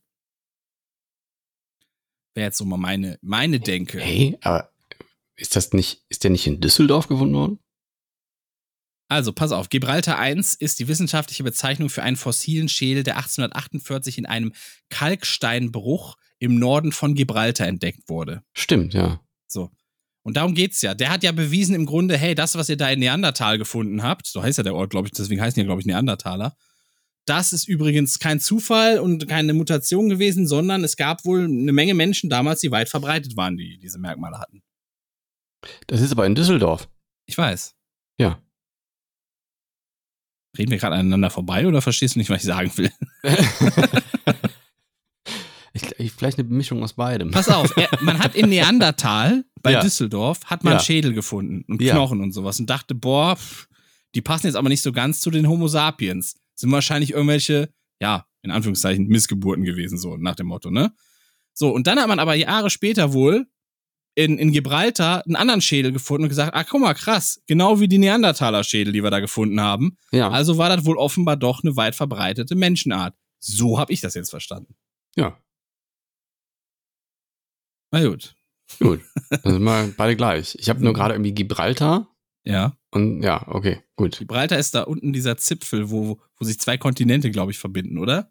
[2.35, 3.99] Wäre jetzt so mal meine, meine Denke.
[3.99, 4.69] Hey, aber
[5.37, 7.59] ist das nicht, ist der nicht in Düsseldorf gefunden worden?
[9.09, 14.17] Also, pass auf, Gibraltar 1 ist die wissenschaftliche Bezeichnung für einen fossilen Schädel, der 1848
[14.17, 14.51] in einem
[14.89, 18.43] Kalksteinbruch im Norden von Gibraltar entdeckt wurde.
[18.53, 19.21] Stimmt, ja.
[19.47, 19.71] So.
[20.23, 20.93] Und darum geht's ja.
[20.93, 24.27] Der hat ja bewiesen im Grunde, hey, das, was ihr da in Neandertal gefunden habt,
[24.27, 26.57] so heißt ja der Ort, glaube ich, deswegen heißen ja, glaube ich, Neandertaler.
[27.25, 31.93] Das ist übrigens kein Zufall und keine Mutation gewesen, sondern es gab wohl eine Menge
[31.93, 34.61] Menschen damals, die weit verbreitet waren, die diese Merkmale hatten.
[35.87, 36.89] Das ist aber in Düsseldorf.
[37.25, 37.75] Ich weiß.
[38.17, 38.41] Ja.
[40.57, 42.91] Reden wir gerade aneinander vorbei oder verstehst du nicht, was ich sagen will?
[45.73, 47.31] ich, ich, vielleicht eine Mischung aus beidem.
[47.31, 49.81] Pass auf, er, man hat in Neandertal bei Ja.
[49.81, 50.79] Düsseldorf hat man Ja.
[50.79, 51.93] Schädel gefunden und Ja.
[51.93, 53.67] Knochen und sowas und dachte, boah, pff,
[54.15, 56.35] die passen jetzt aber nicht so ganz zu den Homo sapiens.
[56.55, 57.69] Sind wahrscheinlich irgendwelche,
[58.01, 60.93] ja, in Anführungszeichen Missgeburten gewesen, so nach dem Motto, ne?
[61.53, 63.47] So, und dann hat man aber Jahre später wohl
[64.17, 67.87] in, in Gibraltar einen anderen Schädel gefunden und gesagt, ah, guck mal, krass, genau wie
[67.87, 69.95] die Neandertaler-Schädel, die wir da gefunden haben.
[70.11, 70.31] Ja.
[70.31, 73.15] Also war das wohl offenbar doch eine weit verbreitete Menschenart.
[73.39, 74.75] So habe ich das jetzt verstanden.
[75.15, 75.37] ja.
[77.91, 78.35] Na gut.
[78.79, 78.99] Gut.
[79.43, 80.55] Dann sind wir beide gleich.
[80.59, 82.07] Ich habe nur gerade irgendwie Gibraltar
[82.43, 82.75] Ja.
[82.91, 84.17] und ja, okay, gut.
[84.17, 88.29] Gibraltar ist da unten dieser Zipfel, wo, wo sich zwei Kontinente, glaube ich, verbinden, oder?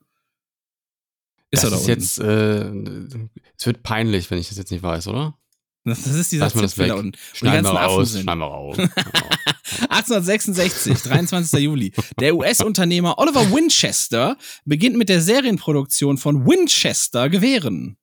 [1.51, 3.13] Ist das er da ist unten?
[3.15, 5.39] jetzt, äh, es wird peinlich, wenn ich das jetzt nicht weiß, oder?
[5.87, 7.13] Das, das ist dieser da unten.
[7.33, 8.11] schneiden wir raus.
[8.11, 8.77] Schneiden wir raus.
[8.77, 11.61] 1866, 23.
[11.61, 11.93] Juli.
[12.19, 17.97] Der US-Unternehmer Oliver Winchester beginnt mit der Serienproduktion von Winchester Gewehren.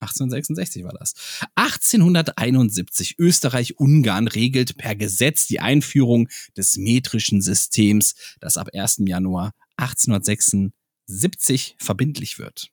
[0.00, 1.12] 1866 war das.
[1.54, 9.02] 1871 Österreich-Ungarn regelt per Gesetz die Einführung des metrischen Systems, das ab 1.
[9.06, 12.70] Januar 1876 verbindlich wird.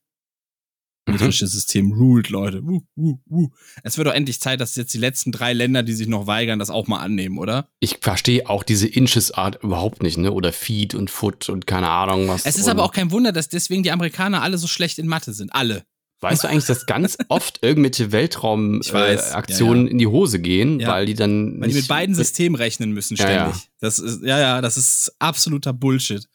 [1.05, 1.13] Mhm.
[1.15, 2.61] Metrische System ruled, Leute.
[2.61, 3.49] Uh, uh, uh.
[3.83, 6.59] Es wird doch endlich Zeit, dass jetzt die letzten drei Länder, die sich noch weigern,
[6.59, 7.67] das auch mal annehmen, oder?
[7.79, 10.31] Ich verstehe auch diese Inches-Art überhaupt nicht, ne?
[10.31, 12.45] Oder Feed und Foot und keine Ahnung was.
[12.45, 15.33] Es ist aber auch kein Wunder, dass deswegen die Amerikaner alle so schlecht in Mathe
[15.33, 15.53] sind.
[15.53, 15.83] Alle.
[16.21, 19.91] Weißt du eigentlich, dass ganz oft irgendwelche Weltraum-Aktionen ja, ja.
[19.91, 20.87] in die Hose gehen, Ja.
[20.89, 21.59] weil die dann.
[21.59, 23.69] Weil die mit beiden Systemen rechnen müssen ständig.
[23.81, 26.27] Das ist, ja, ja, das ist absoluter Bullshit.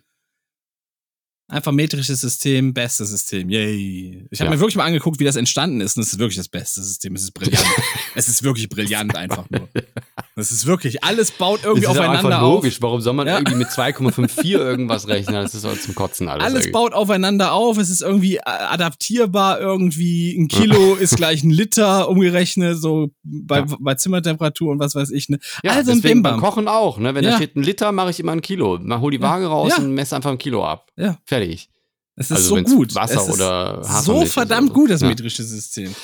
[1.50, 3.48] Einfach metrisches System, bestes System.
[3.48, 4.26] Yay.
[4.30, 4.54] Ich habe Ja.
[4.54, 5.96] mir wirklich mal angeguckt, wie das entstanden ist.
[5.96, 7.14] Und es ist wirklich das beste System.
[7.14, 7.64] Es ist brillant.
[8.14, 9.66] es ist wirklich brillant einfach nur.
[10.40, 12.54] Es ist wirklich, alles baut irgendwie das ist aufeinander einfach auf.
[12.62, 12.80] logisch.
[12.80, 13.38] Warum soll man Ja.
[13.38, 15.34] irgendwie mit 2,54 irgendwas rechnen?
[15.34, 16.44] Das ist auch zum Kotzen alles.
[16.44, 16.70] Alles irgendwie.
[16.74, 22.08] baut aufeinander auf, es ist irgendwie äh, adaptierbar, irgendwie ein Kilo ist gleich ein Liter
[22.08, 23.66] umgerechnet, so bei, Ja.
[23.80, 25.28] bei Zimmertemperatur und was weiß ich.
[25.28, 25.40] Ne?
[25.64, 26.38] Ja, also ein Bimbam.
[26.40, 26.98] Kochen auch.
[26.98, 27.16] Ne?
[27.16, 28.78] Wenn da steht ein Liter, mache ich immer ein Kilo.
[28.80, 30.86] Mal hol die Waage raus und messe einfach ein Kilo ab.
[30.96, 31.18] Ja.
[31.24, 31.37] Fertig.
[32.16, 32.94] Es ist Also so gut.
[32.94, 34.74] Wasser es ist oder so Hafermilch ist verdammt so.
[34.74, 35.08] gut, das Ja.
[35.08, 35.94] metrische System.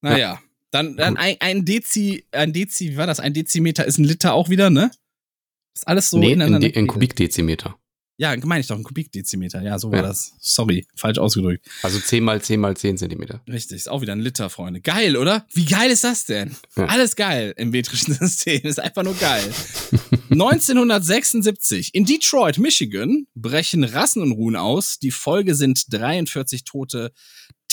[0.00, 0.40] Naja,
[0.70, 1.22] dann, dann Gut.
[1.22, 3.20] ein, ein Dezi, ein Dezi, wie war das?
[3.20, 4.90] Ein Dezimeter ist ein Liter auch wieder, ne?
[5.74, 6.68] ist alles so nee, in, ineinander.
[6.68, 7.76] De in Kubikdezimeter.
[8.16, 9.60] Ja, meine ich doch, ein Kubikdezimeter.
[9.62, 10.02] Ja, so war Ja.
[10.06, 10.34] das.
[10.40, 11.66] Sorry, falsch ausgedrückt.
[11.82, 13.42] Also 10 mal 10 mal 10 Zentimeter.
[13.48, 14.80] Richtig, ist auch wieder ein Liter, Freunde.
[14.80, 15.44] Geil, oder?
[15.52, 16.54] Wie geil ist das denn?
[16.76, 16.86] Ja.
[16.86, 18.62] Alles geil im metrischen System.
[18.62, 19.42] Ist einfach nur geil.
[20.30, 24.98] 1976 in Detroit, Michigan brechen Rassenunruhen aus.
[24.98, 27.12] Die Folge sind 43 Tote,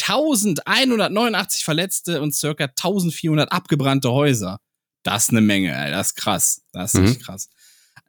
[0.02, 4.60] 1189 Verletzte und circa 1400 abgebrannte Häuser.
[5.04, 5.92] Das ist eine Menge, ey.
[5.92, 6.62] Das ist krass.
[6.72, 7.08] Das ist Mhm.
[7.08, 7.50] echt krass.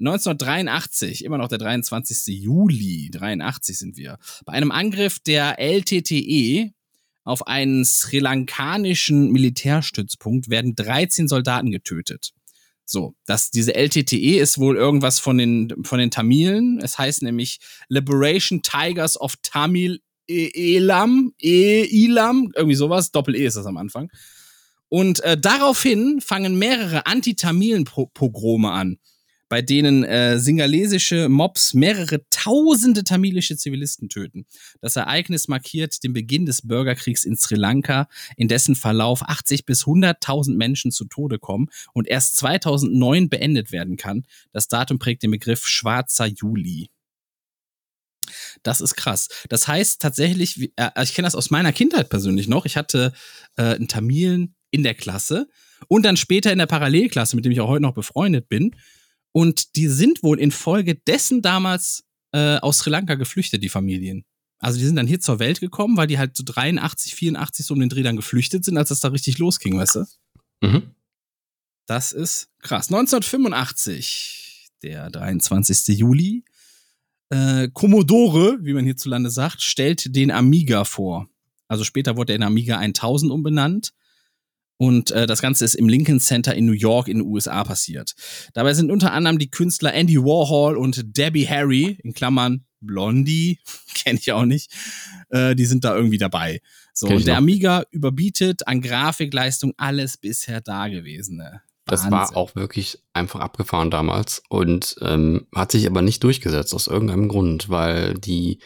[0.01, 2.35] 1983, immer noch der 23.
[2.43, 6.73] Juli, 83 sind wir, bei einem Angriff der LTTE
[7.25, 12.33] auf einen sri lankanischen Militärstützpunkt werden 13 Soldaten getötet.
[12.85, 16.81] So, das, diese LTTE ist wohl irgendwas von den, von den Tamilen.
[16.83, 23.11] Es heißt nämlich Liberation Tigers of Tamil E- Elam, E Elam, irgendwie sowas.
[23.13, 24.11] Doppel-E ist das am Anfang.
[24.89, 28.99] Und äh, daraufhin fangen mehrere Anti-Tamilen-Pogrome an,
[29.53, 34.47] bei denen äh, singalesische Mobs mehrere tausende tamilische Zivilisten töten.
[34.81, 38.09] Das Ereignis markiert den Beginn des Bürgerkriegs in Sri Lanka,
[38.39, 43.99] in dessen Verlauf 80 bis 100.000 Menschen zu Tode kommen und erst 2009 beendet werden
[43.99, 44.25] kann.
[44.53, 46.89] Das Datum prägt den Begriff Schwarzer Juli.
[48.63, 49.29] Das ist krass.
[49.51, 52.65] Das heißt tatsächlich, äh, ich kenne das aus meiner Kindheit persönlich noch.
[52.65, 53.13] Ich hatte
[53.59, 55.51] äh, einen Tamilen in der Klasse
[55.89, 58.75] und dann später in der Parallelklasse, mit dem ich auch heute noch befreundet bin.
[59.33, 64.25] Und die sind wohl infolgedessen damals äh, aus Sri Lanka geflüchtet, die Familien.
[64.59, 67.75] Also die sind dann hier zur Welt gekommen, weil die halt so 83, 84 so
[67.75, 70.05] um den Dreh dann geflüchtet sind, als das da richtig losging, weißt du?
[70.61, 70.83] Mhm.
[71.87, 72.89] Das ist krass.
[72.89, 75.99] 1985, der 23.
[75.99, 76.45] Juli.
[77.31, 81.29] Äh, Commodore, wie man hierzulande sagt, stellt den Amiga vor.
[81.67, 83.93] Also später wurde er in Amiga 1000 umbenannt.
[84.77, 88.15] Und äh, das Ganze ist im Lincoln Center in New York in den USA passiert.
[88.53, 93.61] Dabei sind unter anderem die Künstler Andy Warhol und Debbie Harry, in Klammern Blondie,
[93.95, 94.73] kenne ich auch nicht,
[95.31, 96.61] äh, die sind da irgendwie dabei.
[96.93, 97.37] So, und der.
[97.37, 101.63] Amiga überbietet an Grafikleistung alles bisher Dagewesene.
[101.87, 102.13] Das Wahnsinn.
[102.13, 107.29] war auch wirklich einfach abgefahren damals und ähm, hat sich aber nicht durchgesetzt aus irgendeinem
[107.29, 108.61] Grund, weil die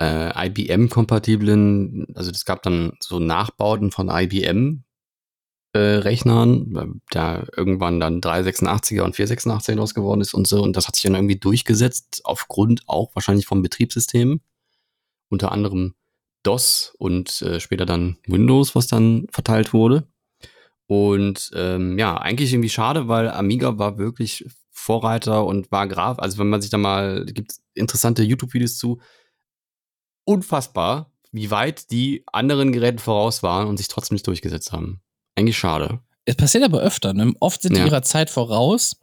[0.00, 4.84] äh, IBM-kompatiblen, also es gab dann so Nachbauten von IBM
[5.72, 10.86] äh, Rechnern, da irgendwann dann 386er und 486er draus geworden ist und so und das
[10.86, 14.40] hat sich dann irgendwie durchgesetzt aufgrund auch wahrscheinlich vom Betriebssystem,
[15.30, 15.94] unter anderem
[16.42, 20.06] DOS und äh, später dann Windows, was dann verteilt wurde.
[20.86, 26.18] Und ähm, ja, eigentlich irgendwie schade, weil Amiga war wirklich Vorreiter und war Graf.
[26.18, 29.00] Also wenn man sich da mal, gibt interessante YouTube-Videos zu,
[30.24, 35.00] unfassbar, wie weit die anderen Geräte voraus waren und sich trotzdem nicht durchgesetzt haben.
[35.36, 36.00] Eigentlich schade.
[36.24, 37.32] Es passiert aber öfter, ne?
[37.40, 37.86] Oft sind die Ja.
[37.86, 38.96] ihrer Zeit voraus.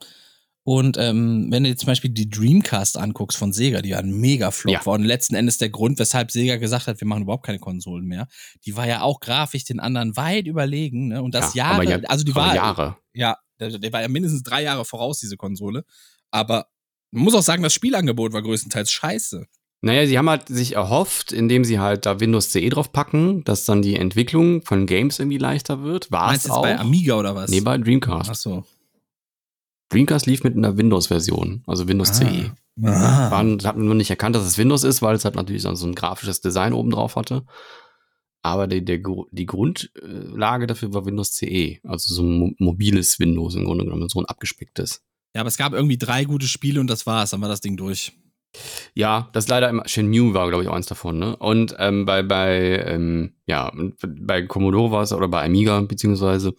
[0.62, 4.10] Und ähm, wenn du dir zum Beispiel die Dreamcast anguckst von Sega, die ja ein
[4.12, 4.84] Mega-Flop Ja.
[4.86, 8.04] war und letzten Endes der Grund, weshalb Sega gesagt hat, wir machen überhaupt keine Konsolen
[8.06, 8.28] mehr,
[8.66, 11.22] die war ja auch grafisch den anderen weit überlegen, ne?
[11.22, 12.96] Und das ja, Jahre, ja, also die war Jahre.
[13.14, 15.84] ja, der, der war ja mindestens drei Jahre voraus, diese Konsole.
[16.30, 16.66] Aber
[17.10, 19.46] man muss auch sagen, das Spielangebot war größtenteils scheiße.
[19.82, 23.64] Naja, sie haben halt sich erhofft, indem sie halt da Windows CE drauf packen, dass
[23.64, 26.10] dann die Entwicklung von Games irgendwie leichter wird.
[26.12, 26.62] War Meinst es auch?
[26.62, 27.50] bei Amiga oder was?
[27.50, 28.30] nee, bei Dreamcast.
[28.30, 28.64] Ach so.
[29.88, 32.52] Dreamcast lief mit einer Windows-Version, also Windows CE.
[32.84, 33.30] Ah.
[33.30, 35.86] Waren, hat man nur nicht erkannt, dass es Windows ist, weil es halt natürlich so
[35.86, 37.44] ein grafisches Design oben drauf hatte.
[38.42, 39.00] aber die, der,
[39.32, 44.08] die Grundlage dafür war Windows CE, also so ein mo mobiles Windows im Grunde genommen,
[44.08, 45.02] so ein abgespecktes.
[45.34, 47.30] Ja, aber es gab irgendwie drei gute Spiele und das war's.
[47.30, 48.12] Dann war das Ding durch.
[48.94, 49.86] Ja, das leider immer.
[49.86, 51.36] Shenmue war, glaube ich, auch eins davon, ne?
[51.36, 53.72] Und ähm, bei, bei, ähm, ja,
[54.02, 56.54] bei Commodore war es oder bei Amiga, beziehungsweise,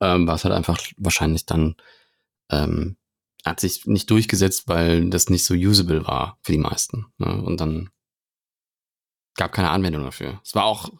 [0.00, 1.76] ähm, war es halt einfach wahrscheinlich dann,
[2.50, 2.96] ähm,
[3.44, 7.06] hat sich nicht durchgesetzt, weil das nicht so usable war für die meisten.
[7.18, 7.42] Ne?
[7.42, 7.90] Und dann
[9.36, 10.40] gab keine Anwendung dafür.
[10.44, 10.90] Es war auch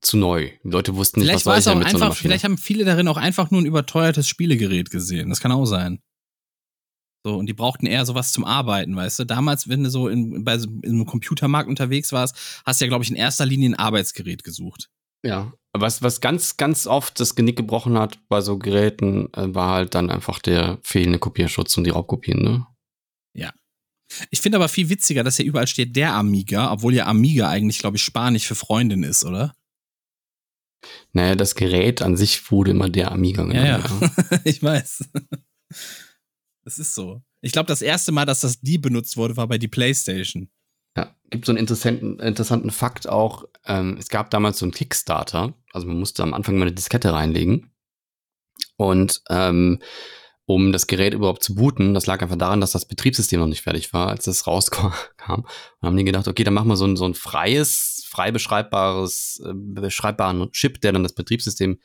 [0.00, 0.50] zu neu.
[0.62, 2.28] Die Leute wussten nicht, Vielleicht was war ich es auch mit so einfach, Maschine.
[2.28, 5.28] vielleicht haben viele darin auch einfach nur ein überteuertes Spielegerät gesehen.
[5.28, 6.00] Das kann auch sein.
[7.28, 9.24] So, und die brauchten eher sowas zum Arbeiten, weißt du?
[9.24, 12.34] Damals, wenn du so in, bei einem Computermarkt unterwegs warst,
[12.64, 14.88] hast du ja, glaube ich, in erster Linie ein Arbeitsgerät gesucht.
[15.24, 19.74] Ja, was, was ganz, ganz oft das Genick gebrochen hat bei so Geräten, äh, war
[19.74, 22.66] halt dann einfach der fehlende Kopierschutz und die Raubkopien, ne?
[24.30, 27.78] Ich finde aber viel witziger, dass ja überall steht der Amiga, obwohl ja Amiga eigentlich,
[27.78, 29.54] glaube ich, Spanisch für Freundin ist, oder?
[31.12, 33.90] Naja, das Gerät an sich wurde immer der Amiga genannt.
[33.90, 34.40] Ja, ja.
[34.44, 35.10] ich weiß.
[36.68, 37.22] Das ist so.
[37.40, 40.50] Ich glaube, das erste Mal, dass das die benutzt wurde, war bei die PlayStation.
[40.98, 43.46] Ja, gibt so einen interessanten, interessanten Fakt auch.
[43.64, 45.54] Ähm, es gab damals so einen Kickstarter.
[45.72, 47.72] Also man musste am Anfang mal eine Diskette reinlegen.
[48.76, 49.80] Und ähm,
[50.44, 53.62] um das Gerät überhaupt zu booten, das lag einfach daran, dass das Betriebssystem noch nicht
[53.62, 54.88] fertig war, als das rauskam.
[55.26, 55.46] Und
[55.80, 59.54] haben die gedacht, okay, dann machen wir so ein, so ein freies, frei beschreibbares, äh,
[59.54, 61.78] beschreibbaren Chip, der dann das Betriebssystem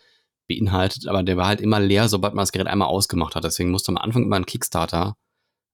[0.47, 3.43] beinhaltet, aber der war halt immer leer, sobald man das Gerät einmal ausgemacht hat.
[3.43, 5.15] Deswegen musste man am Anfang immer einen Kickstarter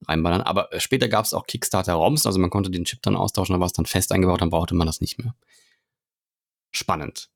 [0.07, 0.41] reinballern.
[0.41, 3.59] Aber äh, später gab es auch Kickstarter-ROMs, also man konnte den Chip dann austauschen, dann
[3.59, 5.33] war es dann fest eingebaut, dann brauchte man das nicht mehr.
[6.71, 7.29] Spannend.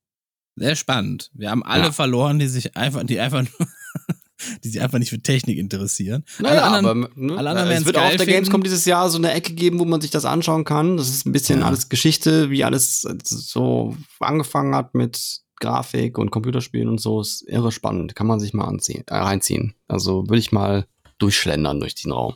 [0.55, 1.31] Sehr spannend.
[1.34, 1.91] Wir haben alle Ja.
[1.91, 3.68] verloren, die sich einfach, die einfach nur,
[4.64, 6.23] die sich einfach nicht für Technik interessieren.
[6.39, 8.26] Naja, alle anderen, aber ne, alle anderen es werden's wird auch auf der.
[8.27, 10.97] Gamescom dieses Jahr so eine Ecke geben, wo man sich das anschauen kann.
[10.97, 11.65] Das ist ein bisschen Ja.
[11.65, 17.22] alles Geschichte, wie alles äh, so angefangen hat mit Grafik und Computerspielen und so.
[17.22, 18.15] Ist irre spannend.
[18.15, 19.73] Kann man sich mal anziehen, äh, reinziehen.
[19.88, 20.85] Also würde ich mal
[21.18, 22.35] durchschlendern durch den Raum.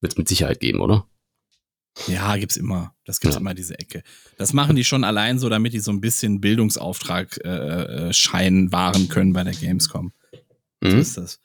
[0.00, 1.06] Wird es mit Sicherheit geben, oder?
[2.06, 2.94] ja, gibt's immer.
[3.04, 3.40] Das gibt's Ja.
[3.40, 4.02] immer, diese Ecke.
[4.38, 7.48] Das machen die schon allein so, damit die so ein bisschen Bildungsauftrag äh,
[8.08, 10.12] äh, Schein wahren können bei der Gamescom.
[10.80, 10.98] So Mhm.
[11.00, 11.40] ist das.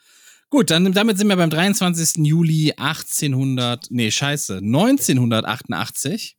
[0.50, 2.24] Gut, dann damit sind wir beim 23.
[2.26, 6.38] Juli 1800, nee, scheiße, 1988.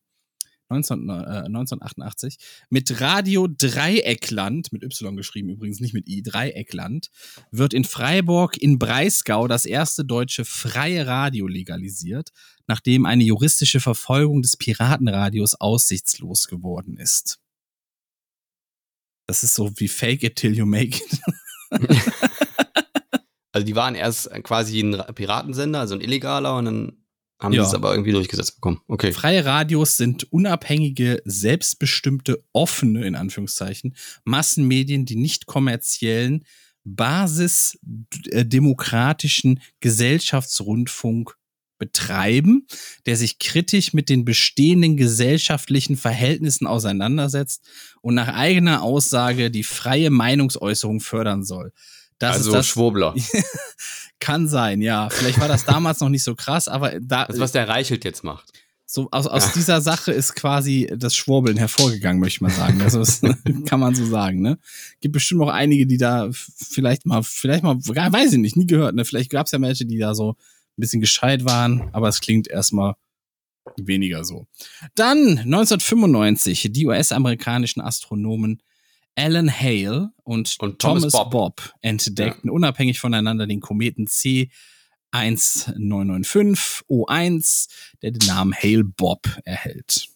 [0.69, 1.13] 19, äh,
[1.47, 2.39] 1988
[2.71, 7.11] mit Radio Dreieckland, mit Y geschrieben übrigens, nicht mit I, Dreieckland,
[7.51, 12.31] wird in Freiburg in Breisgau das erste deutsche freie Radio legalisiert,
[12.67, 17.39] nachdem eine juristische Verfolgung des Piratenradios aussichtslos geworden ist.
[19.29, 21.21] Das ist so wie Fake it till you make it.
[23.53, 27.06] Also die waren erst quasi ein Ra- Piratensender, also ein illegaler, und dann
[27.39, 27.63] haben Ja.
[27.65, 28.81] sie es aber irgendwie durchgesetzt bekommen.
[28.89, 29.13] Okay.
[29.13, 33.95] Freie Radios sind unabhängige, selbstbestimmte, offene, in Anführungszeichen,
[34.25, 36.45] Massenmedien, die nicht kommerziellen,
[36.85, 41.37] basisdemokratischen Gesellschaftsrundfunk
[41.79, 42.67] betreiben,
[43.05, 47.63] der sich kritisch mit den bestehenden gesellschaftlichen Verhältnissen auseinandersetzt
[48.01, 51.73] und nach eigener Aussage die freie Meinungsäußerung fördern soll.
[52.19, 53.15] Das also ist das, Schwurbler.
[54.21, 55.11] kann sein, ja.
[55.11, 58.25] Vielleicht war das damals noch nicht so krass, aber da, Das, was der Reichelt jetzt
[58.25, 58.51] macht.
[58.87, 62.81] so aus, aus dieser Sache ist quasi das Schwurbeln hervorgegangen, möchte ich mal sagen.
[62.81, 63.21] Also das
[63.67, 64.59] kann man so sagen, ne?
[65.01, 68.95] Gibt bestimmt auch einige, die da vielleicht mal, vielleicht mal, weiß ich nicht, nie gehört,
[68.95, 69.05] ne?
[69.05, 72.49] Vielleicht gab es ja welche, die da so ein bisschen gescheit waren, aber es klingt
[72.49, 72.95] erstmal
[73.77, 74.47] weniger so.
[74.95, 78.63] Dann 1995, die US-amerikanischen Astronomen
[79.17, 81.31] Alan Hale und, Und Thomas, Thomas Bob.
[81.31, 81.73] Bob.
[81.81, 84.51] entdeckten unabhängig voneinander den Kometen C
[85.11, 87.69] 1995 O1,
[88.03, 90.09] der den Namen Hale Bob erhält.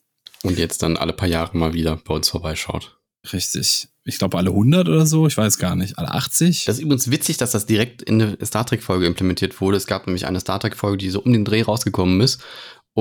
[0.42, 2.98] Und jetzt dann alle paar Jahre mal wieder bei uns vorbeischaut.
[3.32, 3.88] Richtig.
[4.04, 6.64] Ich glaube alle 100 oder so, ich weiß gar nicht, alle 80.
[6.64, 9.76] Das ist übrigens witzig, dass das direkt in eine Star Trek-Folge implementiert wurde.
[9.76, 12.42] Es gab nämlich eine Star Trek-Folge, die so um den Dreh rausgekommen ist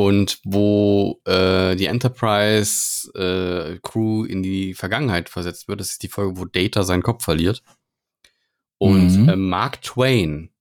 [0.07, 5.79] und wo äh, die Enterprise-Crew in die Vergangenheit versetzt wird.
[5.79, 7.63] Das ist die Folge, wo Data seinen Kopf verliert.
[8.77, 9.29] Und Mhm.
[9.29, 10.51] äh, Mark Twain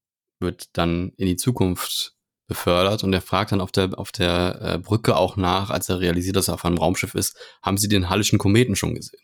[0.40, 2.14] wird dann in die Zukunft
[2.48, 6.00] befördert und er fragt dann auf der, auf der äh, Brücke auch nach, als er
[6.00, 9.20] realisiert, dass er auf einem Raumschiff ist, haben sie den Hallischen Kometen schon gesehen?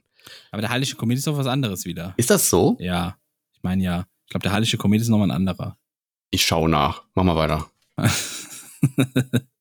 [0.50, 2.14] Aber der Hallische Komet ist doch was anderes wieder.
[2.16, 2.76] Ist das so?
[2.80, 3.16] Ja,
[3.52, 4.06] ich meine ja.
[4.26, 5.76] Ich glaube, der Hallische Komet ist nochmal ein anderer.
[6.30, 7.02] Ich schaue nach.
[7.14, 7.70] Mach mal weiter.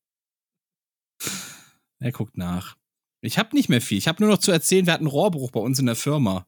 [2.04, 2.76] er guckt nach.
[3.22, 3.98] Ich habe nicht mehr viel.
[3.98, 6.46] Ich habe nur noch zu erzählen, wir hatten Rohrbruch bei uns in der Firma.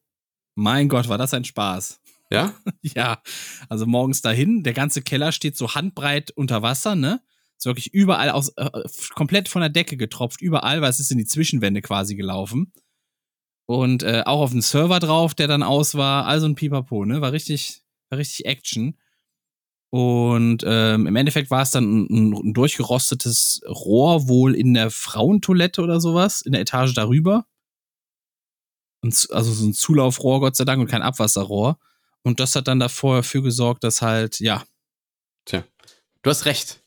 [0.55, 2.01] Mein Gott, war das ein Spaß.
[2.29, 2.53] Ja?
[2.81, 3.21] Ja,
[3.69, 7.21] also morgens dahin, der ganze Keller steht so handbreit unter Wasser, ne?
[7.57, 8.69] Ist wirklich überall aus, äh,
[9.15, 12.73] komplett von der Decke getropft, überall, weil es ist in die Zwischenwände quasi gelaufen.
[13.65, 16.25] Und äh, auch auf dem Server drauf, der dann aus war.
[16.25, 17.21] Also ein Pipapo, ne?
[17.21, 18.97] War richtig, war richtig Action.
[19.95, 25.81] Und ähm, im Endeffekt war es dann ein, ein durchgerostetes Rohr, wohl in der Frauentoilette
[25.81, 27.45] oder sowas, in der Etage darüber.
[29.01, 31.79] Und, also so ein Zulaufrohr, Gott sei Dank, und kein Abwasserrohr.
[32.23, 34.65] Und das hat dann davor dafür gesorgt, dass halt, ja,
[35.45, 35.63] Tja,
[36.23, 36.83] du hast recht.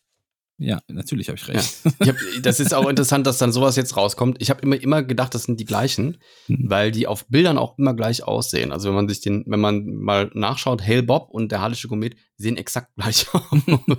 [0.59, 1.55] Ja, natürlich habe ich Ja.
[1.55, 1.75] recht.
[2.01, 4.37] Ich hab, das ist auch interessant, dass dann sowas jetzt rauskommt.
[4.41, 6.19] Ich habe immer, immer gedacht, das sind die gleichen,
[6.49, 6.69] Mhm.
[6.69, 8.73] weil die auf Bildern auch immer gleich aussehen.
[8.73, 12.17] Also wenn man sich den, wenn man mal nachschaut, Hail Bob und der Hallische Komet
[12.37, 13.45] sehen exakt gleich aus.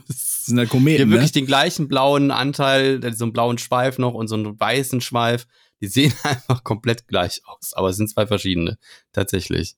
[0.07, 1.15] Das sind halt Die Kometen, haben ne?
[1.15, 5.47] wirklich den gleichen blauen Anteil, so einen blauen Schweif noch und so einen weißen Schweif.
[5.81, 8.77] Die sehen einfach komplett gleich aus, aber es sind zwei verschiedene,
[9.13, 9.75] tatsächlich.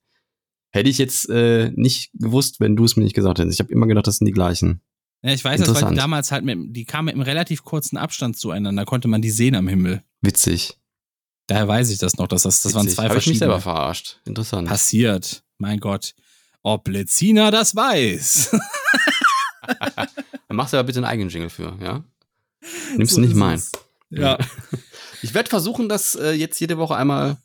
[0.71, 3.55] Hätte ich jetzt äh, nicht gewusst, wenn du es mir nicht gesagt hättest.
[3.55, 4.81] Ich habe immer gedacht, das sind die gleichen.
[5.23, 8.37] Ja, ich weiß das, weil die damals halt mit, die kamen im relativ kurzen Abstand
[8.37, 10.01] zueinander, konnte man die sehen am Himmel.
[10.21, 10.77] Witzig.
[11.47, 13.75] Daher weiß ich das noch, dass das, das waren zwei Hab ich mich selber verschiedene.
[13.75, 14.19] verarscht.
[14.25, 14.67] Interessant.
[14.67, 15.43] Passiert.
[15.57, 16.15] Mein Gott.
[16.63, 18.51] Ob Lezina das weiß.
[20.47, 22.03] Dann machst du aber bitte einen eigenen Jingle für, ja?
[22.95, 23.61] Nimmst So du nicht meinen.
[24.09, 24.37] Ja.
[25.23, 27.37] Ich werde versuchen, das äh, jetzt jede Woche einmal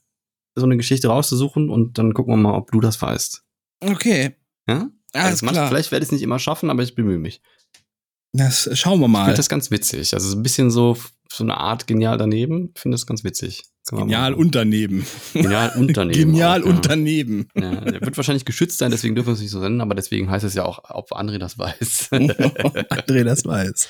[0.55, 3.45] so eine Geschichte rauszusuchen und dann gucken wir mal, ob du das weißt.
[3.81, 4.35] Okay.
[4.67, 4.89] Ja?
[5.13, 5.69] Alles Also klar.
[5.69, 7.43] Vielleicht werde ich es nicht immer schaffen, aber ich bemühe mich.
[8.37, 9.25] Das schauen wir Ich mal.
[9.25, 10.15] finde das ganz witzig.
[10.15, 10.97] Also so ein bisschen so,
[11.33, 12.71] so eine Art genial daneben.
[12.75, 13.65] Ich finde das ganz witzig.
[13.89, 15.07] Genial und daneben.
[15.33, 16.19] Genial und daneben.
[16.19, 16.73] Genial auch, ja.
[16.73, 17.49] und daneben.
[17.55, 20.29] Ja, der wird wahrscheinlich geschützt sein, deswegen dürfen wir es nicht so nennen, aber deswegen
[20.29, 22.09] heißt es ja auch, ob André das weiß.
[22.11, 23.89] André das weiß.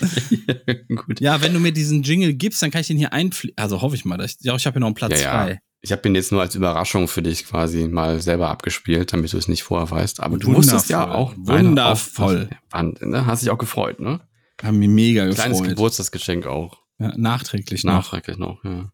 [0.94, 1.20] Gut.
[1.20, 3.56] Ja, wenn du mir diesen Jingle gibst, dann kann ich den hier einfliegen.
[3.56, 4.22] Also hoffe ich mal.
[4.22, 5.60] Ich, ja, ich habe hier noch einen Platz Ja, frei.
[5.80, 9.38] Ich habe ihn jetzt nur als Überraschung für dich quasi mal selber abgespielt, damit du
[9.38, 10.20] es nicht vorher weißt.
[10.20, 11.32] Aber du wusstest ja auch.
[11.36, 12.50] Wundervoll.
[12.70, 13.24] Wahnsinn, ne?
[13.24, 14.20] Hast dich auch gefreut, ne?
[14.62, 15.76] Haben mich mega Kleines gefreut.
[15.76, 16.82] Geburtstagsgeschenk auch.
[16.98, 17.92] Ja, nachträglich noch.
[17.92, 18.90] Nachträglich noch, ja.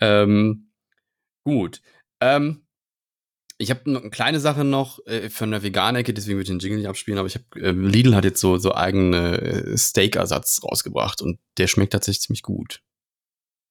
[0.00, 0.70] Ähm,
[1.44, 1.82] gut.
[2.20, 2.66] Ähm,
[3.58, 6.58] ich habe noch eine kleine Sache noch äh, von der Vegan-Ecke, deswegen würde ich den
[6.58, 10.60] Jingle nicht abspielen, aber ich habe, äh, Lidl hat jetzt so, so eigene äh, Steak-Ersatz
[10.62, 12.82] rausgebracht und der schmeckt tatsächlich ziemlich gut.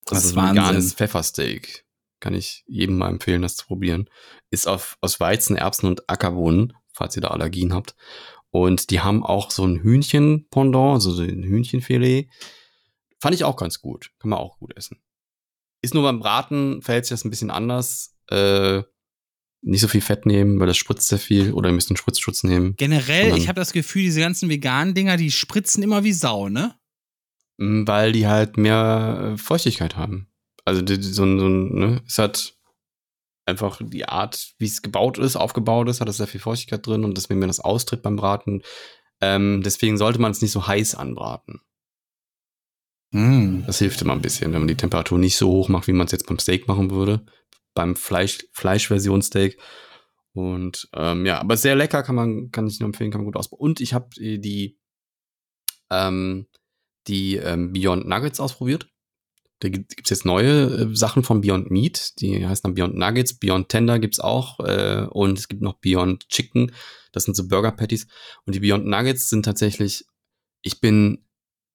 [0.06, 1.86] Das Das ist ein veganes Pfeffersteak.
[2.20, 4.10] Kann ich jedem mal empfehlen, das zu probieren.
[4.50, 7.96] Ist auf, aus Weizen, Erbsen und Ackerbohnen, falls ihr da Allergien habt.
[8.56, 12.30] Und die haben auch so ein Hühnchen-Pendant, also so ein Hühnchenfilet.
[13.20, 14.12] Fand ich auch ganz gut.
[14.18, 15.02] Kann man auch gut essen.
[15.82, 18.16] Ist nur beim Braten verhält sich das ein bisschen anders.
[18.30, 18.84] Äh,
[19.62, 21.52] nicht so viel Fett nehmen, weil das spritzt sehr viel.
[21.52, 22.76] Oder ihr müsst einen Spritzschutz nehmen.
[22.78, 26.76] Generell, ich habe das Gefühl, diese ganzen veganen Dinger, die spritzen immer wie Sau, ne?
[27.58, 30.30] Mm, Weil die halt mehr äh, Feuchtigkeit haben.
[30.64, 32.55] Also die, die, so ein, so ein, ne, es hat
[33.46, 37.04] einfach die Art, wie es gebaut ist, aufgebaut ist, hat es sehr viel Feuchtigkeit drin
[37.04, 38.64] und deswegen, wenn das austritt beim Braten,
[39.22, 41.62] ähm, deswegen sollte man es nicht so heiß anbraten.
[43.12, 43.64] Mm.
[43.66, 46.06] Das hilft immer ein bisschen, wenn man die Temperatur nicht so hoch macht, wie man
[46.06, 47.26] es jetzt beim Steak machen würde.
[47.74, 49.58] Beim Fleisch, Fleischversion Steak.
[50.34, 53.38] Und ähm, ja, aber sehr lecker, kann man, kann ich nur empfehlen, kann man gut
[53.38, 53.70] ausprobieren.
[53.70, 54.78] Und ich habe die,
[55.90, 56.48] ähm,
[57.08, 58.90] die ähm, Beyond Nuggets ausprobiert.
[59.60, 63.36] Da gibt es jetzt neue äh, Sachen von Beyond Meat, die heißen dann Beyond Nuggets,
[63.40, 66.74] Beyond Tender gibt's auch äh, und es gibt noch Beyond Chicken,
[67.14, 68.08] das sind so Burger Patties
[68.46, 70.06] und die Beyond Nuggets sind tatsächlich,
[70.62, 71.26] ich bin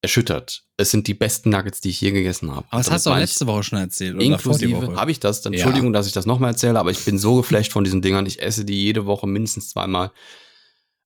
[0.02, 0.64] erschüttert.
[0.76, 2.66] Es sind die besten Nuggets, die ich je gegessen habe.
[2.70, 4.14] Aber das hast du auch letzte Woche schon erzählt.
[4.14, 5.42] Oder Inklusive, habe ich das?
[5.42, 5.58] Dann, Ja.
[5.58, 8.24] Entschuldigung, dass ich das nochmal erzähle, aber ich bin so geflasht von diesen Dingern.
[8.24, 10.10] Ich esse die jede Woche mindestens zweimal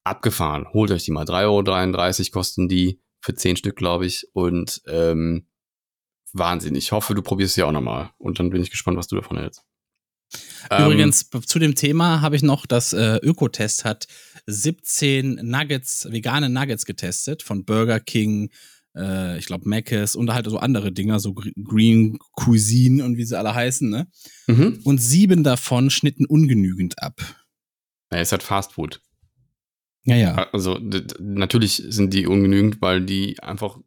[0.04, 0.66] abgefahren.
[0.72, 1.24] Holt euch die mal.
[1.24, 4.28] 3,33 Euro kosten die für 10 Stück, glaube ich.
[4.32, 5.46] Und ähm,
[6.34, 6.74] Wahnsinn.
[6.74, 8.10] Ich hoffe, du probierst sie auch nochmal.
[8.18, 9.62] Und dann bin ich gespannt, was du davon hältst.
[10.70, 14.06] Ähm, Übrigens, b- zu dem Thema habe ich noch, das äh, Ökotest hat
[14.46, 18.50] 17 Nuggets, vegane Nuggets getestet von Burger King,
[18.96, 23.24] äh, ich glaube Mc's und halt so andere Dinger, so Gr- Green Cuisine und wie
[23.24, 24.08] sie alle heißen, ne?
[24.48, 24.80] mhm.
[24.84, 27.20] Und sieben davon schnitten ungenügend ab.
[28.10, 29.00] Ja, es hat Fast Food.
[30.04, 30.34] Ja, ja.
[30.52, 30.78] Also
[31.20, 33.78] natürlich sind die ungenügend, weil die einfach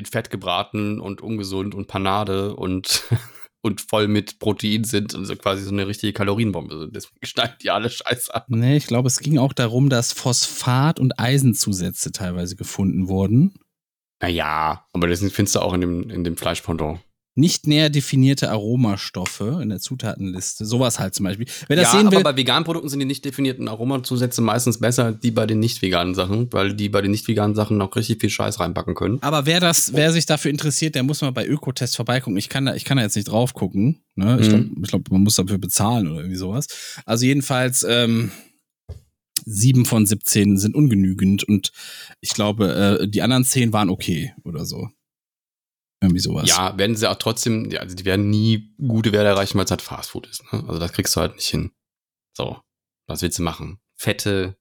[0.00, 3.04] in Fett gebraten und ungesund und Panade und,
[3.62, 6.96] und voll mit Protein sind und so quasi so eine richtige Kalorienbombe sind.
[6.96, 8.46] Deswegen schneiden die alle Scheiße ab.
[8.48, 13.54] Nee, ich glaube, es ging auch darum, dass Phosphat und Eisenzusätze teilweise gefunden wurden.
[14.22, 17.00] Naja, aber das findest du auch in dem, in dem Fleischpendant.
[17.40, 20.64] Nicht näher definierte Aromastoffe in der Zutatenliste.
[20.66, 21.46] Sowas halt zum Beispiel.
[21.68, 24.78] Wer das ja, sehen aber will, bei veganen Produkten sind die nicht definierten Aromazusätze meistens
[24.78, 27.78] besser als die bei den nicht veganen Sachen, weil die bei den nicht veganen Sachen
[27.78, 29.18] noch richtig viel Scheiß reinpacken können.
[29.22, 32.36] Aber wer das, wer sich dafür interessiert, der muss mal bei Ökotest vorbeigucken.
[32.36, 34.02] Ich kann da, ich kann da jetzt nicht drauf gucken.
[34.16, 34.38] Ne?
[34.40, 34.80] Ich glaube, Mhm.
[34.84, 36.66] ich glaub, man muss dafür bezahlen oder irgendwie sowas.
[37.06, 38.30] Also jedenfalls, ähm,
[39.46, 41.72] sieben von 17 sind ungenügend und
[42.20, 44.90] ich glaube, äh, die anderen zehn waren okay oder so.
[46.00, 46.48] Irgendwie sowas.
[46.48, 49.70] Ja, werden sie auch trotzdem, ja, also die werden nie gute Werte erreichen, weil es
[49.70, 50.42] halt Fastfood ist.
[50.52, 50.64] Ne?
[50.66, 51.72] Also das kriegst du halt nicht hin.
[52.32, 52.58] So,
[53.06, 53.80] was willst du machen?
[53.96, 54.56] Fette,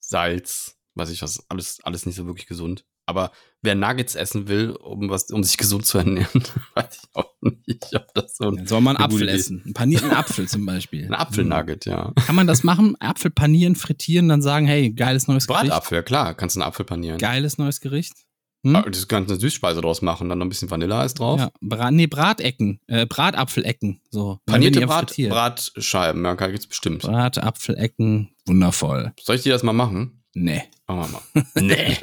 [0.00, 2.86] Salz, weiß ich was, alles, alles nicht so wirklich gesund.
[3.04, 3.32] Aber
[3.62, 6.42] wer Nuggets essen will, um was, um sich gesund zu ernähren,
[6.74, 9.62] weiß ich auch nicht, ob das so Dann soll man eine Apfel essen.
[9.64, 11.06] Einen panierten Apfel zum Beispiel.
[11.06, 12.12] Ein Apfelnugget, ja.
[12.26, 12.96] Kann man das machen?
[13.00, 15.68] Apfel panieren, frittieren, dann sagen, hey, geiles neues Gericht.
[15.68, 17.18] Bratapfel, ja klar, kannst du einen Apfel panieren.
[17.18, 18.27] Geiles neues Gericht.
[18.64, 18.76] Hm?
[18.76, 21.38] Ah, Das kannst du eine Süßspeise draus machen, dann noch ein bisschen Vanilleeis drauf.
[21.38, 24.40] Ja, Brat, nee, Bratecken, äh, Bratapfelecken, so.
[24.46, 25.14] Panierte Brat.
[25.16, 27.02] Bratscheiben, ja, gibt's bestimmt.
[27.02, 29.12] Bratapfelecken, wundervoll.
[29.20, 30.24] Soll ich dir das mal machen?
[30.34, 31.46] Nee, Machen wir mal.
[31.62, 31.96] nee.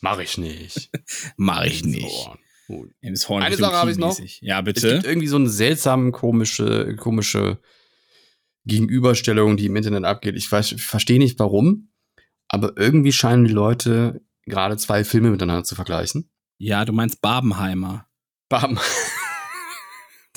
[0.00, 0.90] Mach ich nicht.
[1.36, 2.08] mach ich nicht.
[2.24, 2.34] So.
[2.68, 2.90] Gut.
[3.00, 4.18] James Horn Eine Sache habe ich noch.
[4.40, 4.92] Ja, Es bitte.
[4.94, 7.58] gibt irgendwie so eine seltsame, komische, komische
[8.66, 10.36] Gegenüberstellung, die im Internet abgeht.
[10.36, 11.90] Ich, weiß, ich verstehe nicht warum,
[12.48, 16.30] aber irgendwie scheinen die Leute gerade zwei Filme miteinander zu vergleichen.
[16.58, 18.06] Ja, du meinst Barbenheimer.
[18.48, 18.78] Bam.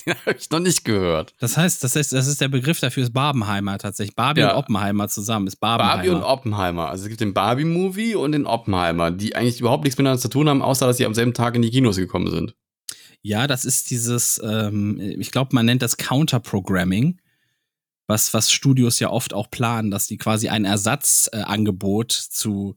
[0.05, 1.35] Den habe ich noch nicht gehört.
[1.39, 4.15] Das heißt, das heißt, das ist der Begriff dafür, ist Barbenheimer tatsächlich.
[4.15, 4.51] Barbie Ja.
[4.51, 5.95] und Oppenheimer zusammen ist Barbenheimer.
[5.97, 6.89] Barbie und Oppenheimer.
[6.89, 10.49] Also es gibt den Barbie-Movie und den Oppenheimer, die eigentlich überhaupt nichts miteinander zu tun
[10.49, 12.55] haben, außer dass sie am selben Tag in die Kinos gekommen sind.
[13.21, 17.19] Ja, das ist dieses, ähm, ich glaube, man nennt das Counter-Programming,
[18.07, 22.75] was, was Studios ja oft auch planen, dass die quasi ein Ersatzangebot äh, zu,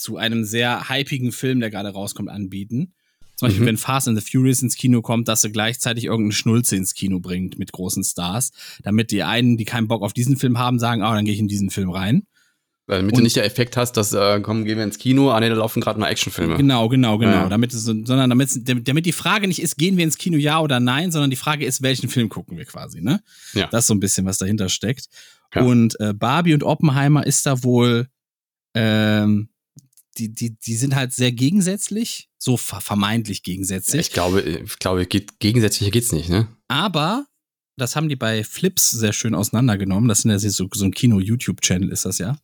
[0.00, 2.94] zu einem sehr hypigen Film, der gerade rauskommt, anbieten.
[3.36, 3.68] Zum Beispiel, Mhm.
[3.68, 7.20] wenn Fast and the Furious ins Kino kommt, dass sie gleichzeitig irgendeine Schnulze ins Kino
[7.20, 8.50] bringt mit großen Stars,
[8.82, 11.40] damit die einen, die keinen Bock auf diesen Film haben, sagen, ah, dann gehe ich
[11.40, 12.24] in diesen Film rein.
[12.86, 15.30] Weil Damit Und- du nicht der Effekt hast, dass, äh, komm, gehen wir ins Kino,
[15.30, 16.56] ah nee, da laufen gerade mal Actionfilme.
[16.56, 17.32] Genau, genau, genau.
[17.32, 17.48] Ja.
[17.48, 18.50] Damit sondern damit,
[18.88, 21.64] damit die Frage nicht ist, gehen wir ins Kino ja oder nein, sondern die Frage
[21.64, 23.22] ist, welchen Film gucken wir quasi, ne?
[23.54, 23.68] Ja.
[23.68, 25.06] Das ist so ein bisschen, was dahinter steckt.
[25.54, 25.62] Ja.
[25.62, 28.08] Und äh, Barbie und Oppenheimer ist da wohl,
[28.74, 29.48] ähm,
[30.18, 34.00] die, die, die sind halt sehr gegensätzlich, so ver vermeintlich gegensätzlich.
[34.08, 36.48] Ich glaube, ich glaube, geht, gegensätzlicher geht's nicht, ne?
[36.68, 37.26] Aber
[37.76, 40.08] das haben die bei Flips sehr schön auseinandergenommen.
[40.08, 42.38] Das sind ja so, so ein Kino-YouTube-Channel ist das ja.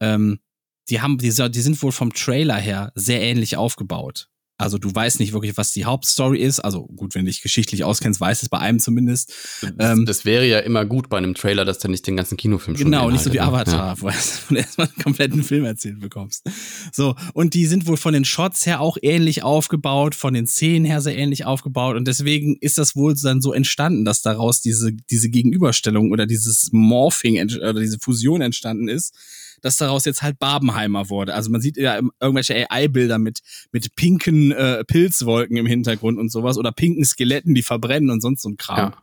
[0.00, 0.40] Ähm,
[0.88, 4.28] die haben, die, die sind wohl vom Trailer her sehr ähnlich aufgebaut.
[4.58, 6.60] Also du weißt nicht wirklich, was die Hauptstory ist.
[6.60, 9.32] Also gut, wenn du dich geschichtlich auskennst, weißt es bei einem zumindest.
[9.60, 12.36] Das, Ähm, das wäre ja immer gut bei einem Trailer, dass der nicht den ganzen
[12.36, 13.42] Kinofilm schon Genau, nicht so wie ne?
[13.42, 16.48] Avatar, wo du erstmal einen kompletten Film erzählt bekommst.
[16.92, 20.84] So, und die sind wohl von den Shots her auch ähnlich aufgebaut, von den Szenen
[20.84, 24.92] her sehr ähnlich aufgebaut und deswegen ist das wohl dann so entstanden, dass daraus diese,
[24.92, 29.14] diese Gegenüberstellung oder dieses Morphing oder diese Fusion entstanden ist,
[29.62, 31.32] dass daraus jetzt halt Barbenheimer wurde.
[31.34, 33.40] Also man sieht ja irgendwelche AI-Bilder mit,
[33.72, 38.42] mit pinken äh, Pilzwolken im Hintergrund und sowas oder pinken Skeletten, die verbrennen und sonst
[38.42, 38.76] so ein Kram.
[38.92, 39.02] Ja.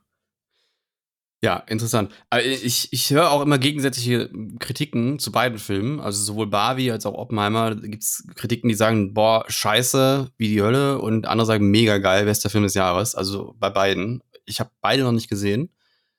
[1.42, 2.12] Ja, interessant.
[2.30, 4.30] Aber ich, ich höre auch immer gegensätzliche
[4.60, 6.02] Kritiken zu beiden Filmen.
[6.02, 11.00] Also sowohl Barbie als auch Oppenheimer gibt's Kritiken, die sagen, boah, scheiße, wie die Hölle.
[11.00, 13.16] Und andere sagen, mega geil, bester Film des Jahres.
[13.16, 14.22] Also bei beiden.
[14.46, 15.70] Ich habe beide noch nicht gesehen.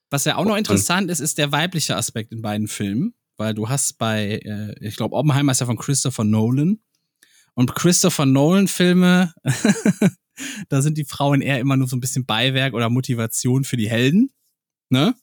[0.09, 3.55] Was ja auch noch Und- interessant ist, ist der weibliche Aspekt in beiden Filmen, weil
[3.55, 6.79] du hast bei, äh, ich glaube, Oppenheimer ist ja von Christopher Nolan.
[7.55, 9.33] Und Christopher Nolan-Filme,
[10.69, 13.89] da sind die Frauen eher immer nur so ein bisschen Beiwerk oder Motivation für die
[13.89, 14.31] Helden.
[14.91, 15.15] Ne?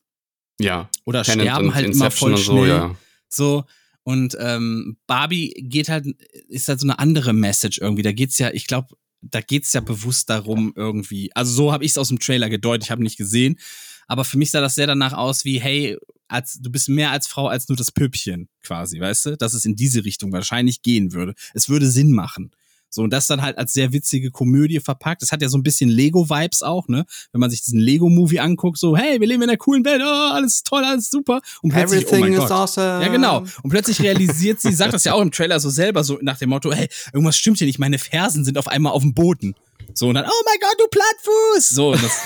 [0.59, 0.89] Ja.
[1.05, 2.57] Oder Tenet sterben und halt immer Inception voll und schnell.
[2.57, 2.95] so, ja.
[3.29, 3.63] So,
[4.01, 6.07] und ähm, Barbie geht halt,
[6.47, 8.01] ist halt so eine andere Message irgendwie.
[8.01, 11.29] Da geht's ja, ich glaube, da geht's ja bewusst darum irgendwie.
[11.35, 13.59] Also so habe ich es aus dem Trailer gedeutet, ich habe nicht gesehen.
[14.07, 15.97] Aber für mich sah das sehr danach aus wie, hey,
[16.27, 19.37] als, du bist mehr als Frau als nur das Püppchen quasi, weißt du?
[19.37, 21.33] Dass es in diese Richtung wahrscheinlich gehen würde.
[21.53, 22.51] Es würde Sinn machen.
[22.89, 25.21] So, und das dann halt als sehr witzige Komödie verpackt.
[25.21, 27.05] Das hat ja so ein bisschen Lego-Vibes auch, ne?
[27.31, 30.33] Wenn man sich diesen Lego-Movie anguckt, so, hey, wir leben in einer coolen Welt, oh,
[30.33, 31.41] alles toll, alles super.
[31.61, 32.49] Und plötzlich, oh mein Gott.
[32.49, 33.03] awesome.
[33.03, 33.43] Ja, genau.
[33.61, 36.49] Und plötzlich realisiert sie, sagt das ja auch im Trailer so selber, so nach dem
[36.49, 39.55] Motto, hey, irgendwas stimmt hier nicht, meine Fersen sind auf einmal auf dem Boden.
[39.93, 41.69] So, und dann, oh mein Gott, du Plattfuß!
[41.69, 42.23] So, und das,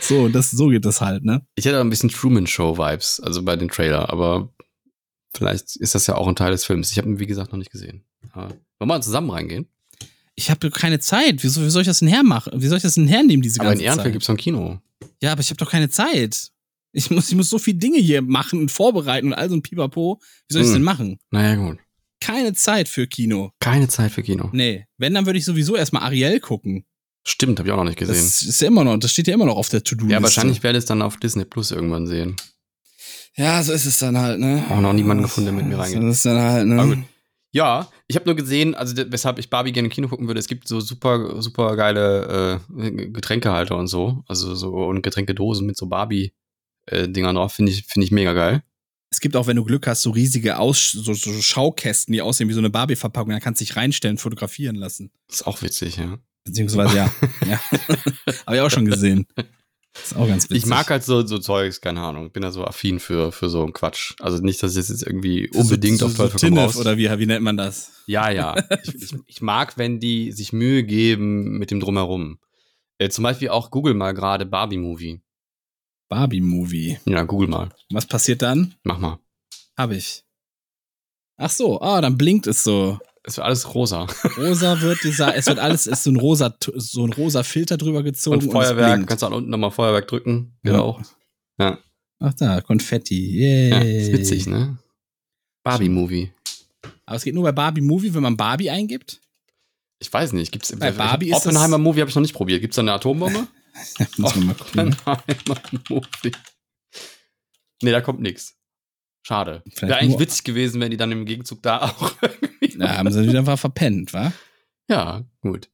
[0.00, 1.44] so, das, so geht das halt, ne?
[1.56, 4.52] Ich hätte ein bisschen Truman Show Vibes, also bei den Trailer, aber
[5.34, 6.90] vielleicht ist das ja auch ein Teil des Films.
[6.90, 8.04] Ich habe ihn, wie gesagt, noch nicht gesehen.
[8.32, 9.68] Aber wollen wir mal zusammen reingehen?
[10.34, 11.42] Ich habe keine Zeit.
[11.42, 12.52] Wieso, wie soll ich das denn hermachen?
[12.62, 14.12] Wie soll ich das denn hernehmen, diese Aber in ganze Ehrenfeld Zeit?
[14.12, 14.80] gibt's noch ein Kino.
[15.20, 16.50] Ja, aber ich habe doch keine Zeit.
[16.92, 19.62] Ich muss, ich muss so viele Dinge hier machen und vorbereiten und all so ein
[19.62, 20.20] Pipapo.
[20.48, 20.74] Wie soll ich das Hm.
[20.80, 21.18] denn machen?
[21.30, 21.78] Naja, gut.
[22.22, 23.50] Keine Zeit für Kino.
[23.60, 24.48] Keine Zeit für Kino.
[24.52, 24.86] Nee.
[24.98, 26.84] Wenn, dann würde ich sowieso erstmal Ariel gucken.
[27.26, 28.14] Stimmt, habe ich auch noch nicht gesehen.
[28.14, 30.12] Das ist ja immer noch, das steht ja immer noch auf der To-Do-Liste.
[30.14, 32.36] ja, wahrscheinlich werde ich es dann auf Disney Plus irgendwann sehen.
[33.36, 34.64] Ja, so ist es dann halt, ne?
[34.70, 36.02] Auch noch niemanden gefunden, der mit mir So reingeht.
[36.02, 36.80] ist es dann halt, ne?
[36.80, 37.04] Aber gut.
[37.54, 40.48] Ja, ich habe nur gesehen, also weshalb ich Barbie gerne im Kino gucken würde, es
[40.48, 44.22] gibt so super, super geile äh, Getränkehalter und so.
[44.26, 48.62] Also so und Getränkedosen mit so Barbie-Dingern drauf, finde ich, finde ich mega geil.
[49.12, 52.48] Es gibt auch, wenn du Glück hast, so riesige Aus so, so Schaukästen, die aussehen
[52.48, 53.30] wie so eine Barbie-Verpackung.
[53.30, 55.10] Da kannst du dich reinstellen, fotografieren lassen.
[55.30, 56.18] Ist auch witzig, ja.
[56.44, 57.14] Beziehungsweise ja.
[57.46, 57.60] ja.
[58.46, 59.26] Habe ich auch schon gesehen.
[59.94, 60.64] Ist auch ganz witzig.
[60.64, 62.32] Ich mag halt so, so Zeugs, keine Ahnung.
[62.32, 64.14] Bin da so affin für, für so einen Quatsch.
[64.18, 66.76] Also nicht, dass ich jetzt irgendwie unbedingt so, auf so, Teufel so komm raus.
[66.78, 67.92] oder wie, wie nennt man das?
[68.06, 68.56] Ja, ja.
[68.82, 72.38] Ich, ich, ich mag, wenn die sich Mühe geben mit dem Drumherum.
[72.96, 75.20] Äh, zum Beispiel auch Google mal gerade Barbie-Movie.
[76.12, 76.98] Barbie-Movie.
[77.06, 77.70] Ja, Google mal.
[77.90, 78.74] Was passiert dann?
[78.82, 79.18] Mach mal.
[79.78, 80.22] Hab ich.
[81.38, 82.98] Ach so, ah, dann blinkt es so.
[83.24, 84.06] Es wird alles rosa.
[84.36, 88.02] Rosa wird dieser, es wird alles, ist so ein rosa, so ein rosa Filter drüber
[88.02, 88.42] gezogen.
[88.42, 88.88] Und Feuerwerk.
[88.88, 89.08] es blinkt.
[89.08, 90.54] Kannst du auch unten nochmal Feuerwerk drücken.
[90.62, 91.00] Genau.
[91.58, 91.78] Ja.
[92.18, 93.38] Ach da, Konfetti.
[93.40, 93.70] Yay.
[93.70, 93.78] ja.
[93.80, 94.76] Ist witzig, ne?
[95.64, 96.30] Barbie-Movie.
[97.06, 99.20] Aber es geht nur bei Barbie Movie, wenn man Barbie eingibt.
[99.98, 100.52] Ich weiß nicht.
[100.52, 102.60] Gibt's Bei Barbie ist das- Oppenheimer-Movie habe ich noch nicht probiert.
[102.60, 103.46] Gibt's da eine Atombombe?
[104.22, 106.32] Oppenheimer-Movie.
[107.82, 108.56] Nee, da kommt nix.
[109.22, 109.62] Schade.
[109.80, 112.78] Wäre eigentlich witzig gewesen, wenn die dann im Gegenzug da auch irgendwie.
[112.78, 114.32] Da haben sie wieder einfach verpennt, wa?
[114.88, 115.70] Ja, gut.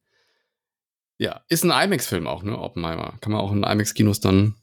[1.19, 2.59] Ja, ist ein IMAX-Film auch, ne?
[2.59, 3.19] Oppenheimer.
[3.21, 4.55] Kann man auch in IMAX-Kinos dann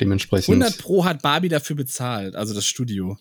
[0.00, 0.62] dementsprechend.
[0.62, 3.18] 100 Pro hat Barbie dafür bezahlt, also das Studio.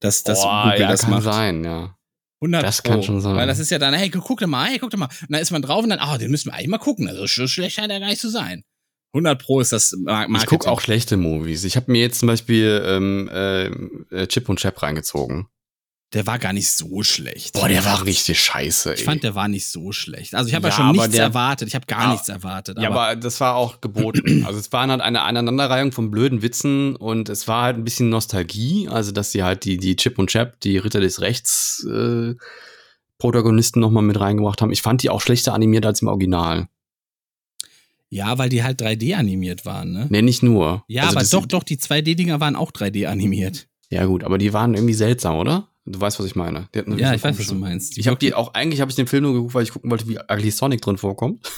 [0.00, 1.24] Das, das oh, Google ja, das kann macht.
[1.24, 1.98] sein, ja.
[2.44, 2.92] 100 Das Pro.
[2.92, 3.36] kann schon sein.
[3.36, 5.06] Weil das ist ja dann, hey, guck doch mal, hey, guck doch mal.
[5.06, 7.08] Und dann ist man drauf und dann, ah, den müssen wir eigentlich mal gucken.
[7.08, 8.62] Also so schlecht scheint er gar nicht zu sein.
[9.14, 10.36] 100 Pro ist das Mar- Marketing.
[10.36, 11.64] Ich gucke auch schlechte Movies.
[11.64, 13.28] Ich habe mir jetzt zum Beispiel ähm,
[14.10, 15.46] äh, Chip und Chap reingezogen.
[16.14, 17.54] Der war gar nicht so schlecht.
[17.54, 18.94] Boah, der war richtig scheiße, ey.
[18.98, 20.34] Ich fand, der war nicht so schlecht.
[20.34, 21.68] Also ich habe ja, Ja, schon aber nichts der- erwartet.
[21.68, 22.78] Ich habe gar Ah, nichts erwartet.
[22.80, 24.44] ja, aber das war auch geboten.
[24.46, 28.08] also es war halt eine Aneinanderreihung von blöden Witzen und es war halt ein bisschen
[28.10, 28.88] Nostalgie.
[28.88, 32.34] Also dass sie halt die, die Chip und Chap, die Ritter des Rechts äh,
[33.18, 34.72] Protagonisten nochmal mit reingebracht haben.
[34.72, 36.68] Ich fand die auch schlechter animiert als im Original.
[38.10, 40.06] ja, weil die halt 3D animiert waren, ne?
[40.10, 40.84] Nee, nicht nur.
[40.86, 43.66] Ja, Also aber doch, doch, die 2D-Dinger waren auch 3D animiert.
[43.90, 45.68] Ja gut, aber die waren irgendwie seltsam, oder?
[45.86, 46.68] Du weißt, was ich meine.
[46.74, 47.98] Die Ja, ich weiß, was du meinst.
[47.98, 50.08] Ich habe die auch, eigentlich habe ich den Film nur geguckt, weil ich gucken wollte,
[50.08, 51.50] wie Ugly Sonic drin vorkommt.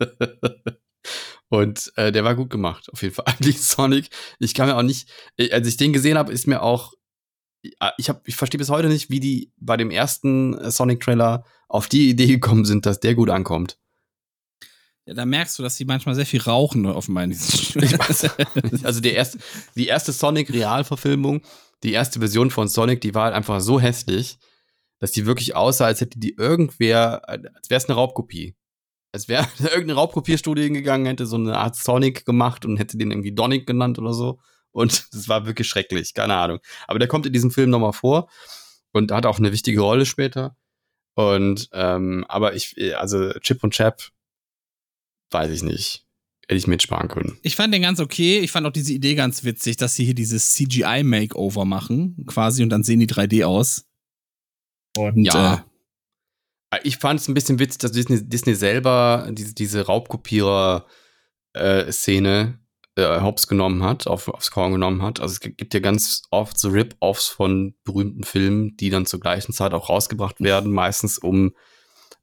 [1.48, 3.26] Und äh, der war gut gemacht, auf jeden Fall.
[3.40, 4.08] Ugly Sonic.
[4.38, 6.94] Ich kann mir auch nicht, äh, als ich den gesehen habe, ist mir auch,
[7.62, 11.44] ja, ich habe, ich verstehe bis heute nicht, wie die bei dem ersten äh, Sonic-Trailer
[11.68, 13.78] auf die Idee gekommen sind, dass der gut ankommt.
[15.06, 17.82] Ja, da merkst du, dass die manchmal sehr viel rauchen, offenbar in diesen
[18.84, 19.38] also der erste,
[19.74, 21.42] die erste Sonic-Realverfilmung,
[21.84, 24.38] die erste Version von Sonic, die war halt einfach so hässlich,
[24.98, 28.56] dass die wirklich aussah, als hätte die irgendwer, als wäre es eine Raubkopie.
[29.12, 33.32] Als wäre irgendeine Raubkopierstudie hingegangen, hätte so eine Art Sonic gemacht und hätte den irgendwie
[33.32, 34.40] Donic genannt oder so.
[34.72, 36.58] Und das war wirklich schrecklich, keine Ahnung.
[36.88, 38.28] Aber der kommt in diesem Film nochmal vor
[38.92, 40.56] und hat auch eine wichtige Rolle später.
[41.14, 44.08] Und, ähm, aber ich, also Chip und Chap,
[45.30, 46.04] weiß ich nicht.
[46.46, 47.38] Hätte ich mitsparen können.
[47.42, 48.38] Ich fand den ganz okay.
[48.40, 52.68] Ich fand auch diese Idee ganz witzig, dass sie hier dieses CGI-Makeover machen, quasi, und
[52.68, 53.86] dann sehen die 3D aus.
[54.96, 55.64] Und Ja.
[56.70, 62.58] Äh, Ich fand es ein bisschen witzig, dass Disney, Disney selber diese, diese Raubkopierer-Szene
[62.96, 65.20] äh, hops genommen hat, auf, aufs Korn genommen hat.
[65.20, 69.52] Also es gibt ja ganz oft so Rip-Offs von berühmten Filmen, die dann zur gleichen
[69.52, 71.54] Zeit auch rausgebracht werden, meistens um,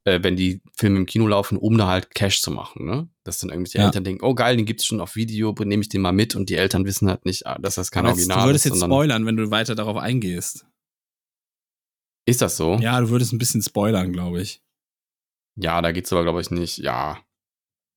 [0.06, 2.86] äh, wenn die Filme im Kino laufen, um da halt Cash zu machen.
[2.86, 3.10] Ne?
[3.24, 3.86] Dass dann irgendwelche Ja.
[3.86, 6.50] Eltern denken, oh geil, den gibt's schon auf Video, nehme ich den mal mit und
[6.50, 8.74] die Eltern wissen halt nicht, ah, dass das kein aber Original du würdest ist.
[8.74, 10.66] jetzt spoilern, wenn du weiter darauf eingehst.
[12.26, 12.76] ist das so?
[12.82, 14.62] Ja, du würdest ein bisschen spoilern, glaube ich.
[15.56, 16.78] Ja, da geht's aber, glaube ich, nicht.
[16.78, 17.20] Ja,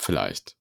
[0.01, 0.57] vielleicht.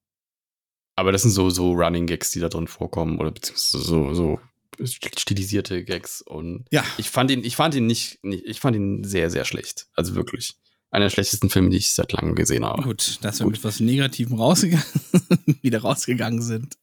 [0.96, 4.40] Aber das sind so, so Running Gags, die da drin vorkommen, oder beziehungsweise so, so
[4.86, 6.22] stilisierte Gags.
[6.22, 6.84] Und Ja.
[6.98, 9.88] ich fand ihn, ich fand ihn nicht, nicht, ich fand ihn sehr, sehr schlecht.
[9.96, 10.56] Also wirklich.
[10.94, 12.84] Einer der schlechtesten Filme, die ich seit langem gesehen habe.
[12.84, 13.54] Gut, dass wir Gut.
[13.54, 14.86] mit was Negativem rausgegangen,
[15.64, 16.78] wieder rausgegangen sind.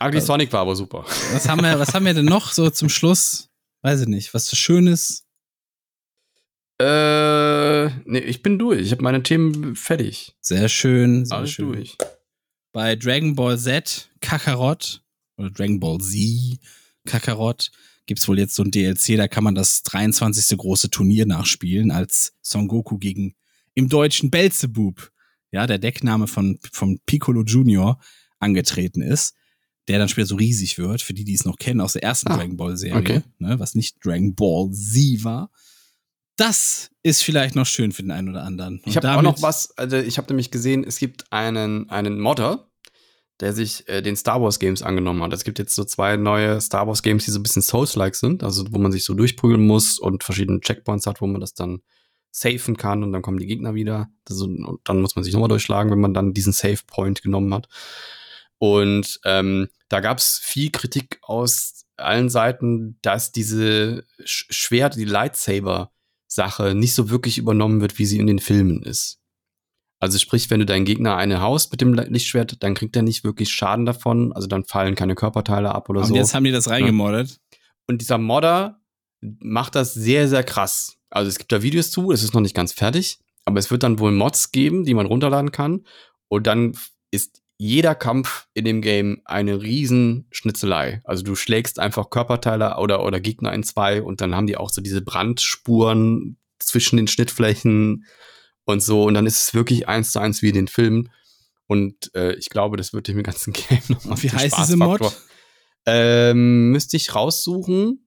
[0.00, 1.04] Ugly Sonic war aber super.
[1.32, 3.48] Was haben wir, was haben wir denn noch so zum Schluss?
[3.82, 5.26] Weiß ich nicht, was so Schönes.
[6.80, 8.82] Äh, nee, ich bin durch.
[8.82, 10.36] Ich habe meine Themen fertig.
[10.40, 11.72] Sehr schön, sehr Alles schön.
[11.72, 11.98] durch.
[12.72, 15.02] Bei Dragon Ball Z Kakarot
[15.36, 16.60] oder Dragon Ball Z
[17.04, 17.72] Kakarot
[18.06, 20.56] gibt's wohl jetzt so ein DLC, da kann man das 23.
[20.56, 23.34] große Turnier nachspielen als Son Goku gegen
[23.74, 25.10] im Deutschen Belzebub,
[25.52, 28.00] ja, der Deckname von, von Piccolo Junior
[28.38, 29.34] angetreten ist,
[29.88, 32.30] der dann später so riesig wird, für die, die es noch kennen aus der ersten
[32.30, 33.22] Ah, Dragon Ball Serie, okay.
[33.38, 35.50] ne, was nicht Dragon Ball Z war.
[36.36, 38.76] Das ist vielleicht noch schön für den einen oder anderen.
[38.78, 42.18] Und Ich habe auch noch was, also ich habe nämlich gesehen, es gibt einen, einen
[42.18, 42.70] Modder,
[43.40, 45.32] der sich äh, den Star Wars Games angenommen hat.
[45.32, 48.42] Es gibt jetzt so zwei neue Star Wars Games, die so ein bisschen Souls-like sind,
[48.42, 51.80] also wo man sich so durchprügeln muss und verschiedene Checkpoints hat, wo man das dann
[52.30, 54.08] safen kann und dann kommen die Gegner wieder.
[54.24, 57.52] Das und dann muss man sich nochmal durchschlagen, wenn man dann diesen Save Point genommen
[57.54, 57.68] hat.
[58.58, 65.04] Und ähm, da gab es viel Kritik aus allen Seiten, dass diese Sch Schwert, die
[65.04, 69.18] Lightsaber-Sache nicht so wirklich übernommen wird, wie sie in den Filmen ist.
[69.98, 73.22] Also sprich, wenn du deinen Gegner eine haust mit dem Lichtschwert, dann kriegt er nicht
[73.22, 74.32] wirklich Schaden davon.
[74.32, 76.14] Also dann fallen keine Körperteile ab oder Und so.
[76.14, 77.38] jetzt haben die das reingemoddet.
[77.86, 78.80] Und dieser Modder
[79.20, 80.96] macht das sehr, sehr krass.
[81.10, 83.82] Also es gibt da Videos zu, es ist noch nicht ganz fertig, aber es wird
[83.82, 85.84] dann wohl Mods geben, die man runterladen kann.
[86.28, 86.76] Und dann
[87.10, 91.02] ist jeder Kampf in dem Game eine riesen Schnitzelei.
[91.04, 94.70] Also du schlägst einfach Körperteile oder, oder Gegner in zwei und dann haben die auch
[94.70, 98.06] so diese Brandspuren zwischen den Schnittflächen
[98.64, 99.04] und so.
[99.04, 101.10] Und dann ist es wirklich eins zu eins wie in den Filmen.
[101.66, 105.00] Und äh, ich glaube, das wird dem ganzen Game nochmal Wie heißt diese Mod?
[105.86, 108.06] Ähm, müsste ich raussuchen.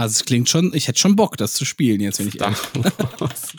[0.00, 2.58] Also es klingt schon, ich hätte schon Bock, das zu spielen jetzt, wenn ich ehrlich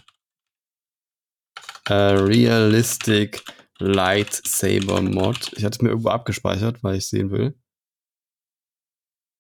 [1.88, 3.44] äh, Realistic
[3.78, 5.54] Lightsaber Mod.
[5.56, 7.54] Ich hatte es mir irgendwo abgespeichert, weil ich sehen will.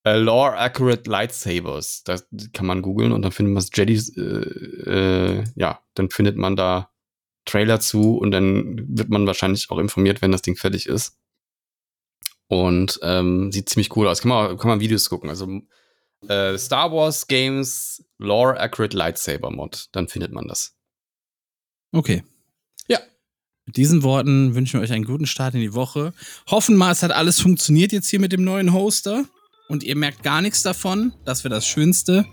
[0.05, 2.03] Äh, Lore Accurate Lightsabers.
[2.03, 6.55] Das kann man googeln und dann findet man Jedis, äh, äh, ja, dann findet man
[6.55, 6.91] da
[7.45, 11.17] Trailer zu und dann wird man wahrscheinlich auch informiert, wenn das Ding fertig ist.
[12.45, 14.21] Und ähm, sieht ziemlich cool aus.
[14.21, 15.31] Kann man, kann man Videos gucken.
[15.31, 15.63] Also
[16.27, 19.87] äh, Star Wars Games Lore Accurate Lightsaber Mod.
[19.91, 20.75] Dann findet man das.
[21.91, 22.23] Okay.
[22.87, 22.99] Ja.
[23.65, 26.13] Mit diesen Worten wünschen wir euch einen guten Start in die Woche.
[26.49, 29.25] Hoffen mal, es hat alles funktioniert jetzt hier mit dem neuen Hoster.
[29.67, 31.13] Und ihr merkt gar nichts davon.
[31.23, 32.25] Das wäre das Schönste.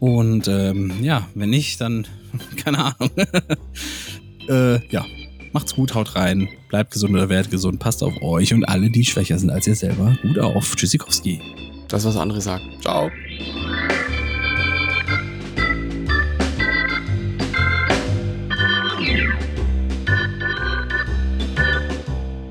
[0.00, 2.06] Und ähm, ja, wenn nicht, dann
[2.56, 3.10] keine Ahnung.
[4.48, 5.04] äh, ja,
[5.52, 6.48] macht's gut, haut rein.
[6.68, 7.78] Bleibt gesund oder werdet gesund.
[7.78, 10.16] Passt auf euch und alle, die schwächer sind als ihr selber.
[10.22, 10.74] Gut auf.
[10.76, 11.40] Tschüssikowski.
[11.88, 12.64] Das, was andere sagen.
[12.80, 13.10] Ciao.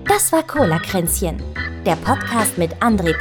[0.06, 1.42] Das war Cola-Kränzchen,
[1.86, 3.14] der Podcast mit André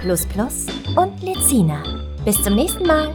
[0.97, 1.82] und Lezina.
[2.24, 3.14] Bis zum nächsten Mal.